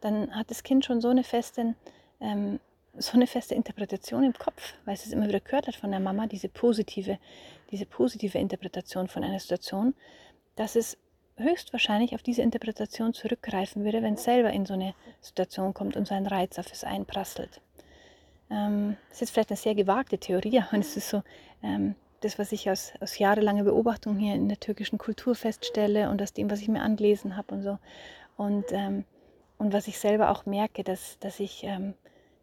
Dann 0.00 0.34
hat 0.34 0.50
das 0.50 0.62
Kind 0.62 0.84
schon 0.84 1.00
so 1.00 1.08
eine 1.08 1.24
feste, 1.24 1.74
ähm, 2.20 2.60
so 2.98 3.12
eine 3.12 3.26
feste 3.26 3.54
Interpretation 3.54 4.24
im 4.24 4.32
Kopf, 4.32 4.74
weil 4.84 4.94
es 4.94 5.06
es 5.06 5.12
immer 5.12 5.28
wieder 5.28 5.40
gehört 5.40 5.66
hat 5.66 5.76
von 5.76 5.90
der 5.90 6.00
Mama, 6.00 6.26
diese 6.26 6.48
positive, 6.48 7.18
diese 7.70 7.86
positive 7.86 8.38
Interpretation 8.38 9.08
von 9.08 9.24
einer 9.24 9.38
Situation, 9.38 9.94
dass 10.56 10.76
es 10.76 10.98
höchstwahrscheinlich 11.36 12.14
auf 12.14 12.22
diese 12.22 12.42
Interpretation 12.42 13.14
zurückgreifen 13.14 13.84
würde, 13.84 14.02
wenn 14.02 14.14
es 14.14 14.24
selber 14.24 14.50
in 14.50 14.66
so 14.66 14.74
eine 14.74 14.94
Situation 15.20 15.72
kommt 15.72 15.96
und 15.96 16.06
so 16.06 16.14
ein 16.14 16.26
Reiz 16.26 16.58
auf 16.58 16.70
es 16.70 16.84
einprasselt. 16.84 17.60
Ähm, 18.50 18.96
das 19.08 19.22
ist 19.22 19.30
vielleicht 19.30 19.50
eine 19.50 19.56
sehr 19.56 19.74
gewagte 19.74 20.18
Theorie, 20.18 20.60
aber 20.60 20.78
es 20.78 20.96
ist 20.96 21.08
so, 21.08 21.22
ähm, 21.62 21.94
das, 22.20 22.38
was 22.38 22.52
ich 22.52 22.70
aus, 22.70 22.92
aus 23.00 23.18
jahrelanger 23.18 23.64
Beobachtung 23.64 24.18
hier 24.18 24.34
in 24.34 24.48
der 24.48 24.60
türkischen 24.60 24.98
Kultur 24.98 25.34
feststelle 25.34 26.10
und 26.10 26.20
aus 26.20 26.32
dem, 26.32 26.50
was 26.50 26.60
ich 26.60 26.68
mir 26.68 26.82
angelesen 26.82 27.36
habe 27.36 27.54
und 27.54 27.62
so. 27.62 27.78
Und, 28.36 28.66
ähm, 28.70 29.04
und 29.58 29.72
was 29.72 29.88
ich 29.88 29.98
selber 29.98 30.30
auch 30.30 30.46
merke, 30.46 30.84
dass, 30.84 31.18
dass, 31.20 31.40
ich, 31.40 31.64
ähm, 31.64 31.94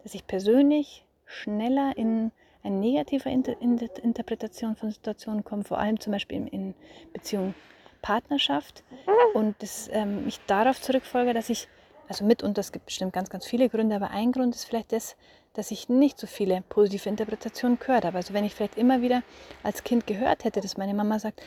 dass 0.07 0.13
ich 0.13 0.25
persönlich 0.25 1.03
schneller 1.25 1.91
in 1.97 2.31
eine 2.63 2.77
negative 2.77 3.29
Inter 3.29 3.61
Inter 3.61 3.87
Interpretation 4.01 4.77
von 4.77 4.89
Situationen 4.89 5.43
komme, 5.43 5.65
vor 5.65 5.79
allem 5.79 5.99
zum 5.99 6.13
Beispiel 6.13 6.37
in, 6.37 6.47
in 6.47 6.73
Beziehung 7.11 7.53
Partnerschaft. 8.01 8.85
Und 9.33 9.61
das, 9.61 9.89
ähm, 9.91 10.23
ich 10.25 10.39
darauf 10.47 10.79
zurückfolge, 10.79 11.33
dass 11.33 11.49
ich, 11.49 11.67
also 12.07 12.23
mitunter, 12.23 12.61
es 12.61 12.71
gibt 12.71 12.85
bestimmt 12.85 13.11
ganz, 13.11 13.29
ganz 13.29 13.45
viele 13.45 13.67
Gründe, 13.67 13.97
aber 13.97 14.11
ein 14.11 14.31
Grund 14.31 14.55
ist 14.55 14.63
vielleicht 14.63 14.93
das, 14.93 15.17
dass 15.51 15.71
ich 15.71 15.89
nicht 15.89 16.17
so 16.17 16.25
viele 16.25 16.63
positive 16.69 17.09
Interpretationen 17.09 17.77
gehört 17.77 18.05
habe. 18.05 18.15
Also 18.15 18.33
wenn 18.33 18.45
ich 18.45 18.55
vielleicht 18.55 18.77
immer 18.77 19.01
wieder 19.01 19.23
als 19.61 19.83
Kind 19.83 20.07
gehört 20.07 20.45
hätte, 20.45 20.61
dass 20.61 20.77
meine 20.77 20.93
Mama 20.93 21.19
sagt, 21.19 21.41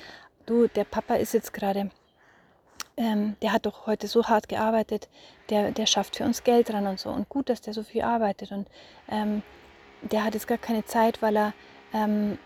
du, 0.45 0.67
der 0.67 0.85
Papa 0.85 1.15
ist 1.15 1.33
jetzt 1.33 1.55
gerade, 1.55 1.89
ähm, 3.01 3.37
der 3.41 3.55
hat 3.55 3.65
doch 3.65 3.87
heute 3.87 4.07
so 4.09 4.27
hart 4.27 4.51
gearbeitet, 4.51 5.09
der, 5.49 5.71
der 5.71 5.87
schafft 5.87 6.17
für 6.17 6.25
uns 6.25 6.45
Geld 6.45 6.69
dran 6.69 6.87
und 6.87 7.01
so. 7.01 7.09
Und 7.09 7.31
gut, 7.31 7.49
dass 7.49 7.63
der 7.63 7.73
so 7.73 7.83
viel 7.83 8.03
arbeitet. 8.03 8.53
Und 8.53 8.69
ähm, 9.09 9.43
der 10.03 10.23
hat 10.23 10.35
jetzt 10.35 10.47
gar 10.47 10.59
keine 10.59 10.85
Zeit, 10.85 11.23
weil 11.23 11.35
er, 11.35 11.55
ähm, 11.95 12.37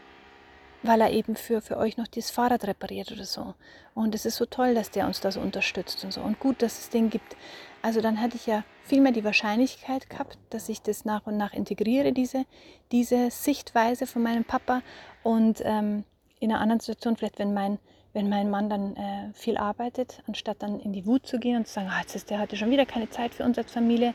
weil 0.84 1.00
er 1.00 1.10
eben 1.10 1.34
für, 1.34 1.60
für 1.60 1.76
euch 1.76 1.96
noch 1.96 2.06
das 2.06 2.30
Fahrrad 2.30 2.68
repariert 2.68 3.10
oder 3.10 3.24
so. 3.24 3.54
Und 3.94 4.14
es 4.14 4.26
ist 4.26 4.36
so 4.36 4.46
toll, 4.46 4.76
dass 4.76 4.92
der 4.92 5.08
uns 5.08 5.20
da 5.20 5.32
so 5.32 5.40
unterstützt 5.40 6.04
und 6.04 6.12
so. 6.12 6.20
Und 6.20 6.38
gut, 6.38 6.62
dass 6.62 6.78
es 6.78 6.88
den 6.88 7.10
gibt. 7.10 7.36
Also 7.82 8.00
dann 8.00 8.20
hatte 8.20 8.36
ich 8.36 8.46
ja 8.46 8.62
viel 8.84 9.00
mehr 9.00 9.12
die 9.12 9.24
Wahrscheinlichkeit 9.24 10.08
gehabt, 10.08 10.38
dass 10.50 10.68
ich 10.68 10.82
das 10.82 11.04
nach 11.04 11.26
und 11.26 11.36
nach 11.36 11.52
integriere, 11.52 12.12
diese, 12.12 12.46
diese 12.92 13.32
Sichtweise 13.32 14.06
von 14.06 14.22
meinem 14.22 14.44
Papa. 14.44 14.82
Und 15.24 15.62
ähm, 15.64 16.04
in 16.38 16.52
einer 16.52 16.60
anderen 16.60 16.78
Situation, 16.78 17.16
vielleicht 17.16 17.40
wenn 17.40 17.54
mein, 17.54 17.80
wenn 18.14 18.28
mein 18.28 18.48
Mann 18.48 18.70
dann 18.70 18.96
äh, 18.96 19.32
viel 19.34 19.58
arbeitet, 19.58 20.22
anstatt 20.26 20.62
dann 20.62 20.80
in 20.80 20.92
die 20.92 21.04
Wut 21.04 21.26
zu 21.26 21.38
gehen 21.38 21.56
und 21.56 21.66
zu 21.66 21.74
sagen, 21.74 21.88
ah, 21.90 22.00
jetzt 22.00 22.14
ist 22.14 22.30
der 22.30 22.38
hatte 22.38 22.56
schon 22.56 22.70
wieder 22.70 22.86
keine 22.86 23.10
Zeit 23.10 23.34
für 23.34 23.44
uns 23.44 23.58
als 23.58 23.72
Familie, 23.72 24.14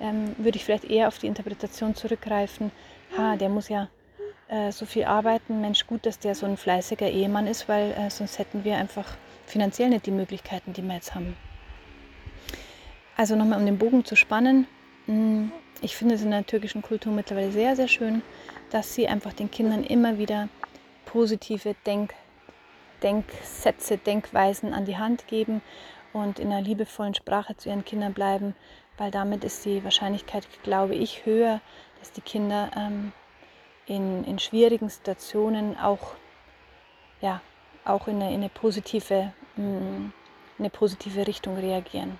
ähm, 0.00 0.34
würde 0.36 0.56
ich 0.56 0.64
vielleicht 0.64 0.84
eher 0.84 1.08
auf 1.08 1.18
die 1.18 1.28
Interpretation 1.28 1.94
zurückgreifen, 1.94 2.72
ha, 3.16 3.36
der 3.36 3.48
muss 3.48 3.68
ja 3.68 3.88
äh, 4.48 4.72
so 4.72 4.84
viel 4.84 5.04
arbeiten, 5.04 5.60
Mensch, 5.60 5.86
gut, 5.86 6.04
dass 6.06 6.18
der 6.18 6.34
so 6.34 6.44
ein 6.44 6.56
fleißiger 6.56 7.08
Ehemann 7.08 7.46
ist, 7.46 7.68
weil 7.68 7.92
äh, 7.92 8.10
sonst 8.10 8.38
hätten 8.38 8.64
wir 8.64 8.76
einfach 8.76 9.16
finanziell 9.46 9.88
nicht 9.90 10.06
die 10.06 10.10
Möglichkeiten, 10.10 10.72
die 10.72 10.82
wir 10.82 10.94
jetzt 10.94 11.14
haben. 11.14 11.36
Also 13.16 13.36
nochmal, 13.36 13.60
um 13.60 13.66
den 13.66 13.78
Bogen 13.78 14.04
zu 14.04 14.16
spannen. 14.16 14.66
Mm, 15.06 15.46
ich 15.80 15.96
finde 15.96 16.16
es 16.16 16.22
in 16.22 16.30
der 16.30 16.44
türkischen 16.44 16.82
Kultur 16.82 17.12
mittlerweile 17.12 17.50
sehr, 17.50 17.76
sehr 17.76 17.88
schön, 17.88 18.22
dass 18.70 18.94
sie 18.94 19.08
einfach 19.08 19.32
den 19.32 19.50
Kindern 19.50 19.84
immer 19.84 20.18
wieder 20.18 20.48
positive 21.06 21.74
Denk 21.86 22.12
Denksätze, 23.02 23.98
Denkweisen 23.98 24.72
an 24.72 24.84
die 24.84 24.96
Hand 24.96 25.26
geben 25.26 25.62
und 26.12 26.38
in 26.38 26.52
einer 26.52 26.62
liebevollen 26.62 27.14
Sprache 27.14 27.56
zu 27.56 27.68
ihren 27.68 27.84
Kindern 27.84 28.14
bleiben, 28.14 28.54
weil 28.98 29.10
damit 29.10 29.44
ist 29.44 29.64
die 29.64 29.84
Wahrscheinlichkeit, 29.84 30.46
glaube 30.62 30.94
ich, 30.94 31.26
höher, 31.26 31.60
dass 31.98 32.12
die 32.12 32.20
Kinder 32.20 32.70
ähm, 32.76 33.12
in, 33.86 34.24
in 34.24 34.38
schwierigen 34.38 34.88
Situationen 34.88 35.78
auch, 35.78 36.14
ja, 37.20 37.40
auch 37.84 38.08
in 38.08 38.16
eine, 38.16 38.30
in 38.30 38.36
eine, 38.36 38.48
positive, 38.48 39.32
mm, 39.56 40.10
eine 40.58 40.70
positive 40.70 41.26
Richtung 41.26 41.56
reagieren. 41.56 42.18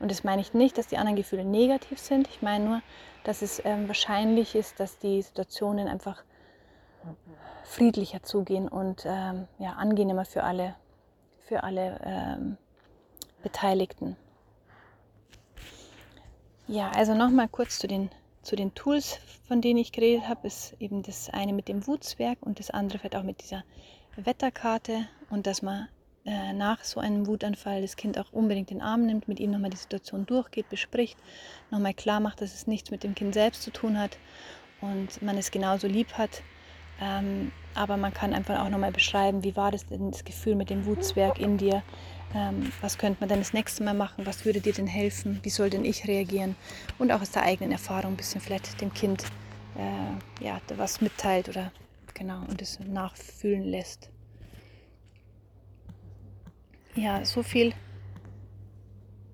Und 0.00 0.10
das 0.10 0.24
meine 0.24 0.40
ich 0.40 0.54
nicht, 0.54 0.78
dass 0.78 0.86
die 0.86 0.96
anderen 0.96 1.16
Gefühle 1.16 1.44
negativ 1.44 1.98
sind. 1.98 2.28
Ich 2.28 2.42
meine 2.42 2.64
nur, 2.64 2.82
dass 3.24 3.42
es 3.42 3.62
ähm, 3.64 3.88
wahrscheinlich 3.88 4.54
ist, 4.54 4.78
dass 4.80 4.98
die 4.98 5.22
Situationen 5.22 5.88
einfach 5.88 6.22
friedlicher 7.64 8.22
zugehen 8.22 8.68
und 8.68 9.04
ähm, 9.06 9.46
ja, 9.58 9.72
angenehmer 9.72 10.24
für 10.24 10.44
alle, 10.44 10.74
für 11.40 11.62
alle 11.62 12.00
ähm, 12.04 12.56
Beteiligten. 13.42 14.16
Ja, 16.66 16.90
also 16.90 17.14
nochmal 17.14 17.48
kurz 17.48 17.78
zu 17.78 17.86
den, 17.86 18.10
zu 18.42 18.56
den 18.56 18.74
Tools, 18.74 19.18
von 19.46 19.60
denen 19.60 19.78
ich 19.78 19.92
geredet 19.92 20.28
habe, 20.28 20.46
ist 20.46 20.74
eben 20.80 21.02
das 21.02 21.30
eine 21.30 21.52
mit 21.52 21.68
dem 21.68 21.86
Wutzwerk 21.86 22.38
und 22.40 22.58
das 22.58 22.70
andere 22.70 22.98
vielleicht 22.98 23.16
auch 23.16 23.22
mit 23.22 23.42
dieser 23.42 23.64
Wetterkarte 24.16 25.08
und 25.30 25.46
dass 25.46 25.62
man 25.62 25.88
äh, 26.24 26.52
nach 26.52 26.84
so 26.84 27.00
einem 27.00 27.26
Wutanfall 27.26 27.80
das 27.80 27.96
Kind 27.96 28.18
auch 28.18 28.32
unbedingt 28.32 28.68
den 28.68 28.82
Arm 28.82 29.06
nimmt, 29.06 29.28
mit 29.28 29.40
ihm 29.40 29.50
nochmal 29.50 29.70
die 29.70 29.78
Situation 29.78 30.26
durchgeht, 30.26 30.68
bespricht, 30.68 31.16
nochmal 31.70 31.94
klar 31.94 32.20
macht, 32.20 32.42
dass 32.42 32.54
es 32.54 32.66
nichts 32.66 32.90
mit 32.90 33.02
dem 33.02 33.14
Kind 33.14 33.32
selbst 33.32 33.62
zu 33.62 33.70
tun 33.70 33.98
hat 33.98 34.18
und 34.82 35.22
man 35.22 35.38
es 35.38 35.50
genauso 35.50 35.86
lieb 35.86 36.14
hat. 36.14 36.42
Ähm, 37.00 37.52
aber 37.74 37.96
man 37.96 38.12
kann 38.12 38.32
einfach 38.32 38.60
auch 38.64 38.68
nochmal 38.68 38.92
beschreiben, 38.92 39.44
wie 39.44 39.56
war 39.56 39.70
das 39.70 39.86
denn 39.86 40.10
das 40.10 40.24
Gefühl 40.24 40.54
mit 40.54 40.70
dem 40.70 40.84
Wutzwerg 40.86 41.38
in 41.38 41.58
dir? 41.58 41.82
Ähm, 42.34 42.72
was 42.80 42.98
könnte 42.98 43.20
man 43.20 43.28
denn 43.28 43.38
das 43.38 43.52
nächste 43.52 43.84
Mal 43.84 43.94
machen? 43.94 44.26
Was 44.26 44.44
würde 44.44 44.60
dir 44.60 44.72
denn 44.72 44.86
helfen? 44.86 45.40
Wie 45.42 45.50
soll 45.50 45.70
denn 45.70 45.84
ich 45.84 46.06
reagieren? 46.08 46.56
Und 46.98 47.12
auch 47.12 47.20
aus 47.20 47.30
der 47.30 47.42
eigenen 47.42 47.72
Erfahrung 47.72 48.12
ein 48.12 48.16
bisschen 48.16 48.40
vielleicht 48.40 48.80
dem 48.80 48.92
Kind 48.92 49.24
äh, 49.76 50.44
ja, 50.44 50.60
was 50.76 51.00
mitteilt 51.00 51.48
oder 51.48 51.72
genau 52.14 52.40
und 52.48 52.60
es 52.60 52.80
nachfühlen 52.80 53.62
lässt 53.62 54.10
ja, 56.98 57.24
so 57.24 57.42
viel, 57.42 57.72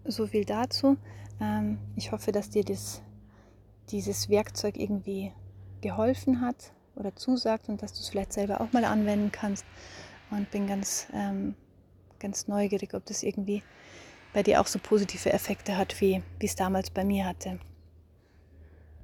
so 0.04 0.26
viel 0.26 0.44
dazu. 0.44 0.96
Ähm, 1.40 1.78
ich 1.96 2.12
hoffe, 2.12 2.30
dass 2.30 2.50
dir 2.50 2.64
das, 2.64 3.02
dieses 3.90 4.28
Werkzeug 4.28 4.76
irgendwie 4.76 5.32
geholfen 5.80 6.40
hat 6.40 6.72
oder 6.96 7.14
zusagt 7.16 7.68
und 7.68 7.82
dass 7.82 7.92
du 7.92 8.00
es 8.00 8.08
vielleicht 8.08 8.32
selber 8.32 8.60
auch 8.60 8.72
mal 8.72 8.84
anwenden 8.84 9.32
kannst. 9.32 9.64
Und 10.30 10.50
bin 10.50 10.66
ganz, 10.66 11.06
ähm, 11.12 11.54
ganz 12.18 12.48
neugierig, 12.48 12.94
ob 12.94 13.04
das 13.06 13.22
irgendwie 13.22 13.62
bei 14.32 14.42
dir 14.42 14.60
auch 14.60 14.66
so 14.66 14.78
positive 14.78 15.32
Effekte 15.32 15.76
hat, 15.76 16.00
wie 16.00 16.22
es 16.40 16.56
damals 16.56 16.90
bei 16.90 17.04
mir 17.04 17.26
hatte. 17.26 17.58